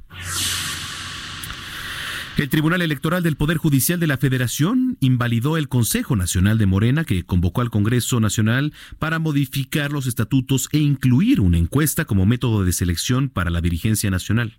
[2.41, 7.05] El Tribunal Electoral del Poder Judicial de la Federación invalidó el Consejo Nacional de Morena
[7.05, 12.65] que convocó al Congreso Nacional para modificar los estatutos e incluir una encuesta como método
[12.65, 14.57] de selección para la dirigencia nacional.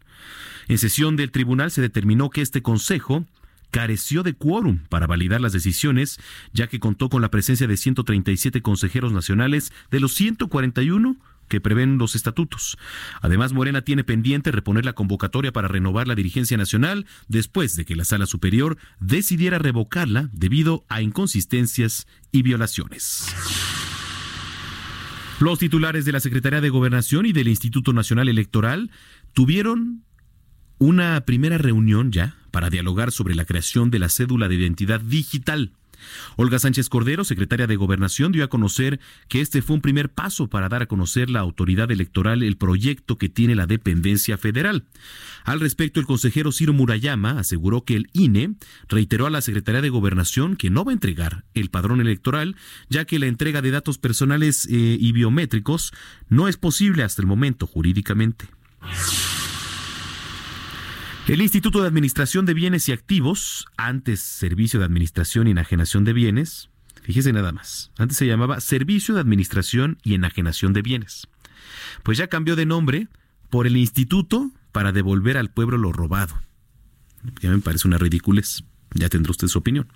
[0.67, 3.25] En sesión del tribunal se determinó que este Consejo
[3.71, 6.19] careció de quórum para validar las decisiones,
[6.53, 11.17] ya que contó con la presencia de 137 consejeros nacionales de los 141
[11.51, 12.77] que prevén los estatutos.
[13.21, 17.97] Además, Morena tiene pendiente reponer la convocatoria para renovar la dirigencia nacional después de que
[17.97, 23.27] la Sala Superior decidiera revocarla debido a inconsistencias y violaciones.
[25.41, 28.89] Los titulares de la Secretaría de Gobernación y del Instituto Nacional Electoral
[29.33, 30.05] tuvieron
[30.77, 35.73] una primera reunión ya para dialogar sobre la creación de la cédula de identidad digital.
[36.35, 40.47] Olga Sánchez Cordero, secretaria de Gobernación, dio a conocer que este fue un primer paso
[40.47, 44.85] para dar a conocer la autoridad electoral el proyecto que tiene la dependencia federal.
[45.43, 48.55] Al respecto, el consejero Ciro Murayama aseguró que el INE
[48.87, 52.55] reiteró a la Secretaría de Gobernación que no va a entregar el padrón electoral,
[52.89, 55.93] ya que la entrega de datos personales eh, y biométricos
[56.29, 58.45] no es posible hasta el momento jurídicamente.
[61.27, 66.13] El Instituto de Administración de Bienes y Activos, antes Servicio de Administración y Enajenación de
[66.13, 66.69] Bienes,
[67.03, 71.27] fíjese nada más, antes se llamaba Servicio de Administración y Enajenación de Bienes,
[72.01, 73.07] pues ya cambió de nombre
[73.51, 76.41] por el Instituto para devolver al pueblo lo robado.
[77.39, 78.63] Ya me parece una ridiculez.
[78.93, 79.87] Ya tendrá usted su opinión.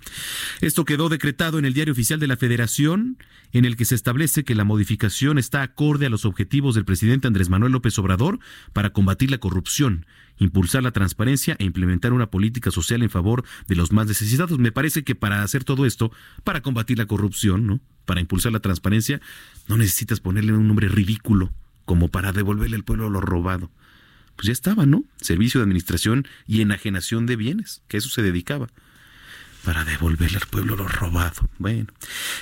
[0.62, 3.18] Esto quedó decretado en el Diario Oficial de la Federación,
[3.52, 7.26] en el que se establece que la modificación está acorde a los objetivos del presidente
[7.26, 8.38] Andrés Manuel López Obrador
[8.72, 10.06] para combatir la corrupción,
[10.38, 14.58] impulsar la transparencia e implementar una política social en favor de los más necesitados.
[14.58, 16.10] Me parece que para hacer todo esto,
[16.42, 17.80] para combatir la corrupción, ¿no?
[18.06, 19.20] Para impulsar la transparencia,
[19.68, 21.52] no necesitas ponerle un nombre ridículo
[21.84, 23.70] como para devolverle al pueblo lo robado
[24.36, 25.02] pues ya estaba, ¿no?
[25.16, 28.68] Servicio de Administración y Enajenación de Bienes, que eso se dedicaba
[29.66, 31.50] para devolverle al pueblo lo robado.
[31.58, 31.88] Bueno,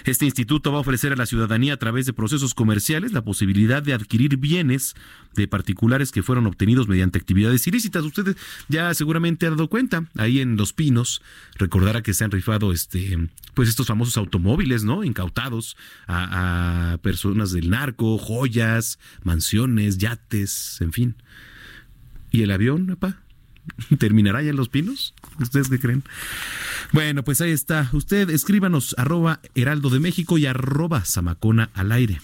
[0.05, 3.82] este instituto va a ofrecer a la ciudadanía a través de procesos comerciales la posibilidad
[3.82, 4.94] de adquirir bienes
[5.32, 8.05] de particulares que fueron obtenidos mediante actividades ilícitas.
[8.05, 8.36] Ustedes
[8.68, 11.22] ya seguramente han dado cuenta, ahí en Los Pinos,
[11.56, 15.02] recordará que se han rifado este, pues estos famosos automóviles, ¿no?
[15.02, 21.16] Incautados a, a personas del narco, joyas, mansiones, yates, en fin.
[22.30, 23.23] ¿Y el avión, papá?
[23.99, 25.15] ¿Terminará ya en Los Pinos?
[25.41, 26.03] ¿Ustedes qué creen?
[26.93, 27.89] Bueno, pues ahí está.
[27.93, 32.20] Usted escríbanos arroba heraldo de México y arroba zamacona al aire.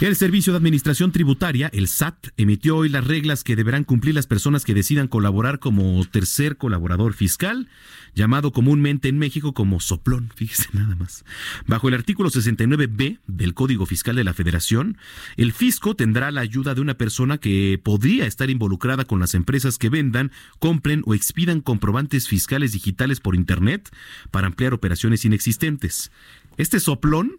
[0.00, 4.26] El Servicio de Administración Tributaria, el SAT, emitió hoy las reglas que deberán cumplir las
[4.26, 7.68] personas que decidan colaborar como tercer colaborador fiscal,
[8.12, 11.24] llamado comúnmente en México como soplón, fíjese nada más.
[11.68, 14.98] Bajo el artículo 69b del Código Fiscal de la Federación,
[15.36, 19.78] el fisco tendrá la ayuda de una persona que podría estar involucrada con las empresas
[19.78, 23.94] que vendan, compren o expidan comprobantes fiscales digitales por Internet
[24.32, 26.10] para ampliar operaciones inexistentes.
[26.56, 27.38] Este soplón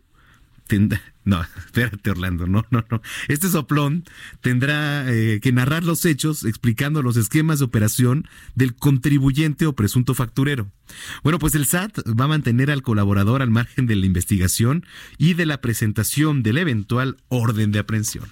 [1.26, 3.02] no, espérate Orlando, no, no, no.
[3.28, 4.04] Este soplón
[4.42, 10.14] tendrá eh, que narrar los hechos explicando los esquemas de operación del contribuyente o presunto
[10.14, 10.72] facturero.
[11.24, 14.86] Bueno, pues el SAT va a mantener al colaborador al margen de la investigación
[15.18, 18.26] y de la presentación del eventual orden de aprehensión.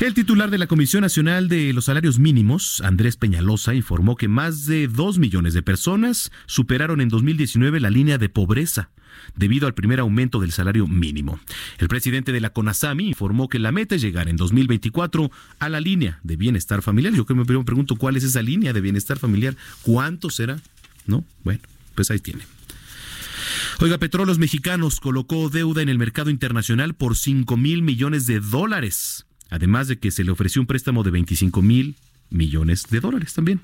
[0.00, 4.66] El titular de la Comisión Nacional de los Salarios Mínimos, Andrés Peñalosa, informó que más
[4.66, 8.90] de dos millones de personas superaron en 2019 la línea de pobreza
[9.36, 11.38] debido al primer aumento del salario mínimo.
[11.78, 15.30] El presidente de la CONASAMI informó que la meta es llegar en 2024
[15.60, 17.14] a la línea de bienestar familiar.
[17.14, 20.60] Yo que me pregunto cuál es esa línea de bienestar familiar, cuánto será,
[21.06, 21.24] ¿no?
[21.44, 21.60] Bueno,
[21.94, 22.42] pues ahí tiene.
[23.80, 29.26] Oiga, Petróleos Mexicanos colocó deuda en el mercado internacional por 5 mil millones de dólares,
[29.50, 31.96] además de que se le ofreció un préstamo de 25 mil
[32.30, 33.60] millones de dólares también.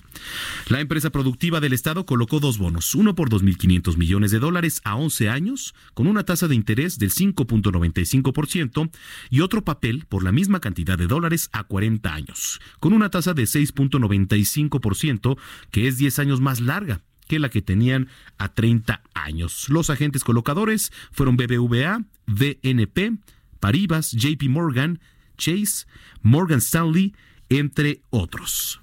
[0.69, 4.97] La empresa productiva del Estado colocó dos bonos, uno por 2.500 millones de dólares a
[4.97, 8.91] 11 años, con una tasa de interés del 5.95%,
[9.29, 13.35] y otro papel por la misma cantidad de dólares a 40 años, con una tasa
[13.35, 15.37] de 6.95%,
[15.71, 18.09] que es 10 años más larga que la que tenían
[18.39, 19.69] a 30 años.
[19.69, 23.19] Los agentes colocadores fueron BBVA, VNP,
[23.61, 24.99] Paribas, JP Morgan,
[25.41, 25.87] Chase,
[26.23, 27.15] Morgan Stanley,
[27.49, 28.81] entre otros.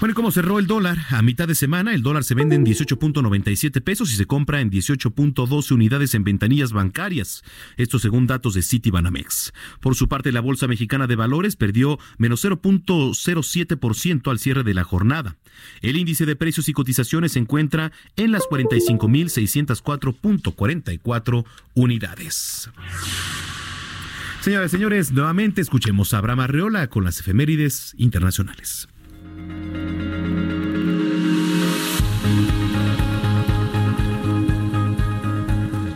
[0.00, 0.96] Bueno, ¿y cómo cerró el dólar?
[1.10, 4.70] A mitad de semana, el dólar se vende en 18.97 pesos y se compra en
[4.70, 7.44] 18.12 unidades en ventanillas bancarias.
[7.76, 9.52] Esto según datos de Citibanamex.
[9.78, 14.84] Por su parte, la Bolsa Mexicana de Valores perdió menos 0.07% al cierre de la
[14.84, 15.36] jornada.
[15.82, 22.70] El índice de precios y cotizaciones se encuentra en las 45.604.44 unidades.
[24.40, 28.88] Señoras y señores, nuevamente escuchemos a Abraham Arreola con las efemérides internacionales.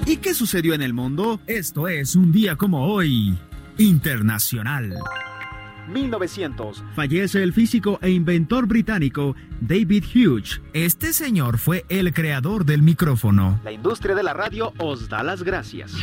[0.04, 1.40] ¿Y qué sucedió en el mundo?
[1.46, 3.34] Esto es un día como hoy,
[3.78, 4.94] internacional.
[5.88, 6.84] 1900.
[6.94, 10.60] Fallece el físico e inventor británico David Hughes.
[10.74, 13.58] Este señor fue el creador del micrófono.
[13.64, 15.94] La industria de la radio os da las gracias.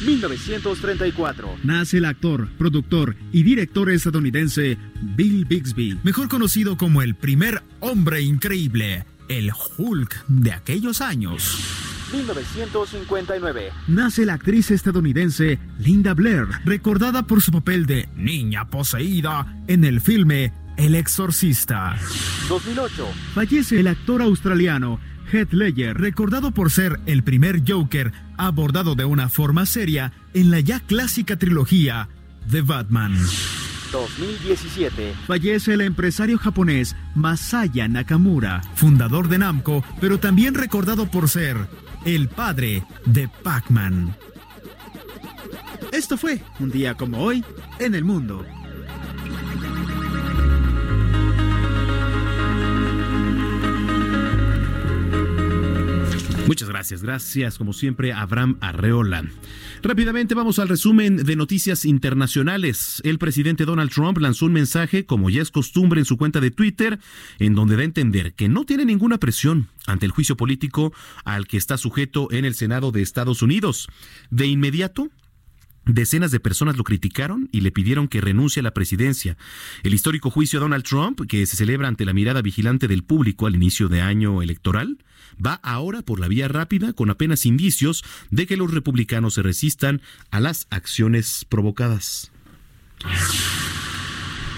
[0.00, 1.58] 1934.
[1.62, 8.22] Nace el actor, productor y director estadounidense Bill Bixby, mejor conocido como el primer hombre
[8.22, 11.58] increíble, el Hulk de aquellos años.
[12.12, 13.70] 1959.
[13.88, 20.00] Nace la actriz estadounidense Linda Blair, recordada por su papel de niña poseída en el
[20.00, 21.96] filme El Exorcista.
[22.48, 23.06] 2008.
[23.34, 24.98] Fallece el actor australiano
[25.32, 30.60] Heath Ledger, recordado por ser el primer Joker abordado de una forma seria en la
[30.60, 32.08] ya clásica trilogía
[32.48, 33.16] de Batman.
[33.92, 35.14] 2017.
[35.26, 41.56] Fallece el empresario japonés Masaya Nakamura, fundador de Namco, pero también recordado por ser
[42.04, 44.14] el padre de Pac-Man.
[45.92, 47.44] Esto fue un día como hoy
[47.78, 48.44] en el mundo.
[56.50, 59.24] Muchas gracias, gracias como siempre Abraham Arreola.
[59.84, 63.00] Rápidamente vamos al resumen de noticias internacionales.
[63.04, 66.50] El presidente Donald Trump lanzó un mensaje, como ya es costumbre en su cuenta de
[66.50, 66.98] Twitter,
[67.38, 70.92] en donde da a entender que no tiene ninguna presión ante el juicio político
[71.24, 73.88] al que está sujeto en el Senado de Estados Unidos.
[74.30, 75.08] De inmediato,
[75.86, 79.36] Decenas de personas lo criticaron y le pidieron que renuncie a la presidencia.
[79.82, 83.46] El histórico juicio a Donald Trump, que se celebra ante la mirada vigilante del público
[83.46, 84.98] al inicio de año electoral,
[85.44, 90.02] va ahora por la vía rápida con apenas indicios de que los republicanos se resistan
[90.30, 92.30] a las acciones provocadas.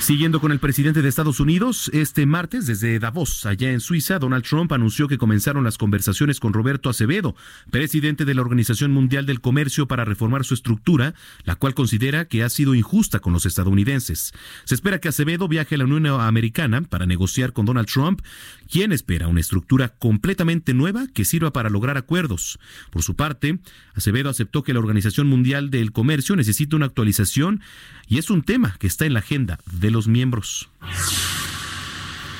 [0.02, 4.42] Siguiendo con el presidente de Estados Unidos, este martes desde Davos, allá en Suiza, Donald
[4.42, 7.36] Trump anunció que comenzaron las conversaciones con Roberto Acevedo,
[7.70, 11.14] presidente de la Organización Mundial del Comercio, para reformar su estructura,
[11.44, 14.32] la cual considera que ha sido injusta con los estadounidenses.
[14.64, 18.22] Se espera que Acevedo viaje a la Unión Americana para negociar con Donald Trump,
[18.68, 22.58] quien espera una estructura completamente nueva que sirva para lograr acuerdos.
[22.90, 23.60] Por su parte,
[23.94, 27.60] Acevedo aceptó que la Organización Mundial del Comercio necesita una actualización
[28.08, 30.68] y es un tema que está en la agenda de los miembros.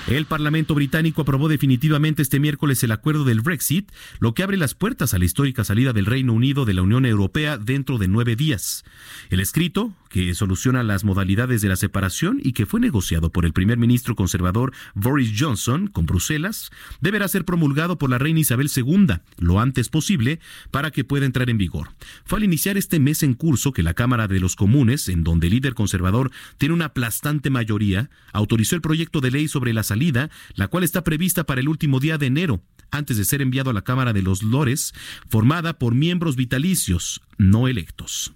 [0.08, 4.74] El Parlamento británico aprobó definitivamente este miércoles el acuerdo del Brexit, lo que abre las
[4.74, 8.34] puertas a la histórica salida del Reino Unido de la Unión Europea dentro de nueve
[8.34, 8.84] días.
[9.30, 13.54] El escrito, que soluciona las modalidades de la separación y que fue negociado por el
[13.54, 16.70] primer ministro conservador Boris Johnson con Bruselas,
[17.00, 19.06] deberá ser promulgado por la reina Isabel II
[19.38, 20.38] lo antes posible
[20.70, 21.88] para que pueda entrar en vigor.
[22.24, 25.46] Fue al iniciar este mes en curso que la Cámara de los Comunes, en donde
[25.46, 30.30] el líder conservador tiene una aplastante mayoría, autorizó el proyecto de ley sobre la salida,
[30.54, 33.74] la cual está prevista para el último día de enero, antes de ser enviado a
[33.74, 34.92] la Cámara de los Lores,
[35.28, 38.34] formada por miembros vitalicios no electos.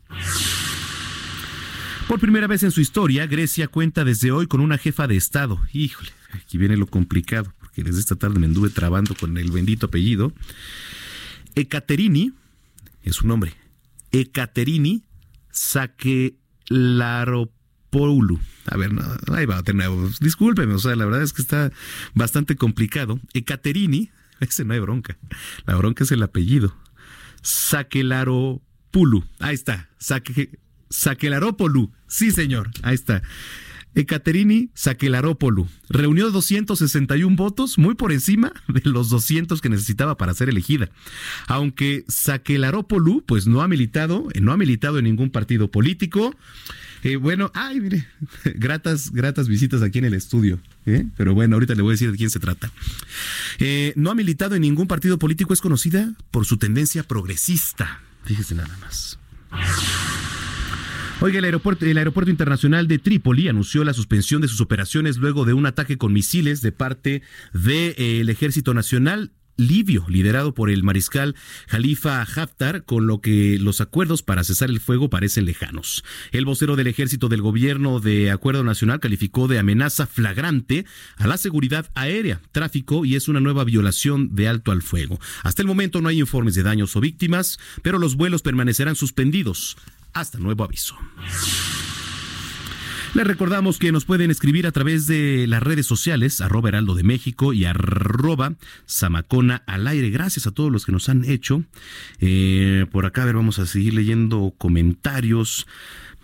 [2.08, 5.60] Por primera vez en su historia, Grecia cuenta desde hoy con una jefa de Estado.
[5.72, 9.86] Híjole, aquí viene lo complicado, porque desde esta tarde me anduve trabando con el bendito
[9.86, 10.32] apellido.
[11.56, 12.32] Ekaterini,
[13.02, 13.54] es su nombre,
[14.12, 15.02] Ekaterini
[15.50, 18.38] Sakelaropoulou.
[18.66, 19.02] A ver, no,
[19.34, 20.08] ahí va de nuevo.
[20.20, 21.72] Discúlpeme, o sea, la verdad es que está
[22.14, 23.18] bastante complicado.
[23.34, 25.18] Ekaterini, ese no hay bronca.
[25.66, 26.72] La bronca es el apellido.
[27.42, 29.24] Sakelaropoulou.
[29.40, 29.88] Ahí está.
[29.98, 30.60] Saque,
[30.90, 31.90] Sakelaropolu.
[32.06, 32.70] Sí, señor.
[32.82, 33.22] Ahí está.
[33.96, 40.50] Ekaterini Sakelaropolu reunió 261 votos, muy por encima de los 200 que necesitaba para ser
[40.50, 40.90] elegida.
[41.48, 46.36] Aunque Sakelaropolu, pues no ha militado, no ha militado en ningún partido político.
[47.02, 48.06] Eh, bueno, ay, mire,
[48.44, 50.60] gratas, gratas visitas aquí en el estudio.
[50.84, 51.06] ¿eh?
[51.16, 52.70] Pero bueno, ahorita le voy a decir de quién se trata.
[53.58, 58.02] Eh, no ha militado en ningún partido político, es conocida por su tendencia progresista.
[58.24, 59.18] Fíjese nada más.
[61.20, 65.46] Oiga, el aeropuerto, el aeropuerto internacional de Trípoli anunció la suspensión de sus operaciones luego
[65.46, 67.22] de un ataque con misiles de parte
[67.54, 71.34] del Ejército Nacional libio, liderado por el mariscal
[71.68, 76.04] Jalifa Haftar, con lo que los acuerdos para cesar el fuego parecen lejanos.
[76.32, 80.84] El vocero del ejército del gobierno de Acuerdo Nacional calificó de amenaza flagrante
[81.16, 85.18] a la seguridad aérea, tráfico y es una nueva violación de alto al fuego.
[85.42, 89.78] Hasta el momento no hay informes de daños o víctimas, pero los vuelos permanecerán suspendidos
[90.16, 90.96] hasta nuevo aviso.
[93.16, 97.02] Les recordamos que nos pueden escribir a través de las redes sociales, arroba heraldo de
[97.02, 98.56] México y arroba
[98.86, 100.10] zamacona al aire.
[100.10, 101.64] Gracias a todos los que nos han hecho.
[102.20, 105.66] Eh, por acá, a ver, vamos a seguir leyendo comentarios.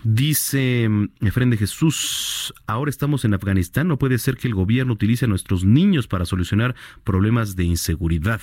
[0.04, 4.92] Dice mm, Efren de Jesús, ahora estamos en Afganistán, no puede ser que el gobierno
[4.92, 6.74] utilice a nuestros niños para solucionar
[7.04, 8.42] problemas de inseguridad.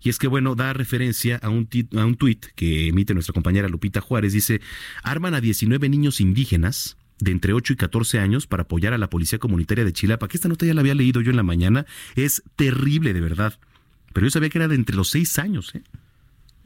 [0.00, 3.68] Y es que, bueno, da referencia a un, a un tuit que emite nuestra compañera
[3.68, 4.60] Lupita Juárez, dice,
[5.02, 9.10] arman a 19 niños indígenas de entre 8 y 14 años para apoyar a la
[9.10, 11.86] Policía Comunitaria de Chilapa, que esta nota ya la había leído yo en la mañana,
[12.16, 13.58] es terrible de verdad.
[14.12, 15.82] Pero yo sabía que era de entre los 6 años, ¿eh?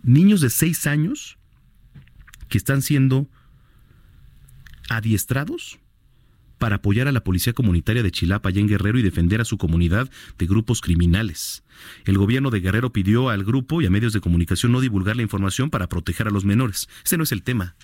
[0.03, 1.39] Niños de 6 años
[2.49, 3.29] que están siendo
[4.89, 5.79] adiestrados
[6.59, 9.59] para apoyar a la policía comunitaria de Chilapa y en Guerrero y defender a su
[9.59, 11.63] comunidad de grupos criminales.
[12.05, 15.23] El gobierno de Guerrero pidió al grupo y a medios de comunicación no divulgar la
[15.23, 16.89] información para proteger a los menores.
[17.05, 17.75] Ese no es el tema.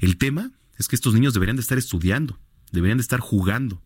[0.00, 2.38] El tema es que estos niños deberían de estar estudiando,
[2.72, 3.82] deberían de estar jugando,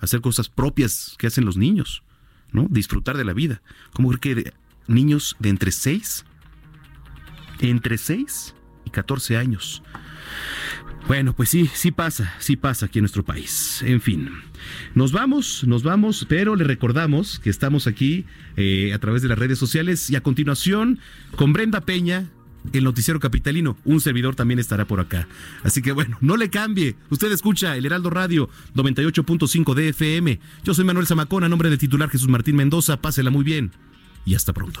[0.00, 2.02] hacer cosas propias que hacen los niños,
[2.50, 2.66] ¿no?
[2.70, 3.62] Disfrutar de la vida.
[3.92, 4.52] ¿Cómo cree que
[4.86, 6.24] niños de entre 6
[7.60, 8.54] entre 6
[8.84, 9.82] y 14 años
[11.08, 13.82] bueno, pues sí, sí pasa, sí pasa aquí en nuestro país.
[13.82, 14.30] En fin,
[14.94, 18.24] nos vamos, nos vamos, pero le recordamos que estamos aquí
[18.56, 21.00] eh, a través de las redes sociales y a continuación
[21.34, 22.30] con Brenda Peña,
[22.72, 23.76] el noticiero capitalino.
[23.84, 25.28] Un servidor también estará por acá.
[25.62, 26.96] Así que bueno, no le cambie.
[27.10, 30.40] Usted escucha el Heraldo Radio 98.5 de FM.
[30.64, 33.00] Yo soy Manuel Zamacón, a nombre del titular Jesús Martín Mendoza.
[33.00, 33.72] Pásela muy bien
[34.24, 34.80] y hasta pronto.